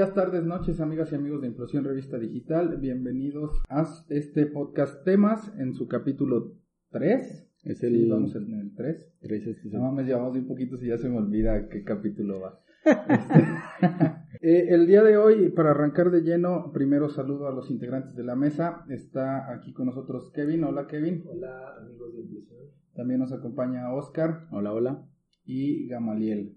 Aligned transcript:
días, 0.00 0.14
tardes, 0.14 0.44
noches, 0.44 0.80
amigas 0.80 1.12
y 1.12 1.14
amigos 1.16 1.42
de 1.42 1.48
Implosión 1.48 1.84
Revista 1.84 2.18
Digital. 2.18 2.78
Bienvenidos 2.78 3.60
a 3.68 3.86
este 4.08 4.46
podcast 4.46 5.04
Temas 5.04 5.52
en 5.58 5.74
su 5.74 5.88
capítulo 5.88 6.54
3. 6.88 7.46
Es 7.64 7.78
Sí, 7.80 7.86
el 7.86 8.08
vamos 8.10 8.34
en 8.34 8.54
el 8.60 8.74
3. 8.74 9.12
tres, 9.20 9.46
es- 9.46 9.58
es- 9.66 9.72
No 9.74 9.80
mames, 9.82 10.06
llevamos 10.06 10.34
un 10.36 10.46
poquito 10.46 10.78
si 10.78 10.86
ya 10.86 10.96
se 10.96 11.10
me 11.10 11.18
olvida 11.18 11.68
qué 11.68 11.84
capítulo 11.84 12.40
va. 12.40 12.58
Este, 14.40 14.58
eh, 14.70 14.74
el 14.74 14.86
día 14.86 15.02
de 15.02 15.18
hoy, 15.18 15.50
para 15.50 15.72
arrancar 15.72 16.10
de 16.10 16.22
lleno, 16.22 16.72
primero 16.72 17.10
saludo 17.10 17.46
a 17.46 17.52
los 17.52 17.70
integrantes 17.70 18.14
de 18.16 18.24
la 18.24 18.36
mesa. 18.36 18.86
Está 18.88 19.52
aquí 19.52 19.74
con 19.74 19.84
nosotros 19.84 20.30
Kevin. 20.32 20.64
Hola 20.64 20.86
Kevin. 20.86 21.24
Hola 21.26 21.76
amigos 21.78 22.14
de 22.14 22.20
Impresión. 22.22 22.60
También 22.94 23.20
nos 23.20 23.32
acompaña 23.34 23.92
Oscar 23.92 24.46
Hola, 24.50 24.72
hola. 24.72 25.06
y 25.44 25.86
Gamaliel. 25.88 26.56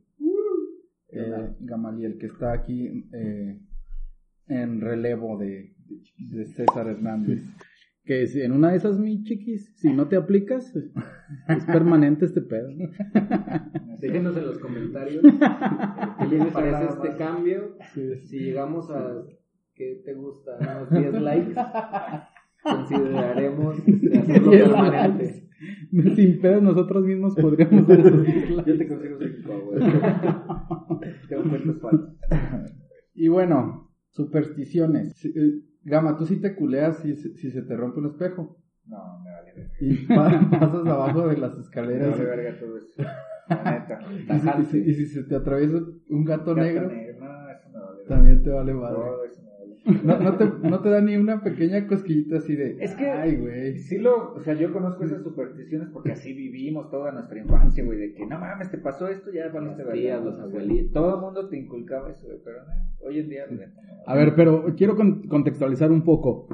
Eh, 1.15 1.55
Gamaliel, 1.59 2.17
que 2.17 2.27
está 2.27 2.53
aquí 2.53 3.07
eh, 3.13 3.59
en 4.47 4.81
relevo 4.81 5.37
de, 5.37 5.73
de 6.17 6.45
César 6.45 6.87
Hernández. 6.87 7.43
Que 8.05 8.27
si 8.27 8.41
en 8.41 8.51
una 8.51 8.71
de 8.71 8.77
esas, 8.77 8.99
mi 8.99 9.23
chiquis, 9.23 9.73
si 9.77 9.93
no 9.93 10.09
te 10.09 10.17
aplicas, 10.17 10.75
es 11.47 11.65
permanente 11.65 12.25
este 12.25 12.41
pedo. 12.41 12.69
Déjenos 13.99 14.35
en 14.35 14.45
los 14.45 14.59
comentarios 14.59 15.23
qué 16.29 16.37
les 16.37 16.47
parece 16.47 16.83
este 16.83 17.15
cambio. 17.17 17.77
Si 17.93 18.39
llegamos 18.39 18.91
a, 18.91 19.23
¿qué 19.73 20.01
te 20.03 20.13
gusta? 20.15 20.51
Unos 20.59 20.89
10 20.89 21.21
likes, 21.21 21.55
consideraremos 22.61 23.77
este, 23.87 24.17
hacerlo 24.17 24.51
10 24.51 24.63
permanente. 24.63 25.49
Sin 26.15 26.41
pedo, 26.41 26.59
nosotros 26.59 27.05
mismos 27.05 27.35
podríamos 27.35 27.83
hacer 27.83 27.99
eso. 28.01 28.65
Yo 28.65 28.77
te 28.77 28.87
consigo 28.87 29.17
5, 29.43 29.65
güey. 29.65 29.79
Tengo. 31.29 32.17
Y 33.13 33.27
bueno, 33.27 33.91
supersticiones. 34.09 35.13
Si- 35.17 35.29
eh, 35.29 35.61
Gama, 35.85 36.15
¿tú 36.17 36.25
sí 36.25 36.39
te 36.39 36.55
culeas 36.55 36.97
si, 36.99 37.15
se- 37.15 37.35
si 37.35 37.51
se 37.51 37.61
te 37.61 37.75
rompe 37.75 37.99
un 37.99 38.07
espejo? 38.07 38.57
No, 38.85 39.19
me 39.21 39.31
vale 39.31 39.53
verga. 39.53 39.73
Y 39.81 39.95
pa- 40.07 40.49
pasas 40.59 40.85
abajo 40.87 41.27
de 41.27 41.37
las 41.37 41.55
Me 41.55 41.61
escaleras. 41.61 42.11
vale 42.11 42.23
verga 42.25 42.59
todo 42.59 42.77
eso. 42.77 43.03
La 43.49 43.71
neta. 43.79 43.99
y, 44.11 44.17
si, 44.17 44.23
y 44.23 44.27
Tajante. 44.27 44.65
si- 44.71 44.77
y 44.89 44.93
si 44.93 45.05
se 45.07 45.23
te 45.23 45.35
atraviesa 45.35 45.77
un 46.09 46.23
gato, 46.25 46.55
negro, 46.55 46.87
No, 46.89 46.93
eso 46.93 47.19
me 47.21 47.27
vale 47.27 47.97
verga. 47.97 48.07
también 48.07 48.43
te 48.43 48.49
vale 48.49 48.73
madre. 48.73 48.95
Todo 48.95 49.25
eso 49.25 49.41
No, 49.85 50.17
no, 50.17 50.37
te, 50.37 50.45
no 50.61 50.79
te 50.81 50.89
da 50.89 51.01
ni 51.01 51.17
una 51.17 51.41
pequeña 51.41 51.85
cosquillita 51.87 52.37
así 52.37 52.55
de. 52.55 52.77
Es 52.79 52.95
que- 52.95 53.09
Ay, 53.09 53.35
güey. 53.35 53.77
Sí 53.79 53.97
lo, 53.97 54.33
o 54.33 54.39
sea, 54.39 54.53
yo 54.53 54.71
conozco 54.71 55.03
esas 55.03 55.21
supersticiones 55.23 55.89
porque 55.91 56.13
así 56.13 56.33
vivimos 56.33 56.89
toda 56.89 57.11
nuestra 57.11 57.37
infancia, 57.39 57.83
güey, 57.83 57.97
de 57.99 58.13
que 58.13 58.25
no 58.25 58.39
mames, 58.39 58.71
te 58.71 58.77
pasó 58.77 59.07
esto, 59.09 59.29
ya 59.31 59.49
valiste 59.49 59.83
Las 59.83 59.93
tías, 59.93 60.23
los. 60.23 60.91
Todo 60.93 61.15
el 61.15 61.21
mundo 61.21 61.49
te 61.49 61.57
inculcaba 61.57 62.11
eso, 62.11 62.27
güey, 62.27 62.39
pero 62.45 62.59
no, 62.65 63.07
hoy 63.07 63.19
en 63.19 63.29
día. 63.29 63.43
A 64.05 64.15
ver, 64.15 64.35
pero 64.35 64.73
quiero 64.77 64.95
con- 64.95 65.27
contextualizar 65.27 65.91
un 65.91 66.03
poco. 66.03 66.47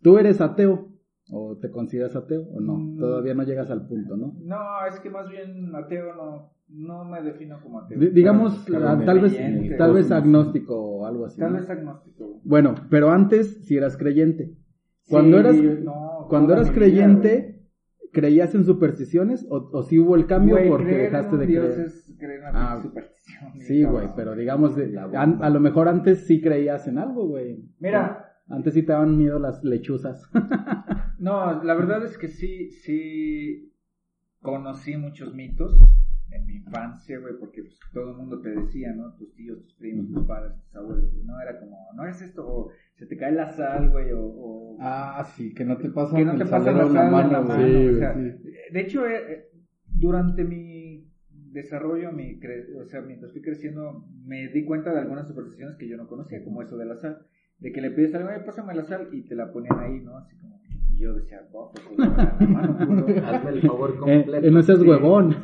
¿Tú 0.00 0.18
eres 0.18 0.40
ateo? 0.40 0.88
¿O 1.30 1.56
te 1.58 1.70
consideras 1.70 2.16
ateo? 2.16 2.42
¿O 2.50 2.60
no? 2.60 2.74
Mm. 2.78 2.98
Todavía 2.98 3.34
no 3.34 3.42
llegas 3.44 3.70
al 3.70 3.86
punto, 3.86 4.16
¿no? 4.16 4.34
No, 4.42 4.56
es 4.88 4.98
que 5.00 5.08
más 5.08 5.28
bien 5.30 5.72
ateo 5.74 6.14
no, 6.14 6.52
no 6.68 7.04
me 7.04 7.22
defino 7.22 7.60
como 7.62 7.78
ateo. 7.80 7.98
Di- 7.98 8.08
digamos, 8.10 8.66
ah, 8.74 9.00
tal 9.06 9.20
vez, 9.20 9.38
tal 9.78 9.92
vez 9.94 10.10
agnóstico 10.10 10.74
o 10.76 11.06
algo 11.06 11.26
así. 11.26 11.38
Tal 11.38 11.52
¿no? 11.52 11.58
vez 11.60 11.70
agnóstico. 11.70 12.31
Bueno, 12.44 12.74
pero 12.90 13.10
antes 13.10 13.64
si 13.66 13.76
eras 13.76 13.96
creyente. 13.96 14.56
Cuando 15.08 15.36
Sí, 15.38 15.40
eras, 15.40 15.80
no, 15.80 16.26
cuando 16.28 16.52
eras 16.52 16.68
vida, 16.70 16.74
creyente, 16.74 17.66
¿creías 18.12 18.54
en 18.54 18.64
supersticiones? 18.64 19.46
¿O, 19.50 19.68
o 19.72 19.82
sí 19.82 19.98
hubo 19.98 20.16
el 20.16 20.26
cambio 20.26 20.56
porque 20.68 20.96
dejaste 20.96 21.36
de 21.36 21.46
Dios 21.46 21.72
creer? 21.74 21.86
es 21.86 22.14
creer 22.18 22.40
en 22.40 22.46
Ah, 22.56 22.74
una 22.74 22.82
superstición. 22.82 23.52
Sí, 23.60 23.84
güey, 23.84 24.08
pero 24.16 24.34
digamos, 24.34 24.76
de- 24.76 24.96
a 24.98 25.50
lo 25.50 25.60
mejor 25.60 25.88
antes 25.88 26.26
sí 26.26 26.40
creías 26.40 26.86
en 26.88 26.98
algo, 26.98 27.26
güey. 27.28 27.68
Mira, 27.78 28.28
Antes 28.48 28.74
sí 28.74 28.82
te 28.82 28.92
daban 28.92 29.16
miedo 29.16 29.38
las 29.38 29.62
lechuzas. 29.64 30.22
No, 31.18 31.62
la 31.62 31.74
verdad 31.74 32.04
es 32.04 32.18
que 32.18 32.26
sí, 32.26 32.70
sí 32.72 33.72
conocí 34.40 34.96
muchos 34.96 35.32
mitos 35.34 35.78
en 36.34 36.46
mi 36.46 36.54
infancia, 36.56 37.18
güey, 37.18 37.34
porque 37.38 37.62
pues, 37.62 37.78
todo 37.92 38.10
el 38.10 38.16
mundo 38.16 38.40
te 38.40 38.50
decía, 38.50 38.92
¿no? 38.92 39.14
Tus 39.14 39.34
tíos, 39.34 39.62
tus 39.62 39.74
primos, 39.74 40.10
tus 40.10 40.24
padres, 40.26 40.52
tus 40.62 40.74
abuelos, 40.76 41.12
¿no? 41.24 41.40
Era 41.40 41.58
como, 41.60 41.76
no 41.94 42.06
es 42.06 42.20
esto, 42.22 42.46
o 42.46 42.70
se 42.94 43.06
te 43.06 43.16
cae 43.16 43.32
la 43.32 43.48
sal, 43.48 43.90
güey, 43.90 44.12
o... 44.12 44.20
o 44.24 44.76
Ah, 44.80 45.24
sí, 45.36 45.52
que 45.54 45.64
no 45.64 45.76
te 45.76 45.90
pasa 45.90 46.16
que 46.16 46.24
no 46.24 46.36
te 46.36 46.44
pasa 46.46 46.72
la 46.72 46.86
sal 46.88 47.06
en 47.06 47.32
la 47.32 47.40
mano, 47.42 47.66
Sí, 47.66 47.86
o 47.88 47.98
sea, 47.98 48.12
güey, 48.12 48.32
de 48.72 48.80
hecho, 48.80 49.06
eh, 49.06 49.32
eh, 49.32 49.44
durante 49.86 50.44
mi 50.44 51.08
desarrollo, 51.30 52.12
mi 52.12 52.40
cre- 52.40 52.66
o 52.80 52.84
sea, 52.86 53.02
mientras 53.02 53.32
fui 53.32 53.42
creciendo, 53.42 54.06
me 54.24 54.48
di 54.48 54.64
cuenta 54.64 54.92
de 54.92 55.00
algunas 55.00 55.26
supersticiones 55.28 55.76
que 55.76 55.88
yo 55.88 55.96
no 55.96 56.08
conocía, 56.08 56.42
como 56.42 56.62
eso 56.62 56.76
de 56.78 56.86
la 56.86 56.96
sal, 56.96 57.26
de 57.58 57.72
que 57.72 57.80
le 57.80 57.90
pides 57.90 58.14
algo, 58.14 58.30
"Oye, 58.30 58.40
pásame 58.40 58.74
la 58.74 58.84
sal, 58.84 59.08
y 59.12 59.22
te 59.22 59.34
la 59.36 59.52
ponían 59.52 59.78
ahí, 59.78 60.00
¿no? 60.00 60.16
Así 60.16 60.34
como, 60.38 60.51
yo 61.02 61.14
decía, 61.14 61.40
"Oh, 61.52 61.70
pues, 61.72 61.84
pues, 61.86 61.98
la 61.98 62.46
mano, 62.48 62.86
culo". 62.86 63.06
Hazme 63.26 63.50
el 63.50 63.60
favor 63.62 63.90
Eh, 63.90 63.98
completo. 63.98 64.46
eh, 64.46 64.50
no 64.50 64.62
seas 64.62 64.80
huevón. 64.82 65.36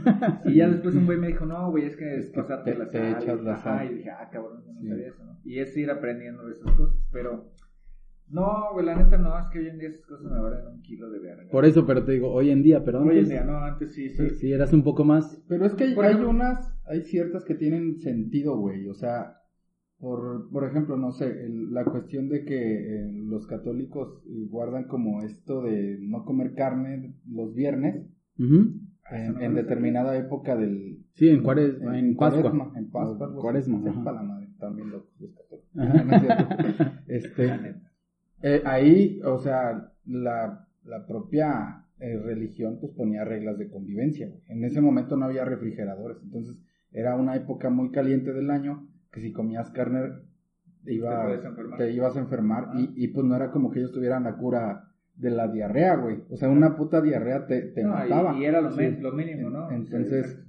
Y 0.44 0.54
ya 0.56 0.68
después 0.68 0.94
un 0.94 1.06
güey 1.06 1.18
me 1.18 1.26
dijo, 1.28 1.44
no, 1.46 1.70
güey, 1.70 1.84
es 1.84 1.96
que 1.96 2.16
es 2.18 2.30
pasarte 2.30 2.72
te- 2.72 2.78
la 2.78 2.88
te 2.88 2.98
sal. 2.98 3.22
echas 3.22 3.42
la 3.42 3.56
sal. 3.58 3.90
Y 3.90 3.94
dije, 3.96 4.10
ah, 4.10 4.28
cabrón, 4.32 4.62
no 4.66 4.80
Sí. 4.80 4.88
sabía 4.88 5.08
eso, 5.08 5.24
¿no? 5.24 5.38
Y 5.44 5.58
es 5.58 5.76
ir 5.76 5.90
aprendiendo 5.90 6.46
de 6.46 6.52
esas 6.52 6.72
cosas, 6.72 6.96
pero... 7.12 7.50
No, 8.30 8.72
güey, 8.74 8.84
la 8.84 8.94
neta 8.94 9.16
no, 9.16 9.38
es 9.38 9.46
que 9.46 9.58
hoy 9.58 9.68
en 9.68 9.78
día 9.78 9.88
esas 9.88 10.04
cosas 10.04 10.30
me 10.30 10.38
valen 10.38 10.66
un 10.66 10.82
kilo 10.82 11.08
de 11.08 11.18
verga. 11.18 11.50
Por 11.50 11.64
eso, 11.64 11.86
pero 11.86 12.04
te 12.04 12.12
digo, 12.12 12.30
hoy 12.30 12.50
en 12.50 12.62
día, 12.62 12.84
pero 12.84 12.98
Hoy 13.00 13.04
en 13.04 13.10
antes 13.20 13.28
día, 13.30 13.44
no, 13.44 13.56
antes 13.64 13.94
sí, 13.94 14.10
sí. 14.10 14.28
sí 14.28 14.52
eras 14.52 14.70
un 14.74 14.82
poco 14.84 15.02
más. 15.02 15.42
Pero 15.48 15.64
es 15.64 15.74
que 15.74 15.84
hay, 15.84 15.94
hay 15.98 16.14
unas, 16.16 16.78
hay 16.86 17.00
ciertas 17.04 17.42
que 17.46 17.54
tienen 17.54 17.98
sentido, 18.00 18.58
güey. 18.58 18.86
O 18.86 18.92
sea, 18.92 19.37
por, 20.00 20.48
por 20.50 20.64
ejemplo, 20.64 20.96
no 20.96 21.10
sé, 21.12 21.26
el- 21.44 21.72
la 21.72 21.84
cuestión 21.84 22.28
de 22.28 22.44
que 22.44 22.56
eh, 23.08 23.12
los 23.12 23.46
católicos 23.46 24.22
eh, 24.26 24.46
guardan 24.48 24.84
como 24.84 25.22
esto 25.22 25.62
de 25.62 25.98
no 26.00 26.24
comer 26.24 26.54
carne 26.54 27.14
los 27.28 27.54
viernes 27.54 28.06
Ujú. 28.38 28.72
Ah, 29.10 29.18
eso 29.22 29.32
en, 29.32 29.34
no 29.34 29.40
en 29.42 29.54
determinada 29.54 30.16
época 30.16 30.54
del... 30.54 30.98
Sí, 31.14 31.28
en 31.30 31.42
Cuaresma, 31.42 31.98
en 31.98 32.14
Pascua. 32.14 32.42
Cuaresma, 32.42 32.72
en 32.78 32.90
Pascua. 32.90 33.26
algo 33.26 33.38
así. 33.38 33.40
Cuaresma, 33.42 33.90
ajá. 33.90 34.12
la 34.12 34.22
madre, 34.22 34.48
también 34.60 34.90
locos 34.90 35.10
los 35.18 35.30
católicos. 35.34 35.76
Ajá. 35.76 37.02
Este, 37.08 37.74
eh, 38.42 38.62
ahí, 38.66 39.18
o 39.24 39.38
sea, 39.38 39.92
la, 40.06 40.68
la 40.84 41.06
propia 41.06 41.84
eh, 41.98 42.18
religión 42.18 42.78
pues 42.80 42.92
ponía 42.92 43.24
reglas 43.24 43.58
de 43.58 43.68
convivencia. 43.68 44.30
En 44.46 44.62
ese 44.62 44.80
momento 44.80 45.16
no 45.16 45.24
había 45.24 45.44
refrigeradores, 45.44 46.18
entonces 46.22 46.54
era 46.92 47.16
una 47.16 47.34
época 47.34 47.70
muy 47.70 47.90
caliente 47.90 48.32
del 48.32 48.50
año 48.50 48.86
que 49.12 49.20
si 49.20 49.32
comías 49.32 49.70
carne 49.70 50.00
te, 50.84 50.94
iba, 50.94 51.26
Te 51.76 51.92
ibas 51.92 52.16
a 52.16 52.20
enfermar 52.20 52.64
Ah. 52.68 52.74
y, 52.80 53.04
y 53.04 53.08
pues 53.08 53.26
no 53.26 53.34
era 53.36 53.50
como 53.50 53.70
que 53.70 53.80
ellos 53.80 53.92
tuvieran 53.92 54.24
la 54.24 54.36
cura 54.36 54.84
de 55.16 55.30
la 55.30 55.48
diarrea, 55.48 55.96
güey. 55.96 56.22
O 56.30 56.36
sea, 56.36 56.48
una 56.48 56.76
puta 56.76 57.00
diarrea 57.00 57.46
te, 57.46 57.62
te 57.62 57.82
No, 57.82 57.90
mataba. 57.90 58.36
y, 58.38 58.42
y 58.42 58.44
era 58.44 58.60
lo, 58.60 58.70
Sí. 58.72 58.96
lo 59.00 59.12
mínimo, 59.12 59.50
¿no? 59.50 59.70
Entonces, 59.70 60.44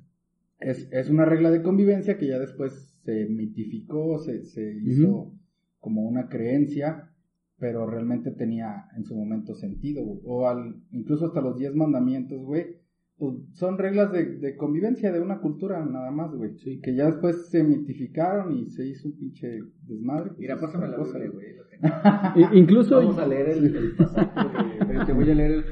es, 0.60 0.88
es 0.92 1.10
una 1.10 1.26
regla 1.26 1.50
de 1.52 1.62
convivencia 1.64 2.18
que 2.18 2.28
ya 2.28 2.38
después 2.40 2.96
se 3.04 3.26
mitificó, 3.28 4.20
se, 4.20 4.44
se 4.46 4.74
hizo 4.84 5.34
como 5.80 6.04
una 6.04 6.28
creencia, 6.30 7.10
pero 7.58 7.86
realmente 7.88 8.32
tenía 8.32 8.86
en 8.96 9.04
su 9.06 9.16
momento 9.16 9.56
sentido, 9.56 10.04
güey. 10.06 10.20
O 10.26 10.48
al, 10.48 10.76
incluso 10.92 11.26
hasta 11.26 11.42
los 11.42 11.58
diez 11.58 11.74
mandamientos, 11.76 12.40
güey, 12.46 12.78
pues 13.20 13.36
son 13.54 13.78
reglas 13.78 14.12
de, 14.14 14.38
de 14.38 14.56
convivencia 14.56 15.12
de 15.12 15.20
una 15.20 15.40
cultura 15.40 15.86
nada 15.86 16.10
más, 16.12 16.34
güey. 16.34 16.56
Que 16.82 16.96
ya 16.96 17.06
después 17.08 17.48
se 17.50 17.64
mitificaron 17.64 18.54
y 18.56 18.70
se 18.70 18.86
hizo 18.88 19.10
un 19.10 19.18
pinche 19.18 19.60
desmadre. 19.88 20.28
pues, 20.30 20.40
Mira, 20.40 20.58
pásame 20.60 20.88
la 20.88 20.96
cosa, 20.98 21.20
güey. 21.20 21.60
Incluso, 22.54 22.98
Vamos 22.98 23.18
a 23.18 23.26
leer 23.26 23.50
el, 23.50 23.74
el 23.76 23.96
pasaje 23.96 24.86
de, 24.86 25.06
te 25.06 25.14
voy 25.14 25.30
a 25.32 25.36
leer 25.36 25.64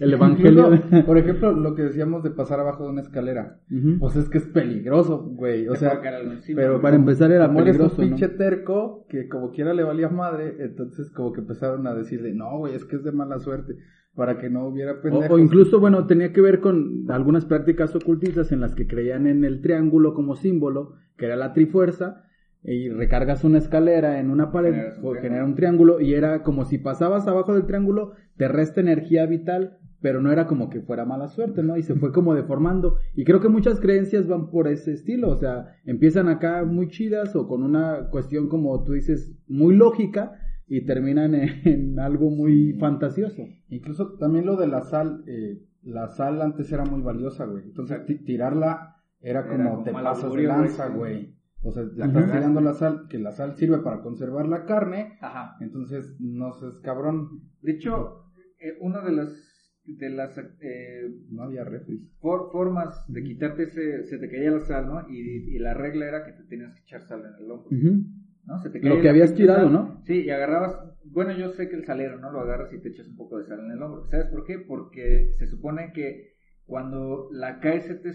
el 0.00 0.12
evangelio. 0.12 0.74
Incluso, 0.74 1.06
por 1.06 1.16
ejemplo, 1.18 1.52
lo 1.52 1.74
que 1.74 1.82
decíamos 1.82 2.22
de 2.22 2.30
pasar 2.30 2.60
abajo 2.60 2.84
de 2.84 2.90
una 2.90 3.00
escalera. 3.00 3.58
Ujú. 3.70 3.98
Pues 3.98 4.16
es 4.16 4.28
que 4.28 4.38
es 4.38 4.46
peligroso, 4.46 5.22
güey. 5.22 5.66
O 5.68 5.72
Te 5.72 5.78
sea, 5.78 5.94
encima. 6.22 6.60
pero 6.60 6.80
Para 6.82 6.96
empezar 6.96 7.30
era 7.32 7.48
un 7.48 7.56
peligroso, 7.56 8.02
¿no? 8.02 8.08
pinche 8.08 8.28
terco 8.28 9.06
que 9.08 9.28
como 9.28 9.50
quiera 9.50 9.72
le 9.72 9.82
valía 9.82 10.08
madre, 10.10 10.56
entonces 10.60 11.10
como 11.10 11.32
que 11.32 11.40
empezaron 11.40 11.86
a 11.86 11.94
decirle, 11.94 12.34
no, 12.34 12.58
güey, 12.58 12.74
es 12.74 12.84
que 12.84 12.96
es 12.96 13.04
de 13.04 13.12
mala 13.12 13.38
suerte, 13.38 13.76
para 14.16 14.38
que 14.38 14.48
no 14.48 14.66
hubiera 14.66 15.00
pendejos. 15.00 15.30
o 15.30 15.38
incluso, 15.38 15.78
bueno, 15.78 16.06
tenía 16.06 16.32
que 16.32 16.40
ver 16.40 16.60
con 16.60 17.04
algunas 17.08 17.44
prácticas 17.44 17.94
ocultistas 17.94 18.50
en 18.50 18.60
las 18.60 18.74
que 18.74 18.86
creían 18.86 19.26
en 19.26 19.44
el 19.44 19.60
triángulo 19.60 20.14
como 20.14 20.34
símbolo, 20.34 20.94
que 21.16 21.26
era 21.26 21.36
la 21.36 21.52
trifuerza, 21.52 22.24
y 22.64 22.88
recargas 22.88 23.44
una 23.44 23.58
escalera 23.58 24.18
en 24.18 24.30
una 24.30 24.50
pared, 24.50 24.72
Generas 24.72 24.98
un 25.00 25.14
genera 25.16 25.44
un 25.44 25.54
triángulo, 25.54 26.00
y 26.00 26.14
era 26.14 26.42
como 26.42 26.64
si 26.64 26.78
pasabas 26.78 27.28
abajo 27.28 27.54
del 27.54 27.66
triángulo, 27.66 28.12
te 28.36 28.48
resta 28.48 28.80
energía 28.80 29.26
vital, 29.26 29.76
pero 30.00 30.22
no 30.22 30.32
era 30.32 30.46
como 30.46 30.70
que 30.70 30.80
fuera 30.80 31.04
mala 31.04 31.28
suerte, 31.28 31.62
¿no? 31.62 31.76
Y 31.76 31.82
se 31.82 31.94
fue 31.94 32.12
como 32.12 32.34
deformando. 32.34 32.96
Y 33.14 33.24
creo 33.24 33.40
que 33.40 33.48
muchas 33.48 33.80
creencias 33.80 34.26
van 34.26 34.50
por 34.50 34.66
ese 34.66 34.92
estilo, 34.92 35.28
o 35.28 35.36
sea, 35.36 35.74
empiezan 35.84 36.28
acá 36.28 36.64
muy 36.64 36.88
chidas 36.88 37.36
o 37.36 37.46
con 37.46 37.62
una 37.62 38.08
cuestión 38.10 38.48
como 38.48 38.82
tú 38.82 38.94
dices, 38.94 39.32
muy 39.46 39.76
lógica, 39.76 40.32
y 40.66 40.84
terminan 40.84 41.34
en, 41.34 41.48
en 41.64 41.98
algo 42.08 42.30
muy 42.30 42.74
fantasioso. 42.80 43.42
Incluso 43.68 44.16
también 44.18 44.46
lo 44.46 44.56
de 44.56 44.66
la 44.66 44.82
sal, 44.82 45.22
eh, 45.26 45.62
la 45.82 46.08
sal 46.08 46.42
antes 46.42 46.70
era 46.72 46.84
muy 46.84 47.02
valiosa, 47.02 47.44
güey. 47.46 47.64
Entonces 47.64 48.04
ti- 48.06 48.24
tirarla 48.24 48.96
era 49.20 49.40
Era 49.40 49.48
como 49.70 49.82
te 49.82 49.92
pasas 49.92 50.32
de 50.32 50.42
lanza, 50.42 50.88
güey. 50.88 51.34
O 51.62 51.72
sea, 51.72 51.82
la 51.96 52.06
estás 52.06 52.30
tirando 52.30 52.60
la 52.60 52.74
sal, 52.74 53.06
que 53.08 53.18
la 53.18 53.32
sal 53.32 53.56
sirve 53.56 53.78
para 53.78 54.00
conservar 54.00 54.46
la 54.46 54.66
carne, 54.66 55.18
Ajá. 55.20 55.56
entonces 55.60 56.14
no 56.20 56.52
seas 56.52 56.78
cabrón, 56.80 57.28
De 57.62 57.72
hecho, 57.72 58.24
eh, 58.60 58.74
una 58.80 59.00
de 59.02 59.12
las 59.12 59.52
de 59.84 60.10
las 60.10 60.36
eh, 60.38 61.12
no 61.30 61.44
había 61.44 61.64
refri. 61.64 62.08
for- 62.20 62.50
formas 62.52 63.04
de 63.08 63.22
quitarte 63.22 63.64
ese, 63.64 64.04
se 64.04 64.18
te 64.18 64.28
caía 64.28 64.50
la 64.50 64.60
sal, 64.60 64.86
¿no? 64.86 65.08
Y, 65.08 65.54
y 65.56 65.58
la 65.58 65.74
regla 65.74 66.06
era 66.06 66.24
que 66.24 66.32
te 66.32 66.44
tenías 66.44 66.72
que 66.74 66.80
echar 66.82 67.02
sal 67.02 67.20
en 67.20 67.44
el 67.44 67.50
hombro, 67.50 67.68
Ujú. 67.76 68.02
¿No? 68.46 68.58
Se 68.62 68.70
te 68.70 68.80
Lo 68.80 69.00
que 69.00 69.08
habías 69.08 69.34
tirado, 69.34 69.64
sal. 69.64 69.72
¿no? 69.72 70.02
Sí, 70.06 70.22
y 70.24 70.30
agarrabas, 70.30 70.76
bueno, 71.04 71.32
yo 71.32 71.50
sé 71.50 71.68
que 71.68 71.76
el 71.76 71.84
salero, 71.84 72.18
¿no? 72.18 72.30
Lo 72.30 72.40
agarras 72.40 72.72
y 72.72 72.78
te 72.80 72.88
echas 72.90 73.06
un 73.08 73.16
poco 73.16 73.38
de 73.38 73.44
sal 73.46 73.60
en 73.60 73.72
el 73.72 73.82
hombro. 73.82 74.06
¿Sabes 74.06 74.26
por 74.26 74.44
qué? 74.44 74.58
Porque 74.58 75.30
se 75.38 75.46
supone 75.46 75.92
que 75.92 76.34
cuando 76.66 77.28
la 77.32 77.60
cae 77.60 77.80
se 77.80 77.94
te 77.94 78.10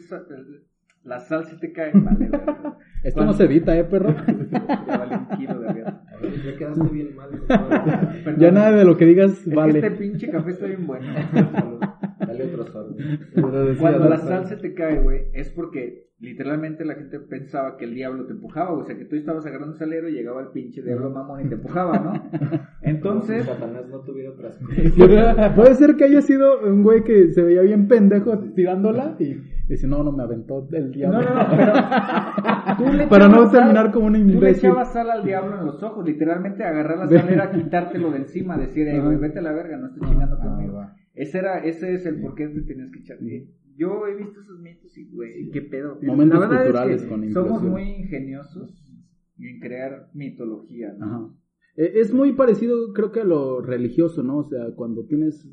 la 1.04 1.20
sal 1.20 1.46
se 1.46 1.56
te 1.58 1.72
cae, 1.74 1.92
vale, 1.96 2.30
verga. 2.30 2.78
Esto 3.04 3.18
Cuando- 3.18 3.34
no 3.34 3.38
se 3.38 3.46
evita, 3.46 3.76
¿eh, 3.78 3.84
perro? 3.84 4.16
Ya 4.88 4.98
vale 4.98 5.18
un 5.18 5.38
kilo 5.38 5.60
de 5.60 5.74
verga. 5.74 6.04
A 6.12 6.18
ver, 6.18 6.44
ya 6.44 6.58
quedaste 6.58 6.88
bien 6.94 7.16
mal. 7.16 7.30
ya 8.38 8.52
nada 8.52 8.72
de 8.72 8.86
lo 8.86 8.98
que 8.98 9.06
digas 9.06 9.32
Es 9.32 9.44
que 9.46 9.56
vale. 9.56 9.80
este 9.80 9.92
pinche 9.92 10.30
café 10.30 10.52
está 10.52 10.66
bien 10.68 10.86
bueno. 10.86 11.12
Dale 12.32 12.46
otro 12.46 12.66
sorbo. 12.68 12.96
Cuando 13.80 14.10
la 14.10 14.18
sal 14.18 14.46
se 14.48 14.58
te 14.58 14.74
cae, 14.74 15.00
güey, 15.00 15.26
es 15.34 15.50
porque 15.50 16.10
literalmente 16.20 16.86
la 16.86 16.94
gente 16.94 17.20
pensaba 17.20 17.78
que 17.78 17.86
el 17.86 17.96
diablo 17.96 18.26
te 18.28 18.34
empujaba, 18.34 18.72
o 18.74 18.84
sea, 18.86 18.96
que 18.96 19.06
tú 19.06 19.16
estabas 19.16 19.44
agarrando 19.48 19.74
un 19.74 19.80
salero 19.80 20.08
y 20.08 20.12
llegaba 20.14 20.42
el 20.42 20.50
pinche 20.50 20.84
diablo 20.84 21.10
mamón 21.10 21.42
y 21.46 21.50
te 21.50 21.56
empujaba, 21.56 21.98
¿no? 21.98 22.14
Entonces, 22.84 23.46
Satanás 23.46 23.88
no 23.90 24.00
tuviera 24.02 24.30
otras 24.30 24.60
Puede 25.56 25.76
ser 25.76 25.96
que 25.96 26.04
haya 26.06 26.22
sido 26.22 26.62
un 26.62 26.84
güey 26.84 27.04
que 27.04 27.32
se 27.32 27.42
veía 27.42 27.62
bien 27.62 27.88
pendejo 27.88 28.38
tirándola 28.54 29.16
y 29.18 29.36
dice, 29.68 29.88
no, 29.88 30.04
no 30.04 30.12
me 30.12 30.22
aventó 30.22 30.68
el 30.72 30.92
diablo. 30.92 31.22
no, 31.22 31.30
no, 31.30 31.36
no, 31.44 31.48
pero 31.58 31.74
tú 32.78 32.94
le 32.94 33.08
Para 33.08 33.26
no 33.28 33.32
echabas 33.38 33.52
sal- 33.52 33.60
terminar 33.62 33.92
como 33.92 34.06
un 34.08 34.14
Tú 34.14 34.20
le 34.20 34.34
imbécil. 34.34 34.70
echabas 34.70 34.94
sal 34.94 35.10
al 35.10 35.24
diablo 35.24 35.58
en 35.60 35.66
los 35.66 35.82
ojos, 35.82 36.06
literalmente 36.06 36.64
agarrar 36.64 37.00
la 37.00 37.08
sal 37.10 37.30
era 37.30 37.52
quitártelo 37.52 38.12
de 38.12 38.18
encima, 38.18 38.58
decir, 38.58 38.88
eh, 38.88 39.00
güey, 39.00 39.18
vete 39.18 39.40
a 39.40 39.42
la 39.42 39.54
verga, 39.54 39.78
no 39.78 39.88
estoy 39.88 40.08
chingando 40.08 40.38
Ah, 40.40 40.44
conmigo. 40.44 40.86
Ese 41.14 41.40
era, 41.40 41.64
ese 41.64 41.94
es 41.94 42.06
el 42.06 42.22
por 42.22 42.36
qué 42.36 42.48
te 42.48 42.62
tenías 42.62 42.92
que 42.92 43.00
echar. 43.00 43.18
Yo 43.76 44.06
he 44.08 44.16
visto 44.16 44.42
esos 44.42 44.60
mitos 44.60 44.98
y, 44.98 45.06
güey, 45.10 45.50
qué 45.52 45.62
pedo. 45.62 45.98
Momentos 46.02 46.40
La 46.40 46.48
verdad 46.48 46.92
es 46.92 47.04
culturales 47.04 47.04
que 47.04 47.10
con 47.10 47.32
Somos 47.32 47.64
muy 47.64 47.84
ingeniosos 47.84 48.84
en 49.40 49.60
crear 49.60 50.10
mitología, 50.14 50.94
¿no? 50.98 51.06
Ajá. 51.06 51.30
Eh, 51.78 51.94
Es 51.96 52.14
muy 52.14 52.34
parecido, 52.34 52.94
creo 52.94 53.12
que 53.12 53.22
a 53.22 53.26
lo 53.26 53.62
religioso, 53.62 54.24
¿no? 54.24 54.38
O 54.40 54.44
sea, 54.44 54.72
cuando 54.76 55.06
tienes 55.06 55.48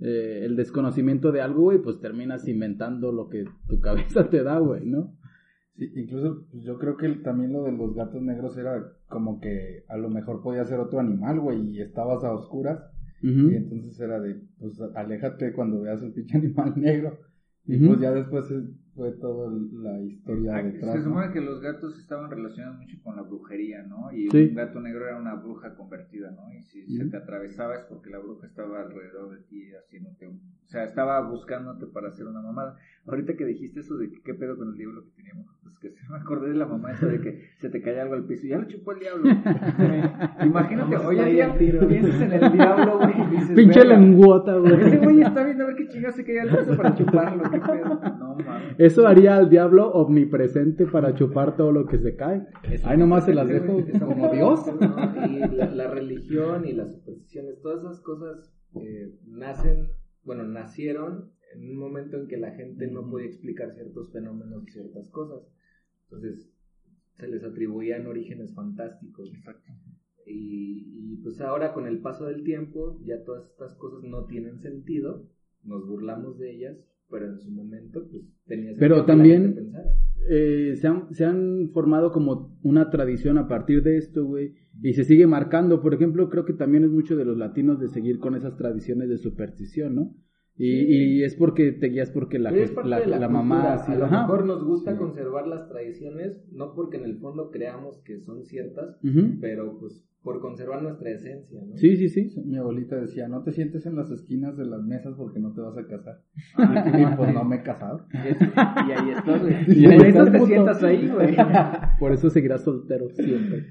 eh, 0.00 0.42
el 0.44 0.56
desconocimiento 0.56 1.32
de 1.32 1.40
algo, 1.40 1.62
güey, 1.62 1.78
pues 1.78 1.98
terminas 2.00 2.46
inventando 2.48 3.12
lo 3.12 3.28
que 3.28 3.44
tu 3.68 3.80
cabeza 3.80 4.28
te 4.28 4.42
da, 4.42 4.58
güey, 4.58 4.86
¿no? 4.86 5.16
Sí, 5.74 5.90
incluso 5.94 6.46
pues, 6.50 6.62
yo 6.64 6.78
creo 6.78 6.96
que 6.96 7.08
también 7.16 7.52
lo 7.52 7.64
de 7.64 7.72
los 7.72 7.94
gatos 7.94 8.22
negros 8.22 8.56
era 8.56 8.92
como 9.08 9.40
que 9.40 9.84
a 9.88 9.96
lo 9.98 10.08
mejor 10.08 10.42
podía 10.42 10.64
ser 10.64 10.80
otro 10.80 11.00
animal, 11.00 11.40
güey, 11.40 11.60
y 11.70 11.80
estabas 11.82 12.24
a 12.24 12.32
oscuras. 12.32 12.80
Y 13.44 13.54
entonces 13.54 13.98
era 14.00 14.20
de, 14.20 14.36
pues 14.58 14.80
aléjate 14.94 15.52
cuando 15.52 15.80
veas 15.80 16.02
el 16.02 16.12
pinche 16.12 16.36
animal 16.38 16.74
negro. 16.76 17.18
Y 17.66 17.78
pues 17.78 18.00
ya 18.00 18.12
después 18.12 18.50
es- 18.50 18.64
fue 18.96 19.12
toda 19.12 19.50
la 19.82 20.00
historia 20.00 20.56
Ah, 20.56 20.62
detrás. 20.62 20.92
Se 20.92 20.98
¿no? 20.98 21.04
supone 21.04 21.32
que 21.32 21.40
los 21.42 21.60
gatos 21.60 21.98
estaban 21.98 22.30
relacionados 22.30 22.78
mucho 22.78 22.96
con 23.04 23.14
la 23.16 23.22
brujería, 23.22 23.82
¿no? 23.82 24.10
Y 24.12 24.28
Sí. 24.30 24.48
un 24.48 24.54
gato 24.54 24.80
negro 24.80 25.06
era 25.06 25.18
una 25.18 25.34
bruja 25.34 25.74
convertida, 25.74 26.30
¿no? 26.30 26.50
Y 26.52 26.62
si 26.62 26.86
se 26.96 27.04
te 27.04 27.16
atravesaba 27.16 27.74
es 27.74 27.84
porque 27.84 28.10
la 28.10 28.18
bruja 28.18 28.46
estaba 28.46 28.80
alrededor 28.80 29.30
de 29.36 29.42
ti 29.44 29.70
haciéndote 29.74 30.26
un... 30.28 30.36
O 30.64 30.68
sea, 30.68 30.82
estaba 30.84 31.20
buscándote 31.28 31.86
para 31.86 32.08
hacer 32.08 32.26
una 32.26 32.40
mamada. 32.40 32.76
Ahorita 33.06 33.34
que 33.36 33.44
dijiste 33.44 33.80
eso 33.80 33.96
de 33.98 34.10
que 34.10 34.20
qué 34.22 34.34
pedo 34.34 34.56
con 34.56 34.68
el 34.68 34.74
diablo 34.74 35.04
que 35.04 35.10
teníamos, 35.22 35.46
pues 35.62 35.78
que 35.78 35.90
se 35.90 36.08
me 36.10 36.16
acordé 36.16 36.48
de 36.48 36.56
la 36.56 36.66
mamá 36.66 36.90
esa 36.92 37.06
de 37.06 37.20
que 37.20 37.40
se 37.58 37.68
te 37.68 37.80
caía 37.82 38.02
algo 38.02 38.14
al 38.14 38.24
piso 38.24 38.46
y 38.46 38.48
ya 38.48 38.58
lo 38.58 38.66
chupó 38.66 38.92
el 38.92 38.98
diablo. 38.98 39.24
Imagínate, 40.44 40.96
hoy 40.96 41.18
en 41.18 41.24
ahí 41.24 41.32
día 41.34 41.54
piensas 41.56 42.20
en 42.20 42.32
el 42.32 42.52
diablo, 42.52 42.98
güey, 42.98 43.14
y 43.20 43.30
dices, 43.36 43.50
Pinche 43.56 43.80
"Verga, 43.80 43.96
lenguota, 43.96 44.56
Ese 44.56 44.60
güey. 44.88 44.98
güey 44.98 45.20
está 45.22 45.44
viendo 45.44 45.64
a 45.64 45.66
ver 45.68 45.76
qué 45.76 45.88
chingados 45.88 46.16
se 46.16 46.24
caía 46.24 46.42
al 46.42 46.48
piso 46.58 46.76
para 46.76 46.94
chuparlo, 46.96 47.42
qué 47.50 47.60
pedo. 47.60 48.00
No. 48.18 48.25
Eso 48.78 49.06
haría 49.06 49.36
al 49.36 49.50
diablo 49.50 49.90
omnipresente 49.92 50.86
para 50.86 51.14
chupar 51.14 51.56
todo 51.56 51.72
lo 51.72 51.86
que 51.86 51.98
se 51.98 52.16
cae. 52.16 52.46
Ahí 52.84 52.96
nomás 52.96 53.24
se 53.24 53.34
las 53.34 53.48
dejo 53.48 53.78
como 53.98 54.32
Dios. 54.32 54.60
¿no? 54.80 55.26
Y 55.26 55.56
la, 55.56 55.70
la 55.70 55.88
religión 55.88 56.66
y 56.66 56.72
las 56.72 56.92
supersticiones, 56.92 57.60
todas 57.60 57.80
esas 57.80 58.00
cosas 58.00 58.52
eh, 58.74 59.14
nacen, 59.26 59.88
bueno, 60.24 60.44
nacieron 60.44 61.30
en 61.54 61.70
un 61.70 61.78
momento 61.78 62.18
en 62.18 62.28
que 62.28 62.36
la 62.36 62.52
gente 62.52 62.86
no 62.88 63.08
podía 63.08 63.26
explicar 63.26 63.72
ciertos 63.72 64.12
fenómenos 64.12 64.66
y 64.68 64.72
ciertas 64.72 65.10
cosas. 65.10 65.42
Entonces, 66.04 66.50
se 67.16 67.28
les 67.28 67.42
atribuían 67.44 68.06
orígenes 68.06 68.54
fantásticos. 68.54 69.32
Exacto. 69.34 69.72
Y, 70.26 71.12
y, 71.12 71.16
pues 71.22 71.40
ahora 71.40 71.72
con 71.72 71.86
el 71.86 72.00
paso 72.00 72.26
del 72.26 72.42
tiempo 72.42 73.00
ya 73.04 73.22
todas 73.24 73.48
estas 73.48 73.74
cosas 73.76 74.02
no 74.02 74.24
tienen 74.26 74.58
sentido, 74.58 75.24
nos 75.62 75.86
burlamos 75.86 76.38
de 76.38 76.50
ellas, 76.50 76.76
pero 77.10 77.26
en 77.26 77.38
su 77.38 77.50
momento 77.50 78.06
pues 78.10 78.22
tenía 78.46 78.70
sentido 78.70 78.80
Pero 78.80 79.04
también-. 79.04 79.72
Eh, 80.28 80.74
se, 80.76 80.88
han, 80.88 81.14
se 81.14 81.24
han 81.24 81.70
formado 81.72 82.10
como 82.10 82.58
una 82.64 82.90
tradición 82.90 83.38
a 83.38 83.46
partir 83.46 83.84
de 83.84 83.96
esto, 83.96 84.24
güey, 84.24 84.54
y 84.82 84.94
se 84.94 85.04
sigue 85.04 85.26
marcando. 85.28 85.80
Por 85.80 85.94
ejemplo, 85.94 86.28
creo 86.28 86.44
que 86.44 86.52
también 86.52 86.82
es 86.82 86.90
mucho 86.90 87.16
de 87.16 87.24
los 87.24 87.36
latinos 87.38 87.78
de 87.78 87.88
seguir 87.88 88.18
con 88.18 88.34
esas 88.34 88.56
tradiciones 88.56 89.08
de 89.08 89.18
superstición, 89.18 89.94
¿no? 89.94 90.14
Y, 90.58 90.80
y 91.18 91.22
es 91.22 91.36
porque 91.36 91.70
te 91.70 91.88
guías 91.90 92.10
porque 92.10 92.38
la, 92.40 92.50
es 92.50 92.70
parte 92.72 92.88
la, 92.90 93.00
de 93.00 93.06
la, 93.06 93.18
la 93.20 93.28
mamá... 93.28 93.74
así- 93.74 93.92
a 93.92 93.98
lo 93.98 94.06
ajá. 94.06 94.22
mejor 94.22 94.46
nos 94.46 94.64
gusta 94.64 94.92
Sí. 94.92 94.98
conservar 94.98 95.46
las 95.46 95.68
tradiciones, 95.68 96.42
no 96.50 96.74
porque 96.74 96.96
en 96.96 97.04
el 97.04 97.18
fondo 97.18 97.50
creamos 97.52 98.00
que 98.04 98.18
son 98.20 98.42
ciertas, 98.46 98.98
pero 99.40 99.78
pues 99.78 100.02
por 100.26 100.40
conservar 100.40 100.82
nuestra 100.82 101.08
esencia, 101.10 101.60
¿no? 101.64 101.76
Sí, 101.76 101.96
sí, 101.96 102.08
sí. 102.08 102.32
Mi 102.44 102.56
abuelita 102.58 102.96
decía, 102.96 103.28
no 103.28 103.44
te 103.44 103.52
sientes 103.52 103.86
en 103.86 103.94
las 103.94 104.10
esquinas 104.10 104.56
de 104.56 104.64
las 104.66 104.82
mesas 104.82 105.14
porque 105.16 105.38
no 105.38 105.52
te 105.52 105.60
vas 105.60 105.78
a 105.78 105.86
casar. 105.86 106.20
Ah, 106.56 106.84
y 107.12 107.16
pues 107.16 107.32
no 107.32 107.44
me 107.44 107.56
he 107.56 107.62
casado. 107.62 108.06
Y, 108.12 108.28
es- 108.28 108.40
y 108.40 108.90
ahí 108.90 109.10
estás, 109.10 109.40
güey. 109.40 109.54
Y 109.80 109.86
ahí 109.86 109.96
Por 109.98 110.06
eso 110.06 110.18
estás, 110.18 110.32
te 110.32 110.38
puto. 110.38 110.46
sientas 110.46 110.82
ahí, 110.82 111.08
güey. 111.08 111.36
Por 112.00 112.12
eso 112.12 112.28
seguirás 112.28 112.64
soltero 112.64 113.08
siempre. 113.10 113.66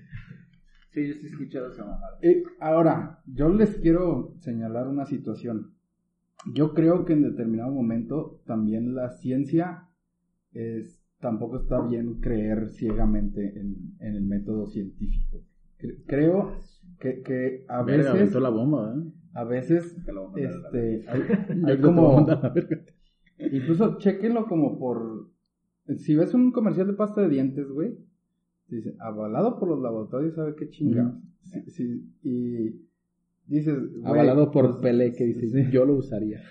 Sí, 0.92 1.08
yo 1.10 1.14
sí 1.16 1.26
he 1.26 1.30
escuchado 1.30 1.68
esa 1.74 1.84
mamada. 1.84 2.18
Eh, 2.22 2.42
ahora, 2.62 3.20
yo 3.26 3.50
les 3.50 3.76
quiero 3.80 4.34
señalar 4.40 4.88
una 4.88 5.06
situación. 5.06 5.74
Yo 6.54 6.74
creo 6.74 7.04
que 7.04 7.12
en 7.14 7.24
determinado 7.24 7.72
momento 7.74 8.42
también 8.46 8.96
la 8.96 9.10
ciencia 9.10 9.90
es, 10.54 11.04
tampoco 11.20 11.58
está 11.58 11.82
bien 11.86 12.22
creer 12.22 12.70
ciegamente 12.70 13.60
en, 13.60 13.76
en 14.00 14.16
el 14.16 14.24
método 14.24 14.68
científico. 14.68 15.44
Cre- 15.80 16.04
Creo 16.08 16.52
que, 17.00 17.22
que 17.22 17.66
a 17.68 17.84
Verga, 17.84 17.98
veces, 18.14 18.16
aventó 18.22 18.40
la 18.40 18.50
bomba, 18.50 18.96
¿eh? 18.98 19.12
a 19.34 19.44
veces, 19.44 19.96
la 20.08 20.22
a 20.22 20.26
a 20.26 20.38
la 20.38 20.50
este, 20.50 21.06
hay, 21.10 21.78
como, 21.82 22.26
incluso 23.52 23.98
chequenlo 23.98 24.46
como 24.48 24.80
por, 24.80 25.30
si 25.98 26.16
ves 26.16 26.34
un 26.34 26.52
comercial 26.52 26.88
de 26.88 26.94
pasta 26.94 27.22
de 27.22 27.30
dientes, 27.30 27.68
güey, 27.70 27.98
dice, 28.70 28.96
avalado 29.00 29.60
por 29.60 29.70
los 29.70 29.82
laboratorios, 29.82 30.36
¿sabe 30.36 30.56
qué 30.56 30.70
chingados? 30.70 31.16
Sí, 31.46 31.62
sí, 31.68 32.14
y 32.24 32.82
dices, 33.46 33.78
güey, 33.92 34.06
Avalado 34.06 34.52
por 34.52 34.70
pues, 34.72 34.82
Pelé 34.82 35.14
que 35.14 35.26
dice, 35.26 35.50
sí. 35.66 35.72
yo 35.72 35.86
lo 35.86 35.96
usaría. 35.96 36.42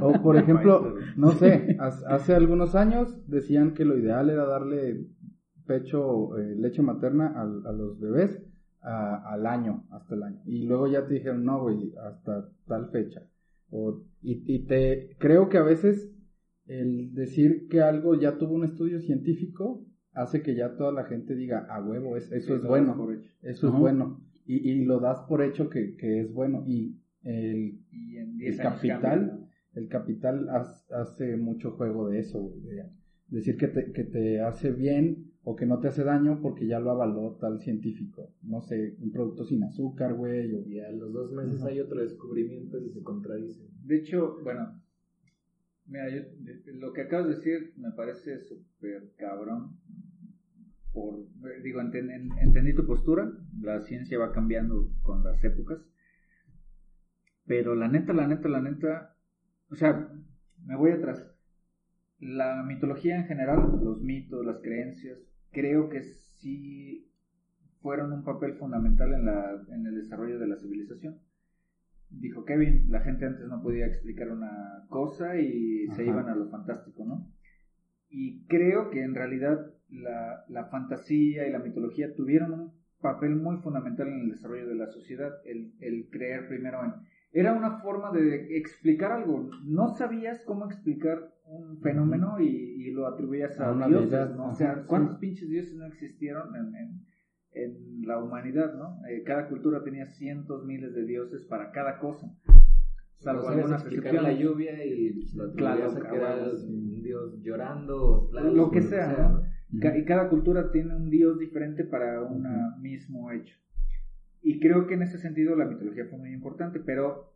O 0.00 0.22
por 0.22 0.36
ejemplo, 0.36 0.94
no 1.16 1.32
sé, 1.32 1.76
hace 1.80 2.34
algunos 2.34 2.74
años 2.76 3.18
decían 3.28 3.72
que 3.74 3.84
lo 3.84 3.98
ideal 3.98 4.30
era 4.30 4.44
darle 4.44 5.06
pecho, 5.66 6.36
eh, 6.38 6.54
leche 6.56 6.82
materna 6.82 7.32
al- 7.34 7.66
a, 7.66 7.72
los 7.72 7.98
bebés 7.98 8.40
a- 8.84 9.32
al 9.32 9.46
año, 9.46 9.84
hasta 9.90 10.14
el 10.14 10.22
año. 10.22 10.40
Y 10.46 10.64
luego 10.64 10.86
ya 10.86 11.06
te 11.06 11.14
dijeron, 11.14 11.44
no, 11.44 11.62
güey, 11.62 11.92
hasta 12.06 12.48
tal 12.66 12.90
fecha. 12.90 13.22
O, 13.70 14.02
y, 14.22 14.42
y 14.54 14.66
te 14.66 15.16
creo 15.18 15.48
que 15.48 15.58
a 15.58 15.62
veces 15.62 16.12
el 16.66 17.12
decir 17.14 17.66
que 17.68 17.80
algo 17.82 18.14
ya 18.18 18.38
tuvo 18.38 18.54
un 18.54 18.64
estudio 18.64 19.00
científico 19.00 19.84
hace 20.12 20.42
que 20.42 20.54
ya 20.54 20.76
toda 20.76 20.92
la 20.92 21.04
gente 21.04 21.34
diga, 21.34 21.66
a 21.68 21.82
huevo, 21.82 22.16
es, 22.16 22.30
eso 22.30 22.54
es 22.56 22.62
lo 22.62 22.68
bueno, 22.68 22.94
eso 23.42 23.66
es 23.68 23.72
bueno. 23.80 24.20
Y, 24.46 24.70
y 24.70 24.84
lo 24.84 25.00
das 25.00 25.20
por 25.28 25.42
hecho 25.42 25.68
que, 25.70 25.96
que 25.96 26.20
es 26.20 26.32
bueno. 26.32 26.62
Y 26.66 27.00
el, 27.22 27.80
Y 27.90 28.16
en 28.18 28.30
el 28.32 28.38
10 28.38 28.60
años 28.60 28.74
capital, 28.74 29.00
cambia, 29.00 29.34
¿no? 29.34 29.48
el 29.74 29.88
capital 29.88 30.48
hace 30.90 31.36
mucho 31.36 31.72
juego 31.72 32.08
de 32.10 32.20
eso, 32.20 32.38
güey, 32.40 32.60
de 32.76 32.90
decir 33.28 33.56
que 33.56 33.68
te, 33.68 33.90
que 33.92 34.04
te 34.04 34.40
hace 34.40 34.70
bien 34.70 35.32
o 35.46 35.54
que 35.56 35.66
no 35.66 35.78
te 35.78 35.88
hace 35.88 36.04
daño 36.04 36.40
porque 36.40 36.66
ya 36.66 36.80
lo 36.80 36.90
avaló 36.90 37.36
tal 37.40 37.60
científico. 37.60 38.32
No 38.42 38.62
sé, 38.62 38.96
un 39.00 39.12
producto 39.12 39.44
sin 39.44 39.62
azúcar, 39.62 40.14
güey, 40.14 40.52
o 40.54 40.66
Y 40.66 40.80
a 40.80 40.90
los 40.90 41.12
dos 41.12 41.32
meses 41.32 41.60
Ajá. 41.60 41.68
hay 41.68 41.80
otro 41.80 42.00
descubrimiento 42.00 42.78
y 42.78 42.90
se 42.90 43.02
contradicen. 43.02 43.68
De 43.84 43.96
hecho, 43.96 44.38
bueno, 44.42 44.80
mira, 45.86 46.08
yo, 46.08 46.22
lo 46.74 46.92
que 46.92 47.02
acabas 47.02 47.28
de 47.28 47.34
decir 47.34 47.74
me 47.76 47.90
parece 47.92 48.40
súper 48.40 49.12
cabrón. 49.16 49.76
Por, 50.94 51.26
digo, 51.62 51.80
enten- 51.80 52.10
en- 52.12 52.38
entendí 52.38 52.72
tu 52.72 52.86
postura, 52.86 53.30
la 53.60 53.80
ciencia 53.80 54.16
va 54.18 54.30
cambiando 54.32 54.92
con 55.02 55.24
las 55.24 55.42
épocas, 55.42 55.80
pero 57.46 57.74
la 57.74 57.88
neta, 57.88 58.12
la 58.12 58.28
neta, 58.28 58.48
la 58.48 58.60
neta, 58.62 59.16
o 59.70 59.74
sea, 59.74 60.08
me 60.64 60.76
voy 60.76 60.92
atrás. 60.92 61.26
La 62.20 62.62
mitología 62.62 63.16
en 63.16 63.24
general, 63.26 63.80
los 63.82 64.00
mitos, 64.02 64.46
las 64.46 64.60
creencias, 64.60 65.18
creo 65.54 65.88
que 65.88 66.02
sí 66.02 67.10
fueron 67.80 68.12
un 68.12 68.24
papel 68.24 68.54
fundamental 68.54 69.14
en, 69.14 69.24
la, 69.24 69.62
en 69.68 69.86
el 69.86 69.94
desarrollo 69.94 70.38
de 70.38 70.48
la 70.48 70.56
civilización 70.56 71.20
dijo 72.20 72.44
Kevin, 72.44 72.90
la 72.90 73.00
gente 73.00 73.26
antes 73.26 73.46
no 73.48 73.62
podía 73.62 73.86
explicar 73.86 74.30
una 74.30 74.84
cosa 74.88 75.36
y 75.38 75.86
se 75.88 76.04
iban 76.04 76.28
a 76.28 76.34
lo 76.34 76.48
fantástico, 76.48 77.04
¿no? 77.04 77.30
Y 78.08 78.44
creo 78.46 78.90
que 78.90 79.02
en 79.02 79.14
realidad 79.14 79.58
la, 79.88 80.44
la 80.48 80.66
fantasía 80.66 81.46
y 81.46 81.52
la 81.52 81.58
mitología 81.58 82.14
tuvieron 82.14 82.52
un 82.52 82.72
papel 83.00 83.36
muy 83.36 83.56
fundamental 83.58 84.08
en 84.08 84.20
el 84.20 84.30
desarrollo 84.30 84.68
de 84.68 84.76
la 84.76 84.86
sociedad, 84.86 85.32
el, 85.44 85.72
el 85.80 86.08
creer 86.10 86.48
primero 86.48 86.84
en... 86.84 86.92
Era 87.34 87.52
una 87.52 87.80
forma 87.80 88.12
de 88.12 88.56
explicar 88.56 89.10
algo, 89.10 89.50
no 89.64 89.88
sabías 89.88 90.40
cómo 90.46 90.66
explicar 90.66 91.34
un 91.46 91.80
fenómeno 91.80 92.40
y, 92.40 92.46
y 92.46 92.92
lo 92.92 93.08
atribuías 93.08 93.58
a, 93.60 93.70
A 93.70 93.72
una 93.72 93.88
dioses, 93.88 94.36
¿no? 94.36 94.50
O 94.50 94.54
sea, 94.54 94.76
sí. 94.76 94.80
¿cuántos 94.86 95.18
pinches 95.18 95.48
dioses 95.48 95.74
no 95.74 95.84
existieron 95.86 96.54
en, 96.54 96.74
en, 96.76 97.06
en 97.50 98.06
la 98.06 98.22
humanidad, 98.22 98.74
¿no? 98.74 99.00
Eh, 99.08 99.24
cada 99.24 99.48
cultura 99.48 99.82
tenía 99.82 100.06
cientos, 100.06 100.64
miles 100.64 100.94
de 100.94 101.04
dioses 101.04 101.44
para 101.44 101.72
cada 101.72 101.98
cosa. 101.98 102.32
Salvo 103.16 103.48
algunas 103.48 103.82
explicar 103.82 104.14
la 104.14 104.32
lluvia 104.32 104.84
y 104.84 105.14
lo 105.34 105.52
Claro, 105.54 105.92
que 105.92 106.16
era 106.16 106.36
un 106.36 107.02
dios 107.02 107.40
llorando, 107.42 108.30
Lo 108.32 108.70
que 108.70 108.80
sea, 108.82 109.08
¿no? 109.18 109.42
Y 109.72 110.04
cada 110.04 110.28
cultura 110.28 110.70
tiene 110.70 110.94
un 110.94 111.10
dios 111.10 111.38
diferente 111.38 111.84
para 111.84 112.22
un 112.22 112.46
mismo 112.80 113.32
hecho. 113.32 113.56
Y 114.46 114.60
creo 114.60 114.86
que 114.86 114.94
en 114.94 115.02
ese 115.02 115.18
sentido 115.18 115.56
la 115.56 115.64
mitología 115.64 116.04
fue 116.06 116.18
muy 116.18 116.32
importante, 116.32 116.78
pero 116.78 117.32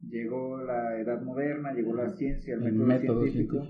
llegó 0.00 0.56
la 0.56 0.98
edad 0.98 1.20
moderna, 1.22 1.74
llegó 1.74 1.94
la 1.94 2.08
ciencia, 2.08 2.54
el 2.54 2.64
el 2.66 2.72
método, 2.72 2.86
método 2.86 3.26
científico, 3.26 3.66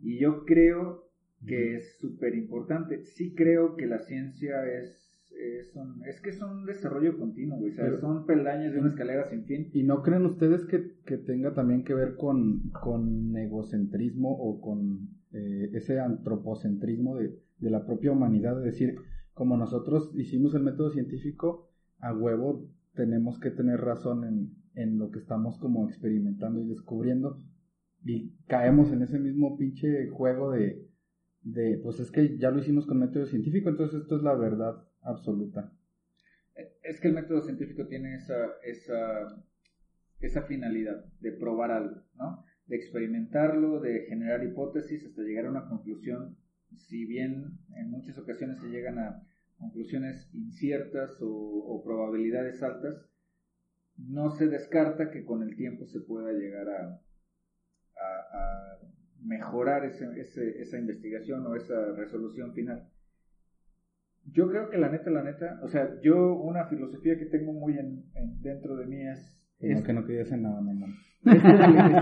y 0.00 0.18
yo 0.20 0.44
creo 0.44 1.08
que 1.44 1.76
es 1.76 1.98
súper 1.98 2.34
importante. 2.36 3.04
Sí 3.04 3.34
creo 3.34 3.74
que 3.76 3.86
la 3.86 3.98
ciencia 3.98 4.64
es, 4.64 5.28
es, 5.36 5.74
un, 5.74 6.04
es 6.06 6.20
que 6.20 6.30
es 6.30 6.40
un 6.40 6.64
desarrollo 6.66 7.18
continuo, 7.18 7.58
güey. 7.58 7.72
O 7.72 7.74
sea, 7.74 7.84
Pero- 7.86 7.98
son 8.00 8.24
peldaños 8.26 8.72
de 8.72 8.78
una 8.78 8.90
escalera 8.90 9.28
sin 9.28 9.44
fin. 9.44 9.68
¿Y 9.74 9.82
no 9.82 10.02
creen 10.02 10.24
ustedes 10.24 10.64
que, 10.64 10.92
que 11.04 11.18
tenga 11.18 11.52
también 11.52 11.82
que 11.82 11.94
ver 11.94 12.14
con, 12.14 12.70
con 12.70 13.36
egocentrismo 13.36 14.30
o 14.30 14.60
con 14.60 15.08
eh, 15.32 15.70
ese 15.74 15.98
antropocentrismo 15.98 17.16
de, 17.16 17.34
de 17.58 17.70
la 17.70 17.84
propia 17.84 18.12
humanidad? 18.12 18.56
Es 18.60 18.72
decir, 18.72 18.94
como 19.34 19.56
nosotros 19.56 20.12
hicimos 20.14 20.54
el 20.54 20.62
método 20.62 20.90
científico, 20.90 21.68
a 21.98 22.14
huevo 22.14 22.68
tenemos 22.94 23.38
que 23.40 23.50
tener 23.50 23.80
razón 23.80 24.24
en, 24.24 24.54
en 24.74 24.98
lo 24.98 25.10
que 25.10 25.18
estamos 25.18 25.58
como 25.58 25.88
experimentando 25.88 26.60
y 26.60 26.68
descubriendo 26.68 27.38
y 28.04 28.36
caemos 28.46 28.92
en 28.92 29.02
ese 29.02 29.18
mismo 29.18 29.56
pinche 29.56 30.08
juego 30.10 30.50
de, 30.52 30.86
de 31.42 31.80
pues 31.82 32.00
es 32.00 32.10
que 32.10 32.36
ya 32.38 32.50
lo 32.50 32.58
hicimos 32.58 32.86
con 32.86 32.98
método 32.98 33.26
científico, 33.26 33.68
entonces 33.68 34.02
esto 34.02 34.16
es 34.16 34.22
la 34.22 34.34
verdad 34.34 34.74
absoluta. 35.02 35.72
Es 36.82 37.00
que 37.00 37.08
el 37.08 37.14
método 37.14 37.40
científico 37.42 37.86
tiene 37.86 38.14
esa, 38.14 38.36
esa, 38.62 39.42
esa 40.20 40.42
finalidad 40.42 41.04
de 41.20 41.32
probar 41.32 41.70
algo, 41.72 42.02
¿no? 42.14 42.44
De 42.66 42.76
experimentarlo, 42.76 43.80
de 43.80 44.06
generar 44.08 44.44
hipótesis 44.44 45.04
hasta 45.04 45.22
llegar 45.22 45.46
a 45.46 45.50
una 45.50 45.68
conclusión. 45.68 46.36
Si 46.76 47.06
bien 47.06 47.58
en 47.76 47.90
muchas 47.90 48.18
ocasiones 48.18 48.58
se 48.60 48.68
llegan 48.68 48.98
a 48.98 49.22
conclusiones 49.58 50.28
inciertas 50.34 51.10
o, 51.22 51.28
o 51.28 51.82
probabilidades 51.84 52.62
altas, 52.62 52.94
no 53.96 54.30
se 54.30 54.48
descarta 54.48 55.10
que 55.10 55.24
con 55.24 55.42
el 55.42 55.56
tiempo 55.56 55.86
se 55.86 56.00
pueda 56.00 56.32
llegar 56.32 56.68
a, 56.68 57.00
a- 57.96 58.38
a 58.38 58.78
mejorar 59.24 59.84
ese, 59.84 60.04
ese- 60.20 60.60
esa 60.60 60.78
investigación 60.78 61.46
o 61.46 61.54
esa 61.54 61.92
resolución 61.96 62.52
final. 62.54 62.88
Yo 64.32 64.48
creo 64.48 64.70
que 64.70 64.78
la 64.78 64.88
neta, 64.90 65.10
la 65.10 65.22
neta, 65.22 65.60
o 65.62 65.68
sea, 65.68 66.00
yo 66.02 66.34
una 66.34 66.66
filosofía 66.66 67.18
que 67.18 67.26
tengo 67.26 67.52
muy 67.52 67.74
en, 67.78 68.04
en- 68.14 68.40
dentro 68.40 68.76
de 68.76 68.86
mí 68.86 69.06
es, 69.06 69.40
Que 69.60 69.68
no, 69.72 69.78
es, 69.78 69.84
que 69.84 69.92
no 69.92 70.06
querías 70.06 70.32
en 70.32 70.42
nada, 70.42 70.60
mamá. 70.60 70.86
es 71.24 71.42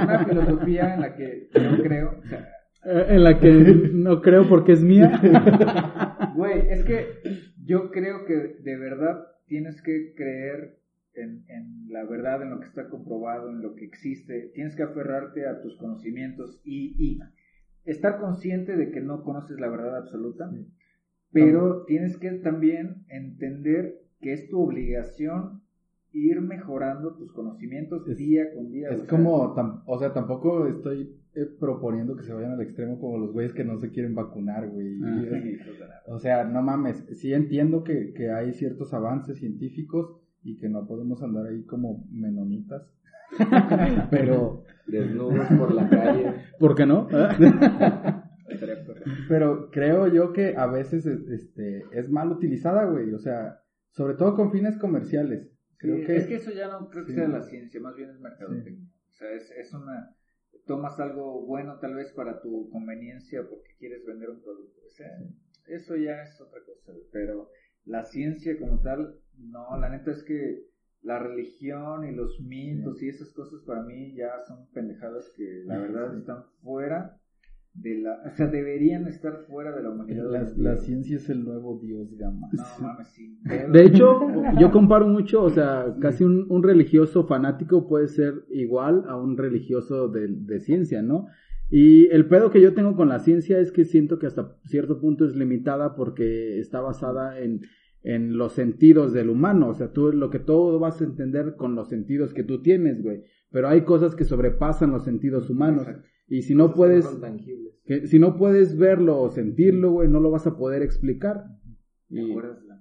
una 0.02 0.24
filosofía 0.24 0.94
en 0.94 1.00
la 1.00 1.14
que 1.16 1.48
yo 1.52 1.82
creo, 1.82 2.18
o 2.18 2.22
sea, 2.28 2.48
Eh, 2.84 3.06
En 3.10 3.22
la 3.24 3.38
que 3.38 3.50
no 3.92 4.20
creo 4.20 4.48
porque 4.48 4.72
es 4.72 4.82
mía. 4.82 5.20
Güey, 6.34 6.68
es 6.70 6.84
que 6.84 7.06
yo 7.64 7.90
creo 7.90 8.24
que 8.24 8.34
de 8.62 8.76
verdad 8.76 9.26
tienes 9.46 9.82
que 9.82 10.14
creer 10.14 10.78
en, 11.14 11.44
en 11.48 11.88
la 11.90 12.04
verdad, 12.04 12.42
en 12.42 12.50
lo 12.50 12.60
que 12.60 12.66
está 12.66 12.88
comprobado, 12.88 13.50
en 13.50 13.62
lo 13.62 13.74
que 13.74 13.84
existe. 13.84 14.50
Tienes 14.54 14.74
que 14.76 14.82
aferrarte 14.82 15.46
a 15.46 15.60
tus 15.60 15.76
conocimientos 15.76 16.60
y, 16.64 16.94
y 16.98 17.18
estar 17.84 18.18
consciente 18.18 18.76
de 18.76 18.90
que 18.90 19.00
no 19.00 19.22
conoces 19.22 19.58
la 19.58 19.68
verdad 19.68 19.96
absoluta. 19.96 20.50
Pero 21.32 21.84
tienes 21.84 22.18
que 22.18 22.30
también 22.32 23.04
entender 23.08 24.02
que 24.20 24.32
es 24.32 24.48
tu 24.48 24.60
obligación 24.62 25.61
ir 26.12 26.40
mejorando 26.40 27.14
tus 27.14 27.32
conocimientos 27.32 28.06
Es- 28.08 28.18
día 28.18 28.52
con 28.54 28.70
día. 28.70 28.88
Es 28.90 29.02
o 29.02 29.04
sea, 29.04 29.08
como, 29.08 29.54
tam- 29.54 29.82
o 29.86 29.98
sea, 29.98 30.12
tampoco 30.12 30.66
estoy 30.66 31.16
eh, 31.34 31.46
proponiendo 31.58 32.14
que 32.16 32.24
se 32.24 32.34
vayan 32.34 32.52
al 32.52 32.60
extremo 32.60 33.00
como 33.00 33.18
los 33.18 33.32
güeyes 33.32 33.54
que 33.54 33.64
no 33.64 33.78
se 33.78 33.90
quieren 33.90 34.14
vacunar, 34.14 34.68
güey. 34.68 34.98
Ah. 35.02 35.22
Y, 35.38 35.58
O 36.10 36.18
sea, 36.18 36.44
no 36.44 36.60
mames, 36.62 37.06
sí 37.12 37.32
entiendo 37.32 37.84
que, 37.84 38.12
que 38.12 38.30
hay 38.30 38.52
ciertos 38.52 38.92
avances 38.92 39.38
científicos 39.38 40.18
y 40.42 40.58
que 40.58 40.68
no 40.68 40.86
podemos 40.86 41.22
andar 41.22 41.46
ahí 41.46 41.62
como 41.64 42.04
menonitas. 42.10 42.82
pero, 44.10 44.64
Desnudos 44.86 45.46
por 45.58 45.72
la 45.74 45.88
calle. 45.88 46.34
¿Por 46.58 46.74
qué 46.74 46.84
no? 46.84 47.08
pero 49.28 49.70
creo 49.70 50.08
yo 50.08 50.32
que 50.32 50.54
a 50.56 50.66
veces 50.66 51.06
este, 51.06 51.84
es 51.92 52.10
mal 52.10 52.30
utilizada, 52.30 52.84
güey. 52.86 53.12
O 53.14 53.18
sea, 53.18 53.60
sobre 53.90 54.14
todo 54.14 54.34
con 54.34 54.50
fines 54.50 54.76
comerciales. 54.78 55.48
Creo 55.82 55.96
Sí, 55.98 56.06
que, 56.06 56.16
Es 56.16 56.26
que 56.26 56.34
eso 56.36 56.50
ya 56.52 56.68
no 56.68 56.88
creo 56.88 57.04
que 57.04 57.10
sí. 57.12 57.18
sea 57.18 57.28
la 57.28 57.42
ciencia, 57.42 57.80
más 57.80 57.94
bien 57.96 58.10
es 58.10 58.18
mercadotecnia. 58.20 58.88
O 59.10 59.12
sea, 59.12 59.30
es, 59.32 59.50
es 59.50 59.72
una... 59.74 60.16
Tomas 60.66 60.98
algo 61.00 61.44
bueno 61.44 61.78
tal 61.80 61.94
vez 61.96 62.12
para 62.12 62.40
tu 62.40 62.70
conveniencia 62.70 63.42
porque 63.48 63.74
quieres 63.78 64.04
vender 64.06 64.30
un 64.30 64.40
producto. 64.42 64.80
O 64.86 64.90
sea, 64.90 65.08
eso 65.66 65.96
ya 65.96 66.22
es 66.22 66.40
otra 66.40 66.60
cosa. 66.64 66.92
Pero 67.10 67.50
la 67.84 68.04
ciencia 68.04 68.56
como 68.58 68.80
tal, 68.80 69.18
no, 69.36 69.76
la 69.78 69.88
neta 69.90 70.12
es 70.12 70.22
que 70.22 70.64
la 71.02 71.18
religión 71.18 72.06
y 72.06 72.12
los 72.14 72.40
mitos 72.40 73.02
y 73.02 73.08
esas 73.08 73.32
cosas 73.32 73.60
para 73.66 73.82
mí 73.82 74.14
ya 74.14 74.38
son 74.46 74.68
pendejadas 74.72 75.32
que 75.36 75.62
la 75.66 75.78
verdad 75.78 76.16
están 76.16 76.44
fuera 76.62 77.18
de 77.74 77.98
la... 77.98 78.22
O 78.26 78.36
sea, 78.36 78.46
deberían 78.46 79.06
estar 79.06 79.44
fuera 79.48 79.74
de 79.74 79.82
la 79.82 79.90
humanidad. 79.90 80.52
la, 80.56 80.76
ciencia 80.76 81.16
es 81.16 81.28
el 81.30 81.44
nuevo 81.44 81.80
dios 81.82 82.16
gama. 82.16 82.48
No 82.52 82.64
mames, 82.80 83.08
sí. 83.08 83.38
De 83.44 83.84
hecho, 83.84 84.20
yo 84.58 84.70
comparo 84.70 85.08
mucho, 85.08 85.42
o 85.42 85.50
sea, 85.50 85.94
casi 86.00 86.24
un, 86.24 86.46
un 86.50 86.62
religioso 86.62 87.26
fanático 87.26 87.88
puede 87.88 88.08
ser 88.08 88.44
igual 88.50 89.04
a 89.08 89.16
un 89.16 89.36
religioso 89.36 90.08
de, 90.08 90.28
de 90.28 90.60
ciencia, 90.60 91.02
¿no? 91.02 91.26
Y 91.70 92.08
el 92.08 92.26
pedo 92.26 92.50
que 92.50 92.60
yo 92.60 92.74
tengo 92.74 92.96
con 92.96 93.08
la 93.08 93.18
ciencia 93.18 93.58
es 93.58 93.72
que 93.72 93.86
siento 93.86 94.18
que 94.18 94.26
hasta 94.26 94.56
cierto 94.66 95.00
punto 95.00 95.24
es 95.24 95.34
limitada 95.34 95.96
porque 95.96 96.58
está 96.60 96.82
basada 96.82 97.40
en, 97.40 97.62
en 98.02 98.36
los 98.36 98.52
sentidos 98.52 99.12
del 99.12 99.30
humano, 99.30 99.68
o 99.68 99.74
sea, 99.74 99.92
tú 99.92 100.12
lo 100.12 100.28
que 100.28 100.38
todo 100.38 100.78
vas 100.78 101.00
a 101.00 101.04
entender 101.04 101.54
con 101.56 101.74
los 101.74 101.88
sentidos 101.88 102.34
que 102.34 102.42
tú 102.42 102.60
tienes, 102.60 103.02
güey. 103.02 103.22
Pero 103.50 103.68
hay 103.68 103.82
cosas 103.82 104.14
que 104.14 104.24
sobrepasan 104.24 104.90
los 104.90 105.04
sentidos 105.04 105.48
humanos. 105.48 105.86
Exacto. 105.86 106.08
Y 106.28 106.42
si 106.42 106.54
no 106.54 106.72
puedes, 106.74 107.06
que, 107.84 108.06
si 108.06 108.18
no 108.18 108.36
puedes 108.36 108.76
verlo 108.78 109.20
o 109.20 109.30
sentirlo, 109.30 109.90
güey, 109.92 110.08
no 110.08 110.20
lo 110.20 110.30
vas 110.30 110.46
a 110.46 110.56
poder 110.56 110.82
explicar. 110.82 111.44
¿Te 112.08 112.20
Y- 112.22 112.30
acuerdas 112.30 112.64
la 112.64 112.72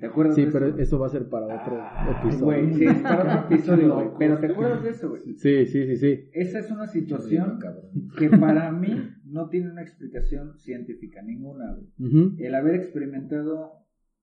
¿Te 0.00 0.06
acuerdas 0.06 0.36
Sí, 0.36 0.44
de 0.44 0.52
pero 0.52 0.78
eso? 0.78 1.00
va 1.00 1.06
a 1.08 1.10
ser 1.10 1.28
para 1.28 1.46
otro 1.46 1.76
episodio. 2.22 2.44
güey, 2.44 2.72
sí, 2.74 2.84
es 2.84 3.02
para 3.02 3.40
otro 3.46 3.56
episodio, 3.56 3.94
güey. 3.96 4.08
Pero 4.16 4.38
¿te 4.38 4.46
acuerdas 4.46 4.84
de 4.84 4.90
eso, 4.90 5.08
güey? 5.10 5.22
Sí, 5.34 5.66
sí, 5.66 5.86
sí, 5.86 5.96
sí. 5.96 6.30
Esa 6.34 6.60
es 6.60 6.70
una 6.70 6.86
situación 6.86 7.58
que 8.16 8.30
para 8.30 8.70
mí 8.70 8.94
no 9.24 9.48
tiene 9.48 9.72
una 9.72 9.82
explicación 9.82 10.56
científica, 10.56 11.20
ninguna, 11.22 11.74
güey. 11.74 12.32
El 12.38 12.54
haber 12.54 12.76
experimentado 12.76 13.72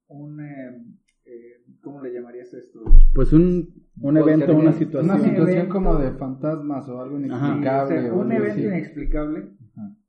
un... 0.08 0.40
eh, 0.40 0.82
eh, 1.26 1.62
¿Cómo 1.82 2.02
le 2.02 2.14
llamarías 2.14 2.54
esto? 2.54 2.80
Pues 3.14 3.34
un, 3.34 3.74
un 4.02 4.18
evento, 4.18 4.52
una 4.54 4.62
Una 4.62 4.74
situación. 4.74 5.20
situación 5.22 5.50
evento. 5.50 5.74
como 5.74 5.96
de 5.98 6.12
fantasmas 6.12 6.88
o 6.90 7.02
algo 7.02 7.18
Ajá. 7.18 7.26
inexplicable. 7.26 8.00
O 8.00 8.02
sea, 8.04 8.14
un 8.14 8.32
evento 8.32 8.52
así. 8.54 8.64
inexplicable. 8.64 9.48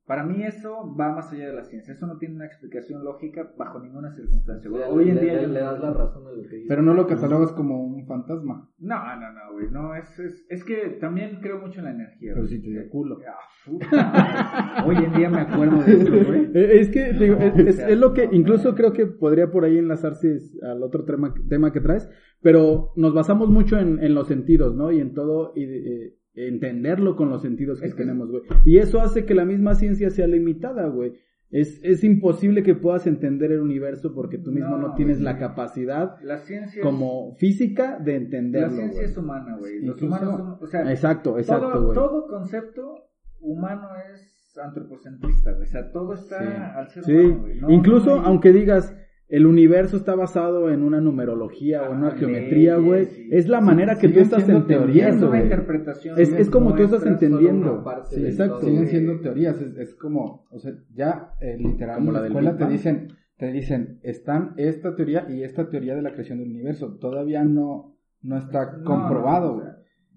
Para 0.07 0.23
mí 0.25 0.45
eso 0.45 0.95
va 0.99 1.13
más 1.15 1.33
allá 1.33 1.49
de 1.49 1.53
la 1.55 1.65
ciencia. 1.65 1.93
Eso 1.93 2.07
no 2.07 2.17
tiene 2.17 2.37
una 2.37 2.47
explicación 2.47 3.03
lógica 3.05 3.53
bajo 3.59 3.81
ninguna 3.81 4.13
circunstancia. 4.15 4.71
güey. 4.71 4.83
Hoy 4.89 5.09
en 5.11 5.17
le- 5.17 5.23
día 5.23 5.35
le, 5.35 5.43
yo- 5.43 5.49
le 5.49 5.61
das 5.61 5.81
la 5.81 5.93
razón 5.93 6.27
a 6.27 6.31
lo 6.31 6.43
que 6.49 6.55
dice. 6.57 6.67
Pero 6.69 6.83
no 6.83 6.95
lo 6.95 7.07
catalogas 7.09 7.51
como 7.53 7.85
un 7.85 8.07
fantasma. 8.07 8.71
No, 8.79 8.95
no, 9.17 9.33
no, 9.33 9.53
güey. 9.55 9.71
No, 9.73 9.95
es, 9.97 10.17
es, 10.21 10.47
es 10.49 10.65
que 10.65 10.97
también 11.01 11.41
creo 11.43 11.59
mucho 11.59 11.81
en 11.81 11.87
la 11.87 11.91
energía. 11.91 12.33
Pero 12.35 12.47
güey. 12.47 12.49
si 12.57 12.63
te 12.63 12.71
dio 12.71 12.89
culo. 12.89 13.19
Ah, 13.27 13.35
puta. 13.67 14.85
Hoy 14.87 14.97
en 14.97 15.13
día 15.15 15.29
me 15.29 15.41
acuerdo 15.41 15.83
de 15.83 15.93
esto, 15.93 16.11
güey. 16.25 16.47
Eh, 16.57 16.81
Es 16.81 16.89
que 16.91 17.13
digo, 17.13 17.37
es, 17.37 17.59
es- 17.59 17.79
es 17.81 17.99
lo 17.99 18.13
que 18.15 18.29
incluso 18.31 18.75
creo 18.75 18.93
que 18.93 19.07
podría 19.07 19.51
por 19.51 19.65
ahí 19.65 19.77
enlazarse 19.79 20.39
al 20.63 20.83
otro 20.83 21.05
tema, 21.05 21.35
tema 21.49 21.73
que 21.73 21.81
traes, 21.81 22.09
pero 22.41 22.93
nos 22.97 23.13
basamos 23.13 23.49
mucho 23.49 23.79
en, 23.79 24.03
en 24.03 24.15
los 24.15 24.29
sentidos, 24.29 24.75
¿no? 24.77 24.93
Y 24.93 25.01
en 25.01 25.13
todo, 25.15 25.53
y 25.57 25.65
eh, 25.65 26.15
entenderlo 26.37 27.17
con 27.17 27.29
los 27.31 27.43
sentidos 27.43 27.81
que 27.81 27.87
Es 27.87 27.95
que- 27.95 28.03
tenemos, 28.03 28.31
güey. 28.31 28.43
Y 28.65 28.79
eso 28.79 29.01
hace 29.01 29.25
que 29.25 29.35
la 29.35 29.45
misma 29.45 29.75
ciencia 29.75 30.11
sea 30.11 30.27
limitada, 30.27 30.87
güey. 30.89 31.15
Es, 31.51 31.81
es 31.85 32.03
imposible 32.05 32.63
que 32.65 32.75
puedas 32.75 33.07
entender 33.07 33.53
el 33.53 33.61
universo 33.61 34.13
porque 34.13 34.37
tú 34.37 34.51
mismo 34.51 34.77
no, 34.79 34.89
No, 34.89 34.95
tienes 34.95 35.19
güey. 35.19 35.25
la 35.33 35.39
capacidad 35.39 36.17
La 36.23 36.39
ciencia 36.39 36.83
como 36.83 37.35
física 37.37 37.99
de 38.01 38.17
entenderlo. 38.17 38.69
la 38.69 38.77
ciencia 38.77 39.03
es 39.05 39.17
humana, 39.17 39.57
güey. 39.57 39.81
Los 39.81 40.03
Incluso- 40.03 40.25
humanos 40.29 40.37
son, 40.59 40.59
o 40.61 40.67
sea, 40.67 40.91
Exacto, 40.91 41.39
exacto, 41.39 41.71
todo, 41.73 41.83
güey. 41.85 41.95
todo 41.95 42.27
concepto 42.27 42.95
humano 43.41 43.89
es 44.13 44.59
antropocentrista, 44.63 45.53
güey. 45.53 45.63
O 45.63 45.67
sea, 45.71 45.91
todo 45.93 46.15
está 46.15 46.39
Sí. 46.41 46.49
al 46.75 46.89
ser 46.89 47.05
Sí, 47.05 47.13
humano, 47.13 47.41
güey. 47.43 47.61
No- 47.61 47.71
incluso 47.71 48.07
no 48.17 48.21
hay- 48.23 48.27
aunque 48.27 48.53
digas 48.53 48.97
el 49.29 49.45
universo 49.47 49.97
está 49.97 50.15
basado 50.15 50.71
en 50.71 50.83
una 50.83 51.01
numerología 51.01 51.83
o 51.83 51.93
en 51.93 51.99
una 51.99 52.09
Ah, 52.09 52.17
geometría, 52.17 52.77
güey, 52.77 53.07
sí. 53.07 53.29
es 53.33 53.49
la 53.49 53.61
manera 53.61 53.97
que 53.99 54.09
tú 54.09 54.21
estás 54.21 54.49
entendiendo, 54.49 55.17
una 55.29 55.29
güey. 55.29 55.43
interpretación. 55.43 56.19
Es, 56.19 56.33
es 56.33 56.49
como 56.49 56.75
tú 56.75 56.85
estás 56.85 57.05
entendiendo. 57.07 57.85
Sí, 58.11 58.25
exacto. 58.25 58.61
Siguen 58.61 58.87
siendo 58.87 59.21
teorías, 59.21 59.61
es, 59.61 59.77
es 59.77 59.95
como, 59.95 60.47
o 60.51 60.59
sea, 60.59 60.73
ya 60.95 61.31
eh, 61.41 61.57
literal 61.59 61.97
Como 61.97 62.11
en 62.11 62.15
la 62.15 62.21
la 62.21 62.23
del 62.25 62.33
escuela 62.33 62.51
Big 62.51 62.59
te 62.59 62.65
Bang. 62.65 62.73
dicen, 62.73 63.09
te 63.37 63.53
dicen, 63.53 63.99
están 64.03 64.55
esta 64.57 64.95
teoría 64.95 65.27
y 65.29 65.43
esta 65.43 65.69
teoría 65.69 65.95
de 65.97 66.03
la 66.03 66.13
creación 66.13 66.39
del 66.39 66.51
universo. 66.51 66.97
Todavía 67.01 67.45
no, 67.45 67.97
no 68.23 68.37
está 68.39 68.77
No, 68.79 68.85
comprobado. 68.85 69.55
güey. 69.55 69.67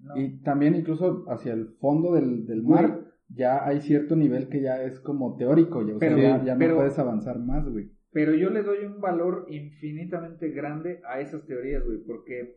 no. 0.02 0.16
Y 0.16 0.40
también 0.42 0.74
incluso 0.76 1.24
hacia 1.28 1.52
el 1.52 1.66
fondo 1.80 2.14
del, 2.14 2.46
del 2.46 2.62
mar 2.62 3.00
ya 3.28 3.64
hay 3.66 3.80
cierto 3.80 4.16
nivel 4.16 4.48
que 4.48 4.60
ya 4.62 4.82
es 4.82 4.98
como 5.00 5.36
teórico, 5.36 5.86
ya, 5.86 5.96
o 5.96 5.98
sea, 5.98 6.08
Pero- 6.08 6.20
ya, 6.22 6.44
ya 6.44 6.56
pero- 6.56 6.70
no 6.72 6.76
puedes 6.78 6.98
avanzar 6.98 7.38
más, 7.40 7.68
güey. 7.68 7.90
Pero 8.12 8.34
yo 8.34 8.50
le 8.50 8.62
doy 8.62 8.84
un 8.84 9.00
valor 9.00 9.46
infinitamente 9.48 10.50
grande 10.50 11.00
a 11.04 11.20
esas 11.20 11.46
teorías, 11.46 11.84
güey, 11.84 11.98
porque, 11.98 12.56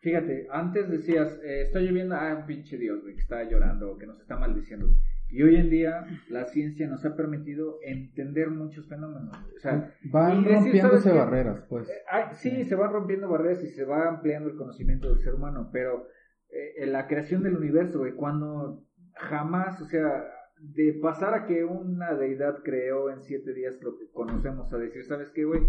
fíjate, 0.00 0.46
antes 0.50 0.88
decías, 0.88 1.40
eh, 1.42 1.62
está 1.62 1.80
lloviendo, 1.80 2.14
ah, 2.14 2.36
un 2.38 2.46
pinche 2.46 2.78
Dios, 2.78 3.02
güey, 3.02 3.14
que 3.14 3.22
está 3.22 3.42
llorando 3.44 3.98
que 3.98 4.06
nos 4.06 4.20
está 4.20 4.36
maldiciendo. 4.36 4.94
Y 5.28 5.42
hoy 5.42 5.56
en 5.56 5.70
día 5.70 6.06
la 6.28 6.44
ciencia 6.44 6.86
nos 6.86 7.04
ha 7.06 7.16
permitido 7.16 7.78
entender 7.82 8.50
muchos 8.50 8.86
fenómenos. 8.86 9.34
O 9.56 9.60
sea, 9.60 9.94
Van 10.04 10.44
decir, 10.44 10.58
rompiéndose 10.58 11.10
barreras, 11.10 11.64
pues. 11.70 11.88
Eh, 11.88 11.94
sí, 12.34 12.64
se 12.64 12.74
van 12.74 12.92
rompiendo 12.92 13.28
barreras 13.30 13.64
y 13.64 13.68
se 13.68 13.84
va 13.84 14.08
ampliando 14.08 14.50
el 14.50 14.56
conocimiento 14.56 15.08
del 15.08 15.20
ser 15.20 15.34
humano, 15.34 15.70
pero 15.72 16.06
eh, 16.50 16.84
en 16.84 16.92
la 16.92 17.06
creación 17.06 17.42
del 17.42 17.56
universo, 17.56 18.00
güey, 18.00 18.12
cuando 18.12 18.84
jamás, 19.14 19.80
o 19.80 19.86
sea, 19.86 20.22
de 20.62 20.98
pasar 21.02 21.34
a 21.34 21.46
que 21.46 21.64
una 21.64 22.14
deidad 22.14 22.58
creó 22.62 23.10
en 23.10 23.20
siete 23.22 23.52
días 23.52 23.78
lo 23.82 23.98
que 23.98 24.08
conocemos, 24.12 24.72
a 24.72 24.78
decir, 24.78 25.02
¿sabes 25.04 25.30
qué, 25.34 25.44
güey? 25.44 25.60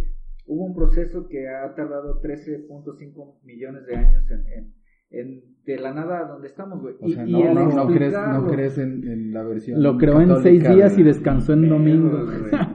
Hubo 0.46 0.66
un 0.66 0.76
proceso 0.76 1.28
que 1.28 1.48
ha 1.50 1.74
tardado 1.74 2.22
13.5 2.22 3.40
millones 3.44 3.86
de 3.88 3.96
años 3.96 4.24
en, 4.30 4.40
en, 4.48 4.74
en- 5.10 5.54
de 5.64 5.78
la 5.80 5.94
nada 5.94 6.20
a 6.20 6.28
donde 6.28 6.48
estamos, 6.48 6.82
güey. 6.82 6.96
O 7.00 7.08
Y- 7.08 7.14
sea, 7.14 7.26
y 7.26 7.32
no, 7.32 7.54
no, 7.54 7.72
no 7.72 7.88
crees, 7.88 8.14
no 8.14 8.48
crees 8.48 8.78
en, 8.78 9.08
en 9.08 9.34
la 9.34 9.44
versión. 9.44 9.82
Lo 9.82 9.98
creó 9.98 10.20
en 10.20 10.36
seis 10.42 10.62
días 10.62 10.94
de- 10.96 11.02
y 11.02 11.06
descansó 11.06 11.54
en 11.54 11.62
Pedo, 11.62 11.74
domingo. 11.76 12.20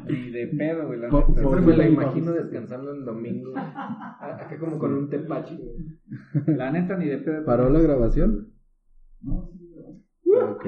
Ni 0.08 0.30
de 0.30 0.46
pedo, 0.56 0.86
güey. 0.86 0.98
la 0.98 1.08
por- 1.10 1.26
Siempre 1.34 1.60
me 1.60 1.76
la 1.76 1.84
Sí. 1.86 1.92
imagino 1.92 2.32
descansando 2.32 2.94
en 2.94 3.04
domingo. 3.04 3.52
Acá 3.56 4.56
como 4.58 4.78
con 4.78 4.94
un 4.94 5.10
tepache. 5.10 5.56
güey. 5.56 6.56
La 6.56 6.70
neta, 6.72 6.96
ni 6.96 7.06
de 7.08 7.18
pedo. 7.18 7.44
¿Paró 7.44 7.68
la 7.68 7.80
grabación? 7.80 8.48
Ok. 9.26 10.66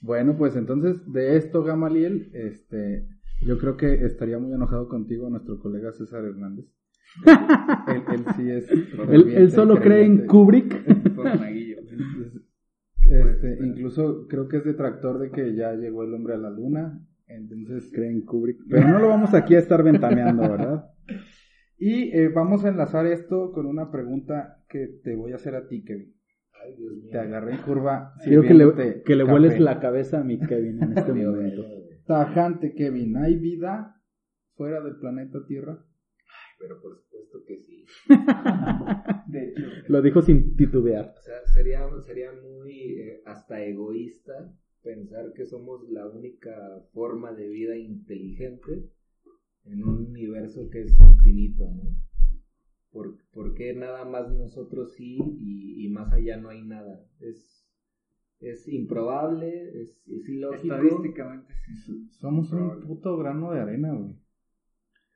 Bueno, 0.00 0.36
pues 0.36 0.56
entonces 0.56 1.00
de 1.12 1.36
esto, 1.36 1.62
Gamaliel, 1.62 2.30
este, 2.32 3.06
yo 3.42 3.58
creo 3.58 3.76
que 3.76 4.04
estaría 4.04 4.38
muy 4.38 4.52
enojado 4.52 4.88
contigo 4.88 5.28
nuestro 5.28 5.60
colega 5.60 5.92
César 5.92 6.24
Hernández. 6.24 6.66
él, 7.88 8.02
él 8.12 8.24
sí 8.36 8.50
es. 8.50 8.70
Él, 8.70 9.30
él 9.30 9.50
solo 9.50 9.80
cree 9.80 10.04
en. 10.04 10.26
Kubrick. 10.26 10.84
Por 11.14 11.24
monaguillo. 11.26 11.78
Este, 13.10 13.58
incluso 13.60 14.28
creo 14.28 14.46
que 14.46 14.58
es 14.58 14.64
detractor 14.64 15.18
de 15.18 15.32
que 15.32 15.56
ya 15.56 15.72
llegó 15.72 16.04
el 16.04 16.14
hombre 16.14 16.34
a 16.34 16.38
la 16.38 16.48
luna. 16.48 17.04
Entonces 17.26 17.90
cree 17.92 18.08
en 18.08 18.20
Kubrick. 18.20 18.60
Pero 18.68 18.86
no 18.86 19.00
lo 19.00 19.08
vamos 19.08 19.34
aquí 19.34 19.56
a 19.56 19.58
estar 19.58 19.82
ventaneando, 19.82 20.42
¿verdad? 20.42 20.90
Y 21.76 22.16
eh, 22.16 22.28
vamos 22.28 22.64
a 22.64 22.68
enlazar 22.68 23.06
esto 23.06 23.50
con 23.50 23.66
una 23.66 23.90
pregunta 23.90 24.62
que 24.68 24.86
te 25.02 25.16
voy 25.16 25.32
a 25.32 25.36
hacer 25.36 25.56
a 25.56 25.66
ti, 25.66 25.82
Kevin. 25.82 26.14
Ay, 26.62 26.74
Dios 26.76 26.94
mío. 26.94 27.10
Te 27.10 27.18
agarré 27.18 27.52
en 27.54 27.62
curva. 27.62 28.14
Quiero 28.24 28.42
que 28.42 28.54
le, 28.54 29.02
que 29.02 29.16
le 29.16 29.24
hueles 29.24 29.58
la 29.60 29.80
cabeza 29.80 30.20
a 30.20 30.24
mi 30.24 30.38
Kevin 30.38 30.82
en 30.82 30.98
este 30.98 31.12
Dios 31.12 31.34
momento. 31.34 31.62
Tajante, 32.06 32.74
Kevin. 32.74 33.16
¿Hay 33.16 33.36
vida 33.36 33.96
fuera 34.54 34.80
del 34.80 34.96
planeta 34.96 35.44
Tierra? 35.46 35.84
Pero 36.58 36.80
por 36.80 36.96
supuesto 36.96 37.38
que 37.46 37.58
sí. 37.58 37.84
De 39.28 39.48
hecho. 39.48 39.62
Lo 39.88 40.02
dijo 40.02 40.20
sin 40.20 40.56
titubear. 40.56 41.14
O 41.16 41.22
sea, 41.22 41.46
sería, 41.46 41.88
sería 42.04 42.32
muy 42.32 43.00
eh, 43.00 43.22
hasta 43.24 43.62
egoísta 43.62 44.52
pensar 44.82 45.32
que 45.34 45.46
somos 45.46 45.88
la 45.88 46.06
única 46.06 46.52
forma 46.92 47.32
de 47.32 47.48
vida 47.48 47.76
inteligente 47.76 48.90
en 49.64 49.84
un 49.84 50.06
universo 50.06 50.68
que 50.70 50.82
es 50.82 50.98
infinito, 50.98 51.70
¿no? 51.70 52.09
¿Por, 52.92 53.14
por 53.32 53.54
qué 53.54 53.74
nada 53.74 54.04
más 54.04 54.30
nosotros 54.32 54.94
sí 54.94 55.16
y, 55.40 55.84
y 55.86 55.88
más 55.90 56.12
allá 56.12 56.36
no 56.38 56.48
hay 56.48 56.62
nada? 56.62 57.00
Es, 57.20 57.66
es 58.40 58.66
improbable, 58.68 59.48
es, 59.82 60.02
es 60.08 60.28
ilógico. 60.28 60.74
Estadísticamente 60.74 61.54
sí. 61.86 62.08
Somos 62.20 62.52
un 62.52 62.80
puto 62.80 63.16
grano 63.16 63.52
de 63.52 63.60
arena, 63.60 63.92
güey. 63.94 64.14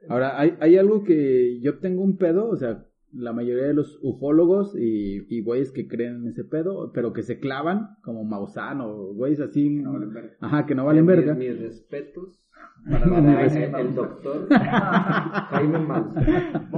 Ahora, 0.09 0.39
hay, 0.39 0.55
hay 0.61 0.77
algo 0.77 1.03
que 1.03 1.61
yo 1.61 1.79
tengo 1.79 2.03
un 2.03 2.17
pedo, 2.19 2.49
o 2.49 2.57
sea, 2.57 2.87
la 3.13 3.33
mayoría 3.33 3.65
de 3.65 3.75
los 3.75 3.99
ufólogos 4.03 4.77
y, 4.79 5.25
y 5.35 5.41
güeyes 5.43 5.73
que 5.73 5.89
creen 5.89 6.17
en 6.17 6.27
ese 6.29 6.45
pedo, 6.45 6.93
pero 6.93 7.13
que 7.13 7.23
se 7.23 7.39
clavan, 7.41 7.97
como 8.03 8.25
Maussan 8.25 8.81
o 8.83 9.15
güeyes 9.15 9.41
así, 9.41 9.71
No 9.71 9.95
valen 9.95 10.13
verga. 10.13 10.37
ajá, 10.41 10.67
que 10.67 10.75
no 10.75 10.85
valen 10.85 11.07
Mis- 11.07 11.17
verga. 11.17 11.35
Mis, 11.35 11.59
respetos 11.61 12.41
Para 12.91 13.05
para 13.07 13.47
el, 13.47 13.75
el 13.87 13.95
doctor 13.95 14.47
Jaime 14.51 15.79
Maussan. 15.79 16.69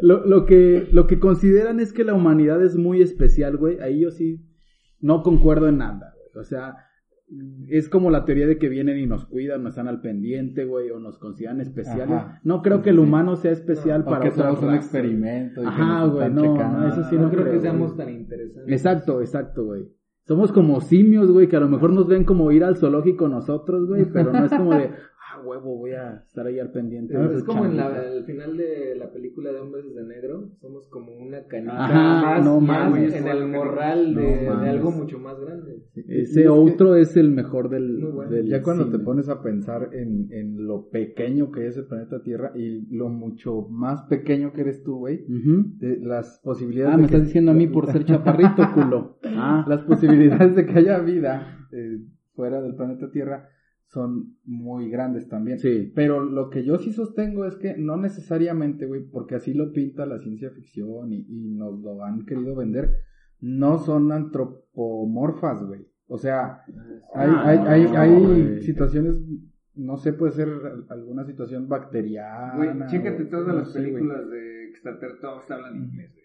Lo, 0.00 0.26
lo, 0.26 0.46
que, 0.46 0.88
lo 0.92 1.06
que 1.06 1.18
consideran 1.18 1.80
es 1.80 1.92
que 1.92 2.04
la 2.04 2.14
humanidad 2.14 2.62
es 2.64 2.76
muy 2.76 3.02
especial, 3.02 3.56
güey. 3.56 3.78
Ahí 3.80 4.00
yo 4.00 4.10
sí 4.10 4.46
no 5.00 5.22
concuerdo 5.22 5.68
en 5.68 5.78
nada, 5.78 6.14
güey. 6.16 6.42
O 6.42 6.44
sea, 6.44 6.76
es 7.68 7.88
como 7.88 8.10
la 8.10 8.24
teoría 8.24 8.46
de 8.46 8.58
que 8.58 8.68
vienen 8.68 8.98
y 8.98 9.06
nos 9.06 9.24
cuidan, 9.24 9.62
nos 9.62 9.72
están 9.72 9.88
al 9.88 10.00
pendiente, 10.00 10.64
güey, 10.64 10.90
o 10.90 10.98
nos 10.98 11.18
consideran 11.18 11.60
especiales. 11.60 12.16
Ajá. 12.16 12.40
No 12.42 12.62
creo 12.62 12.82
que 12.82 12.90
el 12.90 12.98
humano 12.98 13.36
sea 13.36 13.52
especial 13.52 14.04
para 14.04 14.16
Porque 14.16 14.30
otras 14.30 14.58
somos 14.58 14.62
un 14.64 14.74
experimento. 14.74 15.60
y 15.62 15.64
que 15.64 15.70
Ajá, 15.70 16.04
güey, 16.06 16.30
no, 16.30 16.54
no, 16.56 16.88
eso 16.88 17.04
sí 17.04 17.16
no, 17.16 17.22
no 17.22 17.30
creo 17.30 17.50
que 17.50 17.60
seamos 17.60 17.94
güey. 17.94 18.06
tan 18.06 18.14
interesantes. 18.16 18.72
Exacto, 18.72 19.20
exacto, 19.20 19.64
güey. 19.64 19.88
Somos 20.26 20.52
como 20.52 20.80
simios, 20.80 21.30
güey, 21.30 21.48
que 21.48 21.56
a 21.56 21.60
lo 21.60 21.68
mejor 21.68 21.92
nos 21.92 22.06
ven 22.06 22.24
como 22.24 22.52
ir 22.52 22.62
al 22.62 22.76
zoológico 22.76 23.28
nosotros, 23.28 23.86
güey, 23.88 24.04
pero 24.12 24.32
no 24.32 24.44
es 24.44 24.50
como 24.50 24.74
de, 24.74 24.90
ah, 25.40 25.46
huevo, 25.46 25.78
voy 25.78 25.92
a 25.92 26.22
estar 26.26 26.46
ahí 26.46 26.58
al 26.58 26.70
pendiente. 26.70 27.14
Es 27.34 27.44
como 27.44 27.64
en 27.64 27.76
la, 27.76 28.02
el 28.12 28.24
final 28.24 28.56
de 28.56 28.94
la 28.96 29.10
película 29.12 29.52
de 29.52 29.58
Hombres 29.60 29.84
de 29.94 30.04
Negro, 30.04 30.50
somos 30.60 30.88
como 30.88 31.12
una 31.16 31.38
Ajá, 31.38 32.20
más, 32.22 32.44
no 32.44 32.60
más 32.60 32.90
mames. 32.90 33.14
en 33.14 33.26
el 33.28 33.46
morral 33.48 34.14
de, 34.14 34.22
No 34.22 34.40
de 34.42 34.48
mames. 34.48 34.68
algo 34.70 34.90
mucho 34.90 35.18
más 35.18 35.38
grande. 35.40 35.82
Ese 35.94 36.22
es 36.22 36.34
que- 36.34 36.48
otro 36.48 36.96
es 36.96 37.16
el 37.16 37.30
mejor 37.30 37.68
del, 37.70 37.98
Muy 37.98 38.10
bueno. 38.12 38.30
del 38.30 38.46
Ya 38.48 38.62
cuando 38.62 38.88
te 38.90 38.98
pones 38.98 39.28
a 39.28 39.42
pensar 39.42 39.90
en, 39.92 40.28
en 40.32 40.66
lo 40.66 40.88
pequeño 40.90 41.50
que 41.50 41.66
es 41.66 41.76
el 41.76 41.86
planeta 41.86 42.22
Tierra 42.22 42.52
y 42.54 42.86
lo 42.94 43.08
mucho 43.08 43.62
más 43.70 44.02
pequeño 44.08 44.52
que 44.52 44.60
eres 44.62 44.82
tú, 44.82 44.98
güey, 44.98 45.24
las 46.02 46.40
posibilidades 46.44 46.94
Ah, 46.94 46.96
de 46.96 47.02
me 47.02 47.08
que- 47.08 47.14
estás 47.14 47.26
diciendo 47.26 47.50
a 47.50 47.54
mí 47.54 47.66
por 47.66 47.90
ser 47.90 48.04
chaparrito, 48.04 48.62
culo. 48.74 49.18
Ah, 49.42 49.64
las 49.68 49.82
posibilidades 49.84 50.54
de 50.54 50.66
que 50.66 50.78
haya 50.78 50.98
vida 50.98 51.56
eh, 51.72 51.98
fuera 52.34 52.60
del 52.60 52.74
planeta 52.74 53.10
Tierra 53.10 53.48
son 53.92 54.36
muy 54.44 54.88
grandes 54.88 55.28
también. 55.28 55.58
Sí. 55.58 55.92
Pero 55.94 56.24
lo 56.24 56.48
que 56.48 56.64
yo 56.64 56.78
sí 56.78 56.92
sostengo 56.92 57.44
es 57.44 57.56
que 57.56 57.76
no 57.76 57.96
necesariamente, 57.96 58.86
güey, 58.86 59.02
porque 59.04 59.34
así 59.34 59.52
lo 59.52 59.72
pinta 59.72 60.06
la 60.06 60.18
ciencia 60.20 60.50
ficción 60.50 61.12
y, 61.12 61.26
y 61.28 61.48
nos 61.54 61.80
lo 61.80 62.04
han 62.04 62.24
querido 62.24 62.54
vender, 62.54 62.88
no 63.40 63.78
son 63.78 64.12
antropomorfas, 64.12 65.64
güey. 65.64 65.86
O 66.06 66.18
sea, 66.18 66.62
hay, 67.14 67.28
Ah, 67.30 67.42
hay, 67.48 67.58
hay, 67.58 67.84
no, 67.84 67.98
hay 68.00 68.24
güey. 68.26 68.62
situaciones, 68.62 69.14
no 69.74 69.96
sé, 69.96 70.12
puede 70.12 70.32
ser 70.32 70.48
alguna 70.88 71.24
situación 71.24 71.68
bacteriana. 71.68 72.54
Güey, 72.56 72.70
chécate 72.90 73.24
todas 73.26 73.46
no 73.48 73.54
las 73.54 73.72
sé, 73.72 73.80
películas 73.80 74.28
de 74.30 74.68
extraterrestres, 74.70 75.20
todos 75.20 75.50
hablan 75.50 75.76
inglés, 75.76 76.12
güey. 76.12 76.20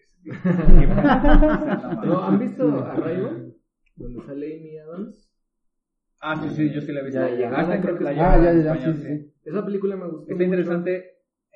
Qué 0.80 0.86
pedo. 0.88 1.02
O 1.02 1.06
sea, 1.06 1.78
no 1.78 1.94
mames. 1.94 2.06
¿No, 2.06 2.22
¿Han 2.24 2.38
visto 2.38 2.84
Arrival? 2.84 3.54
Donde 3.96 4.20
sale 4.22 4.56
Amy 4.58 4.78
Adams. 4.78 5.25
Ah, 6.28 6.36
sí, 6.42 6.48
sí, 6.56 6.74
yo 6.74 6.80
sí 6.80 6.92
la 6.92 7.00
he 7.00 7.04
visto. 7.04 7.20
Ya, 7.20 7.34
ya, 7.36 7.50
Ah, 7.54 7.80
creo 7.80 7.96
que 7.98 8.04
la 8.04 8.10
Ah, 8.10 8.14
ya, 8.42 8.50
en 8.50 8.58
ya, 8.58 8.64
ya, 8.64 8.72
español, 8.74 8.94
sí, 8.96 9.02
sí, 9.02 9.08
sí. 9.18 9.32
Esa 9.44 9.64
película 9.64 9.96
me 9.96 10.04
gustó. 10.06 10.22
Está 10.22 10.34
mucho. 10.34 10.44
interesante 10.44 11.04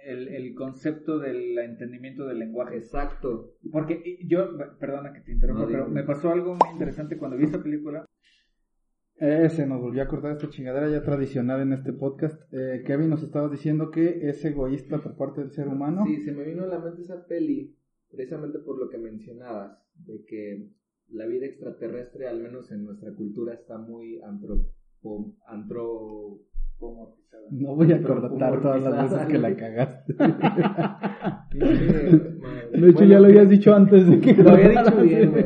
el, 0.06 0.28
el 0.28 0.54
concepto 0.54 1.18
del 1.18 1.58
entendimiento 1.58 2.26
del 2.26 2.38
lenguaje. 2.38 2.76
Exacto. 2.76 3.54
Porque 3.72 4.18
yo, 4.26 4.56
perdona 4.78 5.12
que 5.12 5.20
te 5.20 5.32
interrumpa, 5.32 5.62
No, 5.62 5.68
pero 5.68 5.88
me 5.88 6.04
pasó 6.04 6.30
algo 6.30 6.54
muy 6.54 6.70
interesante 6.72 7.16
cuando 7.18 7.36
vi 7.36 7.44
esta 7.44 7.62
película. 7.62 8.06
Eh, 9.22 9.50
se 9.50 9.66
nos 9.66 9.82
volvió 9.82 10.02
a 10.02 10.08
cortar 10.08 10.32
esta 10.32 10.48
chingadera 10.48 10.88
ya 10.88 11.02
tradicional 11.02 11.60
en 11.60 11.74
este 11.74 11.92
podcast. 11.92 12.40
Eh, 12.54 12.82
Kevin, 12.86 13.10
nos 13.10 13.22
estabas 13.22 13.50
diciendo 13.50 13.90
que 13.90 14.30
es 14.30 14.42
egoísta 14.44 14.98
por 14.98 15.14
parte 15.16 15.42
del 15.42 15.50
ser 15.50 15.68
humano. 15.68 16.04
Sí, 16.06 16.20
se 16.22 16.32
me 16.32 16.44
vino 16.44 16.62
a 16.64 16.68
la 16.68 16.78
mente 16.78 17.02
esa 17.02 17.26
peli, 17.26 17.76
precisamente 18.10 18.60
por 18.60 18.78
lo 18.78 18.88
que 18.88 18.96
mencionabas, 18.96 19.78
de 20.06 20.24
que 20.24 20.68
la 21.12 21.26
vida 21.26 21.46
extraterrestre, 21.46 22.28
al 22.28 22.40
menos 22.40 22.70
en 22.70 22.84
nuestra 22.84 23.12
cultura, 23.12 23.54
está 23.54 23.78
muy 23.78 24.20
antropo, 24.22 25.34
antropomorfizada. 25.46 27.46
No 27.50 27.74
voy 27.74 27.90
a 27.92 28.02
cortar 28.02 28.60
todas 28.60 28.82
las 28.82 29.10
veces 29.10 29.26
que 29.26 29.38
la 29.38 29.56
cagaste. 29.56 30.14
De 32.72 32.90
hecho, 32.90 33.04
ya 33.04 33.18
lo 33.18 33.26
habías 33.26 33.48
dicho 33.48 33.74
antes 33.74 34.08
de 34.08 34.20
que 34.20 34.34
Lo 34.34 34.50
había 34.50 34.68
dicho 34.68 35.02
bien, 35.02 35.32
güey. 35.32 35.44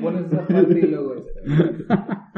Pones 0.00 0.26
esa 0.26 0.44
parte 0.46 0.78
y 0.78 0.86
luego. 0.86 1.25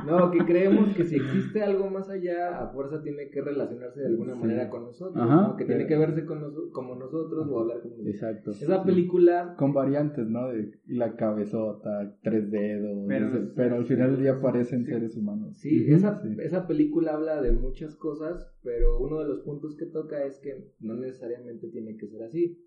No, 0.06 0.30
que 0.30 0.38
creemos 0.46 0.94
que 0.96 1.04
si 1.04 1.16
existe 1.16 1.62
algo 1.62 1.90
más 1.90 2.08
allá, 2.08 2.58
a 2.62 2.68
fuerza 2.72 3.02
tiene 3.02 3.28
que 3.30 3.42
relacionarse 3.42 4.00
de 4.00 4.06
alguna 4.06 4.34
Sí. 4.34 4.40
manera 4.40 4.70
con 4.70 4.84
nosotros, 4.84 5.22
Ajá. 5.22 5.48
¿no? 5.48 5.56
que 5.56 5.64
tiene 5.64 5.86
que 5.86 5.98
verse 5.98 6.24
con 6.24 6.40
noso- 6.40 6.70
como 6.72 6.94
nosotros 6.94 7.46
o 7.50 7.60
hablar 7.60 7.80
como 7.82 7.96
nosotros. 7.96 8.14
Exacto. 8.14 8.50
Esa 8.52 8.84
película 8.84 9.54
Con 9.58 9.72
variantes, 9.72 10.26
¿no? 10.28 10.48
De 10.48 10.70
la 10.86 11.14
cabezota, 11.16 12.16
tres 12.22 12.50
dedos. 12.50 13.04
Pero- 13.08 13.26
ese- 13.26 13.46
pero 13.54 13.76
al 13.76 13.84
final 13.86 14.12
del 14.12 14.22
día 14.22 14.40
parecen 14.40 14.84
Sí. 14.84 14.92
seres 14.92 15.16
humanos. 15.16 15.58
Sí, 15.58 15.86
esa, 15.92 16.20
sí. 16.22 16.36
esa 16.40 16.66
película 16.66 17.14
habla 17.14 17.42
de 17.42 17.52
muchas 17.52 17.96
cosas, 17.96 18.50
pero 18.62 18.98
uno 19.00 19.18
de 19.20 19.28
los 19.28 19.40
puntos 19.40 19.76
que 19.76 19.86
toca 19.86 20.24
es 20.24 20.38
que 20.40 20.72
no 20.80 20.94
necesariamente 20.94 21.68
tiene 21.68 21.96
que 21.96 22.06
ser 22.06 22.22
así. 22.22 22.58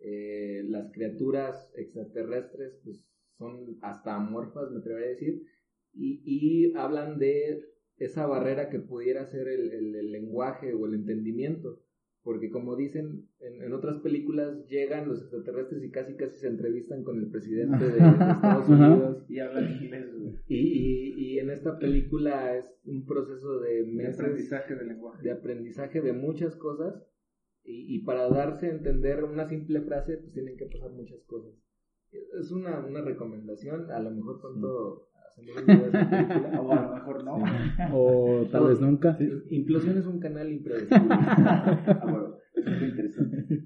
Eh, 0.00 0.64
las 0.68 0.90
criaturas 0.92 1.70
extraterrestres 1.76 2.80
pues, 2.84 3.06
son 3.36 3.76
hasta 3.82 4.16
amorfas, 4.16 4.70
me 4.70 4.78
atrevería 4.78 5.08
a 5.08 5.10
decir, 5.10 5.42
y, 5.92 6.22
y 6.24 6.72
hablan 6.76 7.18
de 7.18 7.64
esa 7.96 8.26
barrera 8.26 8.70
que 8.70 8.78
pudiera 8.80 9.26
ser 9.26 9.48
el, 9.48 9.72
el- 9.72 9.94
el 9.96 10.12
lenguaje 10.12 10.72
o 10.74 10.86
el 10.86 10.94
entendimiento. 10.94 11.80
Porque 12.22 12.50
como 12.50 12.76
dicen, 12.76 13.28
en, 13.40 13.62
en 13.62 13.72
otras 13.72 13.98
películas 14.00 14.66
llegan 14.68 15.08
los 15.08 15.20
extraterrestres 15.22 15.82
y 15.82 15.90
casi 15.90 16.16
casi 16.16 16.38
se 16.38 16.48
entrevistan 16.48 17.02
con 17.02 17.18
el 17.18 17.30
presidente 17.30 17.82
de, 17.82 17.92
de 17.92 17.98
Estados. 18.08 18.68
Unidos. 18.68 19.24
Y 19.30 19.38
hablan 19.38 19.70
inglés. 19.82 20.06
Y, 20.46 20.56
y, 20.58 21.14
y 21.16 21.38
en 21.38 21.48
esta 21.50 21.78
película 21.78 22.56
es 22.58 22.66
un 22.84 23.06
proceso 23.06 23.60
de 23.60 23.84
aprendizaje 24.06 24.74
lenguaje. 24.84 25.22
de 25.22 25.30
aprendizaje 25.30 26.02
de 26.02 26.12
muchas 26.12 26.56
cosas 26.56 27.02
y, 27.64 27.94
y 27.96 28.04
para 28.04 28.28
darse 28.28 28.66
a 28.66 28.72
entender 28.72 29.24
una 29.24 29.48
simple 29.48 29.80
frase 29.80 30.18
pues 30.18 30.32
tienen 30.34 30.58
que 30.58 30.66
pasar 30.66 30.90
muchas 30.90 31.22
cosas. 31.24 31.54
Es 32.38 32.50
una, 32.50 32.84
una 32.84 33.00
recomendación, 33.02 33.90
a 33.92 33.98
lo 34.00 34.10
mejor 34.10 34.40
pronto 34.42 35.08
de 35.44 35.88
esa 35.88 36.10
película. 36.10 36.60
O 36.60 36.72
a 36.72 36.82
lo 36.82 36.94
mejor 36.94 37.24
no. 37.24 37.38
O 37.92 38.46
tal 38.50 38.68
vez 38.68 38.80
nunca. 38.80 39.18
Implosión 39.50 39.98
es 39.98 40.06
un 40.06 40.18
canal 40.20 40.50
impredecible. 40.50 40.96
Ah, 41.16 42.00
bueno, 42.10 42.34
eso 42.54 42.70
es 42.76 42.82
interesante. 42.82 43.64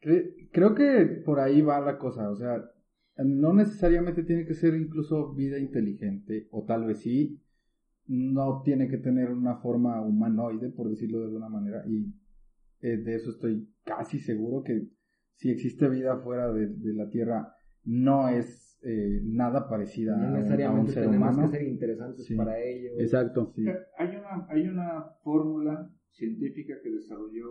Cre- 0.00 0.48
Creo 0.52 0.74
que 0.74 1.04
por 1.24 1.40
ahí 1.40 1.60
va 1.60 1.80
la 1.80 1.98
cosa, 1.98 2.30
o 2.30 2.36
sea, 2.36 2.64
no 3.18 3.52
necesariamente 3.52 4.22
tiene 4.22 4.46
que 4.46 4.54
ser 4.54 4.74
incluso 4.74 5.34
vida 5.34 5.58
inteligente, 5.58 6.48
o 6.50 6.64
tal 6.64 6.84
vez 6.86 7.00
sí, 7.00 7.40
no 8.06 8.62
tiene 8.64 8.88
que 8.88 8.96
tener 8.98 9.30
una 9.30 9.56
forma 9.56 10.00
humanoide, 10.00 10.70
por 10.70 10.88
decirlo 10.88 11.18
de 11.20 11.26
alguna 11.26 11.48
manera, 11.48 11.82
y 11.86 12.14
eh, 12.80 12.96
de 12.96 13.14
eso 13.16 13.30
estoy 13.30 13.68
casi 13.84 14.18
seguro 14.18 14.62
que 14.62 14.88
si 15.34 15.50
existe 15.50 15.88
vida 15.88 16.16
fuera 16.18 16.50
de, 16.52 16.68
de 16.68 16.94
la 16.94 17.10
Tierra, 17.10 17.54
no 17.84 18.28
es 18.28 18.67
eh, 18.82 19.20
nada 19.24 19.68
parecida 19.68 20.16
No 20.16 20.18
un- 20.18 20.24
a 20.24 20.28
un 20.28 20.34
necesariamente 20.36 20.92
ser 20.92 21.04
tenemos 21.04 21.32
humano. 21.34 21.50
que 21.50 21.56
ser 21.58 21.66
interesantes 21.68 22.26
Sí. 22.26 22.34
para 22.36 22.58
ellos. 22.60 22.92
Exacto. 22.98 23.52
Sí. 23.54 23.64
Hay 23.98 24.16
una, 24.16 24.46
hay 24.48 24.68
una 24.68 25.02
fórmula 25.22 25.90
científica 26.10 26.74
que 26.82 26.90
desarrolló, 26.90 27.50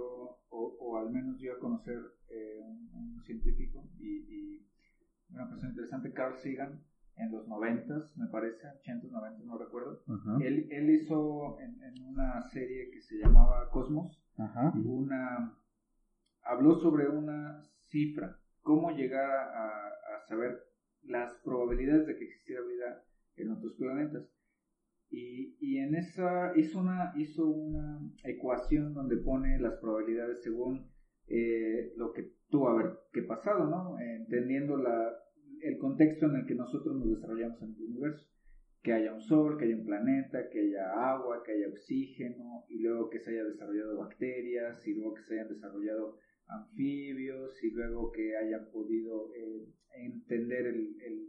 o, 0.49 0.77
o 0.79 0.97
al 0.97 1.11
menos 1.11 1.37
dio 1.39 1.53
a 1.53 1.59
conocer 1.59 1.97
eh, 2.29 2.59
un, 2.61 2.89
un 2.93 3.21
científico 3.23 3.89
y, 3.99 4.07
y 4.07 4.67
una 5.31 5.47
persona 5.49 5.69
interesante, 5.69 6.11
Carl 6.13 6.35
Sagan, 6.37 6.81
en 7.17 7.31
los 7.31 7.47
noventas, 7.47 8.15
me 8.17 8.27
parece, 8.27 8.67
80, 8.81 9.07
90, 9.07 9.43
no 9.45 9.57
recuerdo. 9.57 10.03
Él, 10.39 10.67
él 10.71 10.89
hizo 10.91 11.59
en, 11.59 11.81
en 11.81 12.03
una 12.05 12.43
serie 12.49 12.89
que 12.91 13.01
se 13.01 13.15
llamaba 13.17 13.69
Cosmos, 13.71 14.23
una 14.85 15.57
habló 16.43 16.75
sobre 16.75 17.09
una 17.09 17.61
cifra, 17.87 18.37
cómo 18.61 18.91
llegar 18.91 19.29
a, 19.29 19.87
a 19.87 20.21
saber 20.27 20.59
las 21.07 21.33
probabilidades 21.43 22.07
de 22.07 22.15
que 22.15 22.25
existiera 22.25 22.61
vida 22.61 23.03
en 23.35 23.51
otros 23.51 23.73
planetas. 23.75 24.29
Y, 25.09 25.55
y 25.59 25.77
en 25.77 25.95
esa 25.95 26.51
hizo 26.57 26.79
una, 26.79 27.13
hizo 27.15 27.47
una 27.47 27.99
ecuación 28.23 28.93
donde 28.93 29.17
pone 29.17 29.57
las 29.59 29.75
probabilidades 29.79 30.41
según 30.43 30.91
eh, 31.27 31.93
lo 31.95 32.11
que 32.11 32.33
tuvo 32.49 32.69
haber 32.69 32.97
que 33.13 33.23
pasado, 33.23 33.69
¿no? 33.69 33.99
Entendiendo 33.99 34.77
la, 34.77 35.13
el 35.61 35.77
contexto 35.77 36.25
en 36.27 36.37
el 36.37 36.45
que 36.45 36.55
nosotros 36.55 36.95
nos 36.97 37.09
desarrollamos 37.09 37.61
en 37.61 37.75
el 37.75 37.83
universo. 37.83 38.27
Que 38.83 38.93
haya 38.93 39.13
un 39.13 39.21
sol, 39.21 39.57
que 39.57 39.65
haya 39.65 39.75
un 39.75 39.85
planeta, 39.85 40.49
que 40.49 40.59
haya 40.59 41.11
agua, 41.11 41.41
que 41.43 41.51
haya 41.53 41.67
oxígeno, 41.67 42.65
y 42.69 42.79
luego 42.79 43.09
que 43.09 43.19
se 43.19 43.31
haya 43.31 43.43
desarrollado 43.43 43.97
bacterias, 43.97 44.87
y 44.87 44.93
luego 44.93 45.15
que 45.15 45.23
se 45.23 45.33
hayan 45.33 45.49
desarrollado 45.49 46.17
anfibios, 46.47 47.63
y 47.63 47.71
luego 47.71 48.11
que 48.11 48.35
hayan 48.37 48.69
podido 48.71 49.33
eh, 49.35 49.65
entender 50.03 50.67
el, 50.67 50.95
el- 51.05 51.27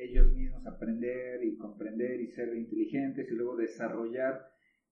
ellos 0.00 0.32
mismos, 0.34 0.66
aprender 0.66 1.44
y 1.44 1.56
comprender 1.56 2.20
y 2.20 2.26
ser 2.32 2.56
inteligentes, 2.56 3.30
y 3.30 3.34
luego 3.34 3.56
desarrollar 3.56 4.40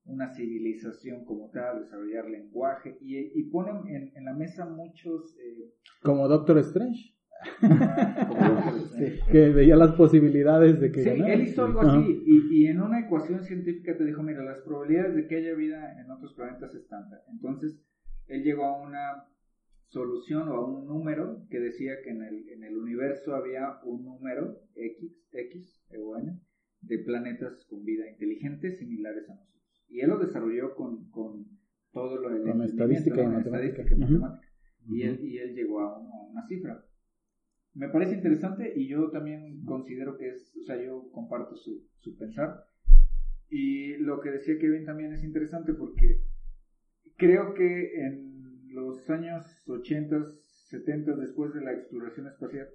una 0.04 0.32
civilización 0.34 1.24
como 1.24 1.50
tal, 1.50 1.82
desarrollar 1.82 2.28
lenguaje, 2.30 2.96
y, 3.00 3.16
y 3.38 3.42
ponen 3.50 3.88
en, 3.88 4.16
en 4.16 4.24
la 4.24 4.32
mesa 4.34 4.66
muchos... 4.66 5.36
eh, 5.38 5.72
Como 6.02 6.28
Doctor 6.28 6.58
Strange, 6.58 7.16
que 9.32 9.48
veía 9.50 9.76
las 9.76 9.92
posibilidades 9.92 10.80
de 10.80 10.92
que 10.92 11.02
Sí, 11.02 11.08
él 11.10 11.42
hizo 11.42 11.64
algo 11.64 11.80
así 11.80 12.22
y, 12.26 12.62
y 12.62 12.66
en 12.66 12.80
una 12.82 13.00
ecuación 13.00 13.42
científica 13.42 13.96
te 13.96 14.04
dijo, 14.04 14.22
mira, 14.22 14.42
las 14.42 14.58
probabilidades 14.60 15.14
de 15.16 15.26
que 15.26 15.36
haya 15.36 15.54
vida 15.54 16.00
en 16.00 16.10
otros 16.10 16.34
planetas 16.34 16.74
es 16.74 16.86
tanta. 16.88 17.22
Entonces, 17.30 17.80
él 18.26 18.42
llegó 18.44 18.64
a 18.64 18.82
una 18.82 19.24
solución 19.90 20.48
o 20.48 20.54
a 20.54 20.64
un 20.66 20.86
número 20.86 21.46
que 21.50 21.58
decía 21.60 22.00
que 22.02 22.10
en 22.10 22.22
el, 22.22 22.48
en 22.48 22.64
el 22.64 22.76
universo 22.76 23.34
había 23.34 23.78
un 23.84 24.04
número 24.04 24.60
X, 24.74 25.28
X 25.32 25.84
o 25.98 26.16
N 26.16 26.40
de 26.82 26.98
planetas 27.00 27.64
con 27.68 27.84
vida 27.84 28.08
inteligente 28.08 28.72
similares 28.72 29.28
a 29.28 29.34
nosotros. 29.34 29.84
Y 29.88 30.00
él 30.00 30.10
lo 30.10 30.18
desarrolló 30.18 30.74
con, 30.76 31.10
con 31.10 31.44
todo 31.92 32.16
lo 32.16 32.28
Con 32.28 32.36
entendimiento, 32.36 32.72
estadística 32.72 33.22
y 33.22 33.26
matemática. 33.26 33.82
Estadística 33.82 33.94
y 33.94 33.98
matemática. 33.98 34.48
Y 34.88 35.02
él, 35.02 35.20
y 35.24 35.38
él 35.38 35.54
llegó 35.54 35.80
a, 35.80 35.98
un- 35.98 36.06
a 36.12 36.20
una 36.30 36.46
cifra. 36.46 36.84
Me 37.74 37.88
parece 37.88 38.14
interesante 38.14 38.72
y 38.76 38.88
yo 38.88 39.10
también 39.10 39.64
considero 39.64 40.16
que 40.16 40.30
es, 40.30 40.56
o 40.56 40.62
sea, 40.64 40.82
yo 40.82 41.10
comparto 41.12 41.56
su, 41.56 41.84
su 41.98 42.16
pensar. 42.16 42.64
Y 43.48 43.96
lo 43.98 44.20
que 44.20 44.30
decía 44.30 44.58
Kevin 44.58 44.84
también 44.84 45.12
es 45.12 45.24
interesante 45.24 45.74
porque 45.74 46.22
creo 47.16 47.54
que 47.54 48.04
en 48.06 48.29
los 48.70 49.08
años 49.10 49.44
80, 49.66 50.16
70, 50.70 51.16
después 51.16 51.52
de 51.54 51.60
la 51.62 51.72
exploración 51.72 52.26
espacial, 52.28 52.68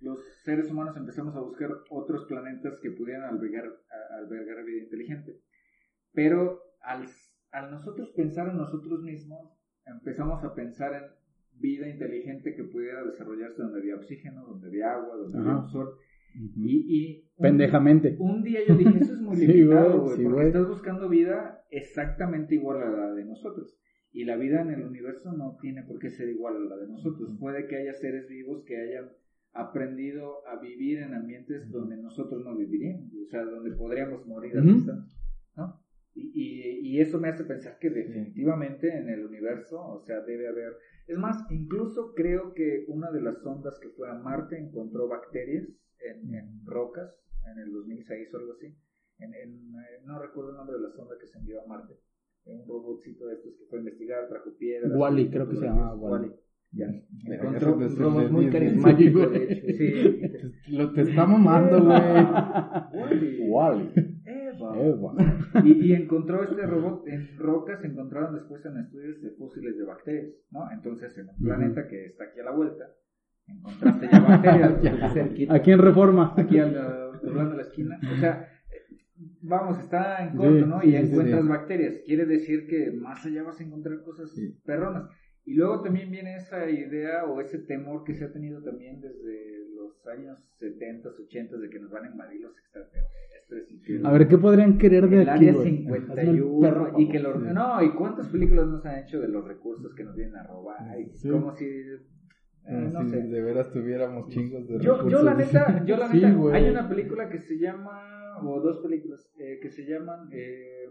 los 0.00 0.18
seres 0.44 0.70
humanos 0.70 0.96
empezamos 0.96 1.34
a 1.36 1.40
buscar 1.40 1.70
otros 1.90 2.26
planetas 2.26 2.78
que 2.80 2.90
pudieran 2.90 3.24
albergar, 3.24 3.64
a- 3.66 4.16
albergar 4.18 4.64
vida 4.64 4.82
inteligente. 4.82 5.40
Pero 6.12 6.60
al, 6.82 7.06
al 7.52 7.70
nosotros 7.70 8.10
pensar 8.16 8.48
en 8.48 8.56
nosotros 8.58 9.02
mismos, 9.02 9.50
empezamos 9.86 10.42
a 10.44 10.54
pensar 10.54 10.94
en 10.94 11.02
vida 11.58 11.88
inteligente 11.88 12.54
que 12.54 12.64
pudiera 12.64 13.02
desarrollarse 13.04 13.62
donde 13.62 13.80
había 13.80 13.96
oxígeno, 13.96 14.44
donde 14.46 14.68
había 14.68 14.92
agua, 14.94 15.16
donde 15.16 15.38
había 15.38 15.56
un 15.56 15.68
sol. 15.68 15.94
Y, 16.34 16.84
y 16.88 17.30
un- 17.36 17.42
Pendejamente. 17.42 18.16
un 18.18 18.42
día 18.42 18.60
yo 18.68 18.74
dije, 18.76 18.98
eso 19.00 19.14
es 19.14 19.20
muy 19.22 19.36
limitado, 19.36 20.00
güey, 20.02 20.16
sí, 20.18 20.24
porque 20.24 20.46
estás 20.48 20.68
buscando 20.68 21.08
vida 21.08 21.62
exactamente 21.70 22.54
igual 22.54 22.82
a 22.82 22.90
la 22.90 23.14
de 23.14 23.24
nosotros. 23.24 23.78
Y 24.12 24.24
la 24.24 24.36
vida 24.36 24.62
en 24.62 24.70
el 24.70 24.82
universo 24.82 25.32
no 25.32 25.58
tiene 25.60 25.82
por 25.82 25.98
qué 25.98 26.10
ser 26.10 26.28
igual 26.28 26.56
a 26.56 26.60
la 26.60 26.76
de 26.76 26.88
nosotros. 26.88 27.36
Puede 27.38 27.66
que 27.66 27.76
haya 27.76 27.92
seres 27.92 28.28
vivos 28.28 28.64
que 28.64 28.76
hayan 28.76 29.10
aprendido 29.52 30.46
a 30.46 30.60
vivir 30.60 30.98
en 30.98 31.14
ambientes 31.14 31.70
donde 31.70 31.96
nosotros 31.96 32.44
no 32.44 32.56
viviríamos, 32.56 33.10
o 33.14 33.26
sea, 33.26 33.42
donde 33.44 33.72
podríamos 33.72 34.26
morir 34.26 34.56
al 34.56 34.64
Ujú. 34.64 34.74
instante, 34.76 35.12
¿no? 35.56 35.80
Y, 36.14 36.30
y, 36.34 36.80
y 36.96 37.00
eso 37.00 37.20
me 37.20 37.28
hace 37.28 37.44
pensar 37.44 37.78
que 37.78 37.90
definitivamente 37.90 38.96
en 38.96 39.08
el 39.10 39.24
universo, 39.24 39.82
o 39.82 40.00
sea, 40.00 40.20
debe 40.22 40.48
haber... 40.48 40.72
Es 41.06 41.18
más, 41.18 41.44
incluso 41.50 42.14
creo 42.14 42.54
que 42.54 42.84
una 42.88 43.10
de 43.10 43.20
las 43.20 43.42
sondas 43.42 43.78
que 43.80 43.90
fue 43.90 44.08
a 44.10 44.14
Marte 44.14 44.58
encontró 44.58 45.08
bacterias 45.08 45.66
en, 46.00 46.34
en 46.34 46.64
rocas 46.64 47.14
en 47.52 47.58
el 47.58 47.72
2006 47.72 48.32
o 48.32 48.38
algo 48.38 48.52
así. 48.52 48.74
En, 49.18 49.34
en, 49.34 49.74
eh, 49.74 50.02
no 50.04 50.18
recuerdo 50.20 50.50
el 50.50 50.56
nombre 50.56 50.76
de 50.76 50.82
la 50.82 50.90
sonda 50.90 51.14
que 51.20 51.26
se 51.26 51.38
envió 51.38 51.62
a 51.62 51.66
Marte. 51.66 51.94
Un 52.46 52.66
robotcito 52.68 53.26
de 53.26 53.34
estos 53.34 53.52
que 53.58 53.64
fue 53.68 53.78
a 53.78 53.82
investigar, 53.82 54.28
trajo 54.28 54.50
piedras. 54.58 54.92
Wall-E, 54.94 55.30
creo 55.30 55.48
que 55.48 55.56
se 55.56 55.64
llamaba. 55.66 55.94
Wall-E. 55.96 56.30
Ya. 56.72 56.86
Encontró 57.32 57.76
un 57.76 57.96
robot 57.96 58.30
muy 58.30 58.50
carismático, 58.50 59.20
Sí, 59.20 59.38
de 59.38 59.44
hecho. 60.26 60.48
Sí. 60.64 60.76
Lo 60.76 60.92
te 60.92 61.02
está 61.02 61.26
mamando, 61.26 61.84
güey. 61.84 63.48
Wall-E. 63.48 63.92
Eva. 64.24 64.78
Eva. 64.80 65.14
Y, 65.64 65.86
y 65.86 65.92
encontró 65.94 66.42
este 66.42 66.66
robot 66.66 67.06
en 67.08 67.36
rocas, 67.38 67.80
se 67.80 67.86
encontraron 67.88 68.34
después 68.34 68.64
en 68.64 68.78
estudios 68.78 69.20
de 69.22 69.30
fósiles 69.30 69.76
de 69.76 69.84
bacterias, 69.84 70.26
¿no? 70.50 70.70
Entonces, 70.72 71.16
en 71.18 71.28
un 71.28 71.36
planeta 71.44 71.86
que 71.88 72.06
está 72.06 72.24
aquí 72.24 72.40
a 72.40 72.44
la 72.44 72.52
vuelta, 72.52 72.84
encontraste 73.46 74.08
ya 74.10 74.20
bacterias, 74.20 74.82
Ya, 74.82 75.10
cerquita. 75.10 75.54
Aquí 75.54 75.70
en 75.72 75.78
Reforma. 75.80 76.34
aquí 76.36 76.58
al 76.58 76.74
doblando 77.22 77.56
la 77.56 77.62
esquina. 77.62 77.98
O 78.12 78.16
sea, 78.16 78.48
vamos, 79.42 79.78
está 79.78 80.22
en 80.26 80.36
corto, 80.36 80.58
Sí, 80.64 80.64
¿no? 80.66 80.82
y 80.82 80.90
sí, 80.90 80.96
encuentras 80.96 81.42
sí. 81.42 81.48
bacterias. 81.48 82.00
Quiere 82.04 82.24
decir 82.26 82.66
que 82.66 82.90
más 82.92 83.24
allá 83.26 83.42
vas 83.42 83.60
a 83.60 83.64
encontrar 83.64 84.02
cosas 84.02 84.30
Sí. 84.30 84.54
perronas. 84.64 85.08
Y 85.44 85.54
luego 85.54 85.80
también 85.82 86.10
viene 86.10 86.36
esa 86.36 86.68
idea 86.68 87.24
o 87.24 87.40
ese 87.40 87.58
temor 87.58 88.02
que 88.04 88.14
se 88.14 88.24
ha 88.24 88.32
tenido 88.32 88.60
también 88.62 89.00
desde 89.00 89.64
los 89.76 90.04
años 90.08 90.38
70, 90.58 91.08
80 91.08 91.56
de 91.58 91.70
que 91.70 91.78
nos 91.78 91.90
van 91.90 92.04
a 92.04 92.10
invadir 92.10 92.40
los 92.40 92.56
extraterrestres 92.58 94.04
A 94.04 94.10
ver, 94.12 94.26
¿qué 94.26 94.38
podrían 94.38 94.76
querer 94.76 95.08
de 95.08 95.22
el 95.22 95.28
aquí, 95.28 95.48
área 95.48 95.52
güey? 95.52 95.76
51 95.76 96.60
Perro, 96.60 96.98
y 96.98 97.08
que 97.08 97.20
los 97.20 97.40
no 97.40 97.80
y 97.82 97.90
cuántas 97.94 98.26
películas 98.28 98.66
nos 98.66 98.84
han 98.86 98.98
hecho 99.04 99.20
de 99.20 99.28
los 99.28 99.46
recursos 99.46 99.94
que 99.94 100.02
nos 100.02 100.16
vienen 100.16 100.34
a 100.36 100.42
robar 100.48 100.78
y 100.98 101.28
como 101.28 101.52
si 101.52 101.64
eh, 101.64 102.90
no 102.92 103.04
si 103.04 103.10
sé 103.10 103.22
de 103.22 103.40
veras 103.42 103.70
tuviéramos 103.70 104.28
chingos 104.30 104.66
de 104.66 104.80
yo, 104.80 105.08
yo 105.08 105.22
la 105.22 105.34
recursos. 105.34 105.54
neta 105.54 105.84
yo 105.84 105.96
la 105.96 106.08
neta 106.12 106.54
hay 106.56 106.70
una 106.70 106.88
película 106.88 107.28
que 107.28 107.38
se 107.38 107.56
llama 107.56 108.15
o 108.42 108.60
dos 108.60 108.78
películas 108.80 109.30
eh, 109.38 109.58
que 109.62 109.70
se 109.70 109.84
llaman 109.86 110.28
eh, 110.32 110.88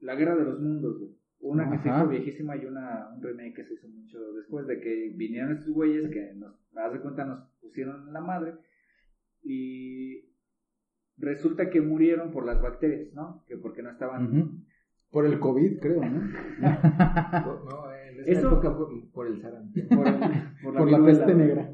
La 0.00 0.14
Guerra 0.14 0.36
de 0.36 0.44
los 0.44 0.60
Mundos 0.60 0.98
güey. 0.98 1.10
una 1.40 1.70
que 1.70 1.78
se 1.78 1.88
hizo 1.88 2.08
viejísima 2.08 2.56
y 2.56 2.64
una 2.66 3.10
un 3.14 3.22
remake 3.22 3.54
que 3.54 3.64
se 3.64 3.74
hizo 3.74 3.88
mucho 3.88 4.18
después 4.34 4.66
de 4.66 4.80
que 4.80 5.12
vinieron 5.16 5.52
estos 5.52 5.70
güeyes 5.72 6.08
que 6.10 6.34
nos 6.34 6.54
haz 6.76 6.92
de 6.92 7.00
cuenta 7.00 7.24
nos 7.24 7.48
pusieron 7.60 8.06
en 8.08 8.12
la 8.12 8.20
madre 8.20 8.54
y 9.42 10.24
resulta 11.18 11.70
que 11.70 11.80
murieron 11.80 12.30
por 12.32 12.46
las 12.46 12.60
bacterias, 12.62 13.12
¿no? 13.14 13.44
Que 13.46 13.56
porque 13.56 13.82
no 13.82 13.90
estaban. 13.90 14.64
Por 15.10 15.26
el 15.26 15.38
COVID, 15.40 15.78
creo, 15.80 16.00
¿no? 16.04 16.20
No, 16.20 17.92
en 17.92 18.20
esa 18.20 18.30
Eso- 18.30 18.48
época 18.48 18.72
fue 18.72 18.86
por 19.12 19.26
el 19.26 19.40
sarampión. 19.40 19.88
por, 19.88 20.06
el- 20.08 20.14
por 20.62 20.74
la, 20.74 20.78
Por 20.80 20.90
la 20.90 21.04
peste 21.04 21.34
negra. 21.34 21.70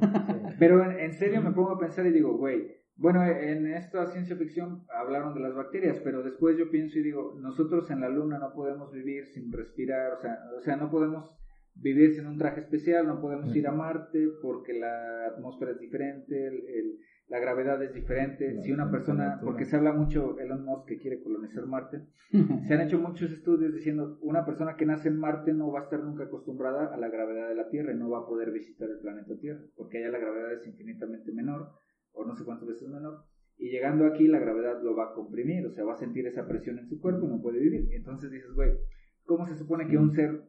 Pero 0.59 0.83
en, 0.90 0.98
en 0.98 1.12
serio 1.12 1.40
me 1.42 1.52
pongo 1.52 1.70
a 1.72 1.78
pensar 1.78 2.07
y 2.07 2.11
digo, 2.12 2.37
güey, 2.37 2.66
bueno, 2.99 3.25
en 3.25 3.67
esta 3.73 4.05
ciencia 4.07 4.37
ficción 4.37 4.83
hablaron 4.95 5.33
de 5.35 5.41
las 5.41 5.55
bacterias, 5.55 5.99
pero 6.05 6.23
después 6.23 6.57
yo 6.59 6.71
pienso 6.71 6.99
y 6.99 7.03
digo, 7.03 7.35
nosotros 7.41 7.91
en 7.91 8.01
la 8.01 8.09
luna 8.09 8.39
no 8.39 8.53
podemos 8.53 8.93
vivir 8.93 9.27
sin 9.27 9.53
respirar, 9.53 10.13
o 10.13 10.21
sea, 10.21 10.37
o 10.57 10.61
sea 10.61 10.77
no 10.77 10.91
podemos 10.91 11.33
vivir 11.81 12.13
sin 12.13 12.27
un 12.27 12.37
traje 12.39 12.61
especial, 12.61 13.07
no 13.07 13.21
podemos 13.21 13.55
ir 13.55 13.69
a 13.69 13.73
Marte 13.73 14.29
porque 14.43 14.73
la 14.73 15.27
atmósfera 15.29 15.71
es 15.73 15.79
diferente, 15.79 16.47
el- 16.49 16.67
el- 16.69 16.99
la 17.29 17.39
gravedad 17.39 17.81
es 17.83 17.93
diferente. 17.93 18.53
La 18.55 18.63
si 18.63 18.73
una 18.73 18.91
persona, 18.91 19.39
porque 19.45 19.65
se 19.67 19.77
habla 19.77 19.93
mucho 19.93 20.39
Elon 20.41 20.65
Musk 20.65 20.89
que 20.89 20.99
quiere 20.99 21.21
colonizar 21.23 21.67
Marte, 21.67 22.01
se 22.67 22.75
han 22.75 22.81
hecho 22.81 22.99
muchos 22.99 23.31
estudios 23.31 23.73
diciendo 23.75 24.19
una 24.23 24.45
persona 24.45 24.77
que 24.77 24.87
nace 24.87 25.09
en 25.09 25.19
Marte 25.21 25.53
no 25.53 25.71
va 25.71 25.81
a 25.81 25.83
estar 25.85 26.01
nunca 26.03 26.25
acostumbrada 26.25 26.93
a 26.93 26.97
la 26.97 27.09
gravedad 27.11 27.49
de 27.49 27.55
la 27.55 27.69
Tierra 27.69 27.93
y 27.93 27.97
no 27.97 28.09
va 28.11 28.21
a 28.21 28.27
poder 28.27 28.51
visitar 28.51 28.89
el 28.91 28.99
planeta 28.99 29.37
Tierra, 29.39 29.61
porque 29.77 29.99
allá 29.99 30.09
la 30.11 30.19
gravedad 30.19 30.53
es 30.55 30.67
infinitamente 30.67 31.31
menor, 31.31 31.69
o 32.12 32.25
no 32.25 32.35
sé 32.37 32.44
cuántas 32.44 32.68
veces 32.68 32.88
menor, 32.88 33.25
y 33.57 33.71
llegando 33.71 34.07
aquí 34.07 34.27
la 34.29 34.38
gravedad 34.38 34.81
lo 34.83 34.94
va 34.97 35.11
a 35.11 35.14
comprimir, 35.14 35.66
o 35.66 35.73
sea, 35.73 35.85
va 35.85 35.94
a 35.94 35.99
sentir 35.99 36.27
esa 36.27 36.47
presión 36.47 36.79
en 36.79 36.87
su 36.88 37.01
cuerpo 37.01 37.27
y 37.27 37.29
no 37.31 37.40
puede 37.42 37.59
vivir. 37.59 37.88
Entonces 37.92 38.31
dices, 38.31 38.53
güey, 38.55 38.73
¿cómo 39.25 39.47
se 39.47 39.57
supone 39.57 39.87
que 39.88 39.97
un 39.99 40.12
ser 40.12 40.42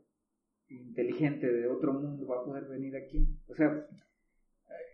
inteligente 0.67 1.51
de 1.51 1.67
otro 1.67 1.93
mundo 1.93 2.27
va 2.27 2.41
a 2.41 2.45
poder 2.45 2.65
venir 2.67 2.95
aquí? 2.95 3.27
O 3.47 3.55
sea, 3.55 3.85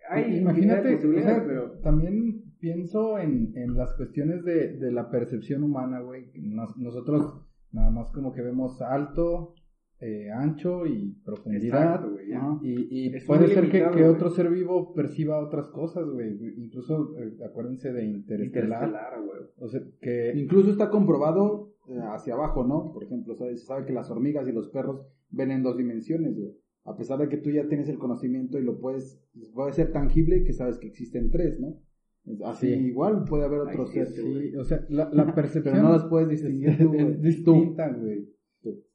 hay 0.09 0.37
Imagínate, 0.37 0.95
o 0.95 1.21
sea, 1.21 1.43
pero... 1.45 1.71
también 1.81 2.43
pienso 2.59 3.19
en, 3.19 3.51
en 3.57 3.75
las 3.75 3.93
cuestiones 3.95 4.43
de, 4.45 4.77
de 4.77 4.91
la 4.91 5.09
percepción 5.09 5.63
humana, 5.63 5.99
güey. 6.01 6.31
Nos- 6.35 6.77
nosotros 6.77 7.41
nada 7.71 7.89
más 7.89 8.09
como 8.11 8.31
que 8.33 8.41
vemos 8.41 8.81
alto, 8.81 9.55
eh, 10.01 10.29
ancho 10.29 10.85
y 10.85 11.15
profundidad. 11.23 11.95
Exacto, 11.95 12.11
güey. 12.11 13.09
Y, 13.09 13.19
puede 13.25 13.47
ser 13.47 13.69
que, 13.69 14.03
otro 14.05 14.29
ser 14.29 14.49
vivo 14.49 14.93
perciba 14.93 15.39
otras 15.39 15.69
cosas, 15.69 16.05
güey. 16.09 16.37
Incluso, 16.57 17.15
eh, 17.17 17.37
acuérdense 17.45 17.93
de 17.93 18.05
Interestelar. 18.05 18.87
Interestelar, 18.87 19.21
güey. 19.25 19.41
O 19.57 19.67
sea, 19.67 19.81
que... 20.01 20.33
Incluso 20.35 20.71
está 20.71 20.89
comprobado 20.89 21.75
eh, 21.87 21.99
hacia 22.13 22.33
abajo, 22.33 22.65
¿no? 22.65 22.91
Por 22.93 23.03
ejemplo, 23.03 23.35
¿sabes? 23.35 23.61
se 23.61 23.67
sabe 23.67 23.85
que 23.85 23.93
las 23.93 24.11
hormigas 24.11 24.47
y 24.47 24.51
los 24.51 24.67
perros 24.67 25.01
ven 25.29 25.51
en 25.51 25.63
dos 25.63 25.77
dimensiones, 25.77 26.35
güey. 26.37 26.51
A 26.83 26.95
pesar 26.97 27.17
de 27.19 27.29
que 27.29 27.37
tú 27.37 27.49
ya 27.49 27.67
tienes 27.67 27.89
el 27.89 27.97
conocimiento 27.97 28.59
y 28.59 28.63
lo 28.63 28.79
puedes, 28.79 29.19
puede 29.53 29.71
ser 29.73 29.91
tangible, 29.91 30.43
que 30.43 30.53
sabes 30.53 30.77
que 30.77 30.87
existen 30.87 31.31
tres, 31.31 31.59
¿no? 31.59 31.79
Así 32.45 32.67
Sí. 32.67 32.73
igual 32.73 33.23
puede 33.23 33.45
haber 33.45 33.61
otros 33.61 33.89
Ay, 33.89 33.93
seres, 33.93 34.15
sí, 34.15 34.55
o 34.55 34.63
sea, 34.63 34.83
la, 34.89 35.09
la 35.11 35.33
percepción... 35.33 35.73
Pero 35.75 35.83
no 35.87 35.93
las 35.93 36.05
puedes 36.05 36.27
distinguir 36.35 36.77
tú, 36.77 36.89
güey. 36.89 37.17
distinta, 37.21 37.89
güey. 37.89 38.27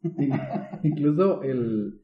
Incluso 0.83 1.43
el... 1.43 2.01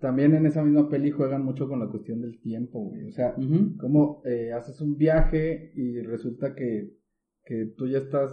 También 0.00 0.34
en 0.34 0.44
esa 0.44 0.64
misma 0.64 0.88
peli 0.88 1.12
juegan 1.12 1.44
mucho 1.44 1.68
con 1.68 1.78
la 1.78 1.86
cuestión 1.88 2.20
del 2.20 2.40
tiempo, 2.40 2.80
güey. 2.80 3.06
O 3.06 3.12
sea, 3.12 3.34
Ujú. 3.36 3.76
como 3.78 4.22
eh, 4.24 4.52
haces 4.52 4.80
un 4.80 4.96
viaje 4.96 5.70
y 5.76 6.00
resulta 6.00 6.54
que, 6.56 6.94
que 7.44 7.66
tú 7.76 7.86
ya 7.86 7.98
estás 7.98 8.32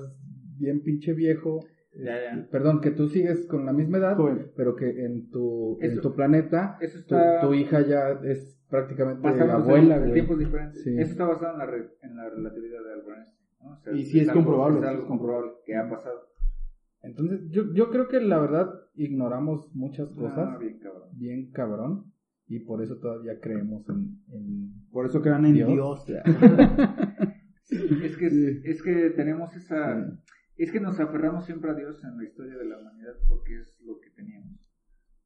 bien 0.57 0.81
pinche 0.81 1.13
viejo. 1.13 1.63
Ya, 1.93 2.15
ya. 2.19 2.31
este, 2.39 2.49
Perdón, 2.51 2.81
que 2.81 2.89
tú 2.91 3.07
sigues 3.09 3.45
con 3.45 3.63
la 3.65 3.73
misma 3.73 3.99
edad, 3.99 4.17
pero 4.57 4.75
que 4.75 5.05
en 5.05 5.29
tu, 5.29 5.77
en 5.81 6.01
tu 6.01 6.13
planeta 6.15 6.77
Eso 6.81 6.97
tu, 7.07 7.15
está... 7.15 7.41
tu 7.41 7.53
hija 7.53 7.81
ya 7.87 8.19
es 8.23 8.59
prácticamente 8.67 9.29
la 9.29 9.43
en 9.43 9.49
abuela, 9.51 9.95
el 9.97 10.01
güey. 10.01 10.13
tiempo 10.13 10.33
es 10.33 10.39
diferente. 10.39 10.79
Sí. 10.79 10.95
Eso 10.97 11.11
está 11.11 11.25
basado 11.25 11.53
en 11.53 11.59
la, 11.59 11.65
re- 11.67 11.89
en 12.01 12.15
la 12.17 12.27
relatividad 12.29 12.79
de 12.83 12.91
Albert 12.91 13.17
Einstein. 13.19 13.47
¿no? 13.61 13.71
O 13.71 13.77
sea, 13.77 13.93
Y 13.93 14.03
sí 14.03 14.19
es 14.19 14.29
algo- 14.29 14.43
comprobable, 14.43 14.79
Es 14.79 14.85
algo 14.85 15.01
es 15.03 15.07
comprobable 15.07 15.51
que 15.63 15.75
ha 15.75 15.87
pasado. 15.89 16.21
Entonces, 17.05 17.41
yo, 17.49 17.73
yo 17.73 17.89
creo 17.89 18.07
que 18.07 18.19
la 18.19 18.39
verdad 18.39 18.69
ignoramos 18.95 19.73
muchas 19.75 20.09
cosas, 20.13 20.49
Ah, 20.53 20.57
bien 20.59 20.79
cabrón. 20.79 21.09
bien 21.13 21.51
cabrón, 21.51 22.13
y 22.47 22.59
por 22.59 22.81
eso 22.83 22.97
todavía 22.97 23.39
creemos 23.39 23.87
en... 23.89 24.19
en- 24.31 24.73
Por 24.91 25.05
eso 25.05 25.21
crean 25.21 25.45
en 25.45 25.53
Dios. 25.53 25.69
Dios. 25.69 26.05
Es 28.03 28.15
que, 28.17 28.61
es 28.63 28.81
que 28.83 29.09
tenemos 29.11 29.55
esa... 29.55 30.19
Es 30.55 30.71
que 30.71 30.79
nos 30.79 30.99
aferramos 30.99 31.45
siempre 31.45 31.71
a 31.71 31.73
Dios 31.73 32.01
en 32.03 32.15
la 32.17 32.23
historia 32.23 32.55
de 32.57 32.65
la 32.65 32.77
humanidad 32.79 33.13
porque 33.27 33.59
es 33.59 33.81
lo 33.85 33.99
que 33.99 34.09
teníamos. 34.11 34.64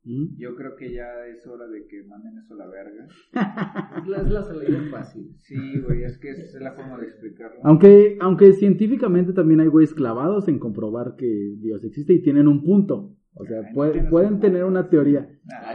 ¿Mm? 0.05 0.37
Yo 0.37 0.55
creo 0.55 0.75
que 0.75 0.93
ya 0.93 1.07
es 1.27 1.45
hora 1.45 1.67
de 1.67 1.85
que 1.87 2.03
manden 2.03 2.37
eso 2.37 2.53
a 2.53 2.57
la 2.57 2.67
verga. 2.67 3.07
Es 4.01 4.31
la, 4.31 4.43
salida 4.43 4.81
fácil. 4.89 5.35
Sí, 5.37 5.79
güey, 5.81 6.03
es 6.03 6.17
que 6.17 6.29
esa 6.31 6.43
es 6.43 6.61
la 6.61 6.73
forma 6.73 6.97
de 6.99 7.07
explicarlo. 7.07 7.59
Aunque, 7.63 8.17
aunque 8.21 8.53
científicamente 8.53 9.33
también 9.33 9.59
hay 9.59 9.67
güeyes 9.67 9.93
clavados 9.93 10.47
en 10.47 10.57
comprobar 10.57 11.15
que 11.17 11.55
Dios 11.59 11.83
existe 11.83 12.13
y 12.13 12.21
tienen 12.21 12.47
un 12.47 12.63
punto. 12.63 13.15
O 13.41 13.45
sea, 13.45 13.59
Ay, 13.65 13.73
puede- 13.73 14.03
pueden 14.09 14.39
tener 14.41 14.65
una 14.65 14.89
teoría. 14.89 15.27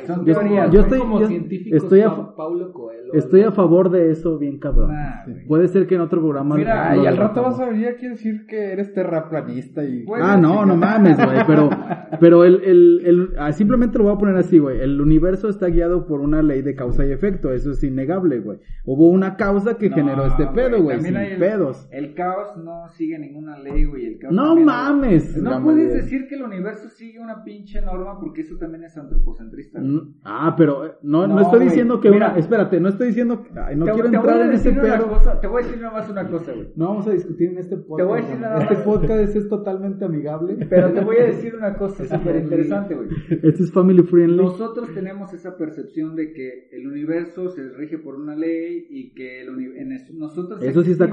Son 0.07 0.25
yo- 0.25 0.35
teorías. 0.35 0.71
yo 0.71 0.81
estoy- 0.83 0.99
como 0.99 1.21
yo 1.21 1.27
estoy 1.73 2.01
a 2.03 2.11
Pa- 2.11 2.17
fa- 2.17 2.37
Paulo 2.37 2.73
Coelho. 2.73 3.13
Estoy 3.15 3.41
a 3.41 3.45
algo 3.45 3.57
favor 3.57 3.91
de 3.91 4.11
eso 4.11 4.39
bien 4.39 4.59
cabrón. 4.59 4.93
Nah. 4.93 5.25
Puede 5.49 5.69
ser 5.69 5.87
que 5.87 5.95
en 5.95 6.03
otro 6.03 6.21
programa... 6.21 6.57
Mira, 6.57 6.91
Ay, 6.91 7.07
al 7.07 7.17
rato 7.17 7.43
vas 7.43 7.59
a 7.59 7.69
venir 7.71 7.89
aquí 7.89 8.07
a 8.07 8.11
decir 8.11 8.47
que 8.47 8.73
eres 8.73 8.93
terraplanista 8.93 9.83
y... 9.85 10.05
Ah, 10.21 10.37
no, 10.37 10.65
no 10.67 10.77
mames, 10.77 11.17
güey, 11.17 11.39
pero, 11.47 11.71
pero 12.21 12.45
el, 12.45 12.63
el, 12.65 13.01
el, 13.05 13.29
ah, 13.39 13.53
simplemente 13.53 13.99
lo 13.99 14.05
voy 14.05 14.15
a 14.15 14.19
poner 14.19 14.37
así, 14.37 14.59
güey, 14.59 14.81
el 14.81 15.01
universo 15.01 15.49
está 15.49 15.69
guiado 15.69 16.07
por 16.07 16.21
una 16.21 16.43
ley 16.43 16.63
de 16.63 16.75
causa 16.75 17.05
y 17.07 17.13
efecto, 17.13 17.53
eso 17.53 17.71
es 17.73 17.83
innegable, 17.83 18.41
güey. 18.41 18.59
Hubo 18.85 19.09
una 19.09 19.37
causa 19.37 19.79
que 19.79 19.89
No, 19.89 19.97
generó 19.97 20.27
este 20.27 20.47
pedo, 20.49 20.83
güey, 20.83 21.01
sin 21.01 21.15
pedos. 21.39 21.89
El 21.91 22.15
caos 22.15 22.57
no 22.63 22.89
sigue 22.91 23.19
ninguna 23.19 23.59
ley, 23.59 23.85
güey. 23.87 24.19
No 24.31 24.55
mames. 24.57 25.37
No 25.43 25.63
puedes 25.63 25.93
decir 25.95 26.27
que 26.29 26.35
el 26.37 26.43
universo 26.43 26.89
sigue 26.91 27.19
una 27.21 27.43
pinche 27.43 27.54
norma 27.85 28.19
porque 28.21 28.41
eso 28.43 28.57
también 28.57 28.85
es 28.85 28.97
antropocentrista. 28.97 29.81
Mm, 29.81 30.15
Ah, 30.25 30.55
pero 30.57 30.87
eh, 30.87 30.93
no, 31.03 31.27
no, 31.27 31.35
No, 31.37 31.41
estoy 31.41 31.59
güey, 31.59 31.69
diciendo 31.69 32.01
que 32.01 32.11
mira. 32.11 32.31
una... 32.31 32.39
Espérate, 32.39 32.81
no 32.81 32.89
estoy 32.89 33.09
diciendo... 33.09 33.45
Ay, 33.57 33.77
no 33.77 33.85
Te- 33.85 33.93
quiero 33.93 34.11
te 34.11 34.17
voy 34.17 34.27
entrar 34.27 34.43
a 34.43 34.47
en 34.47 34.53
ese 34.53 34.69
decir 34.71 34.83
una 34.85 34.97
pedo. 34.97 35.09
cosa- 35.09 35.41
Te 35.41 35.47
voy 35.47 35.63
a 35.63 35.67
decir 35.67 35.81
nada 35.83 35.93
más 35.99 36.11
una 36.11 36.29
cosa, 36.29 36.53
güey. 36.53 36.69
No 36.77 36.87
vamos 36.89 37.07
a 37.07 37.11
discutir 37.13 37.51
en 37.51 37.59
este 37.59 37.77
podcast. 37.77 37.97
Te 37.99 38.03
voy 38.05 38.19
a 38.19 38.23
decir 38.23 38.41
nada 38.41 38.63
Este 38.63 38.77
podcast 38.77 39.37
es 39.37 39.49
totalmente 39.49 40.05
amigable. 40.05 40.67
Pero 40.69 40.93
te 40.93 41.01
voy 41.05 41.17
a 41.19 41.25
decir 41.27 41.55
una 41.55 41.75
cosa 41.79 42.05
súper 42.05 42.37
interesante, 42.37 42.95
güey. 42.95 43.09
Este 43.43 43.63
es 43.63 43.73
family 43.73 44.03
friendly. 44.03 44.37
Nosotros 44.37 44.93
tenemos 44.95 45.33
esa 45.33 45.57
percepción 45.57 46.17
de 46.17 46.33
que 46.33 46.69
el 46.73 46.87
universo 46.87 47.49
se 47.51 47.69
rige 47.71 47.99
por 47.99 48.15
una 48.17 48.35
ley 48.35 48.87
y 48.91 49.13
que 49.15 49.43
el 49.43 49.51
uni- 49.51 49.77
en 49.77 49.93
nosotros 50.19 50.63
Eso 50.63 50.83
sí 50.83 50.93
está 50.93 51.07
no, 51.07 51.13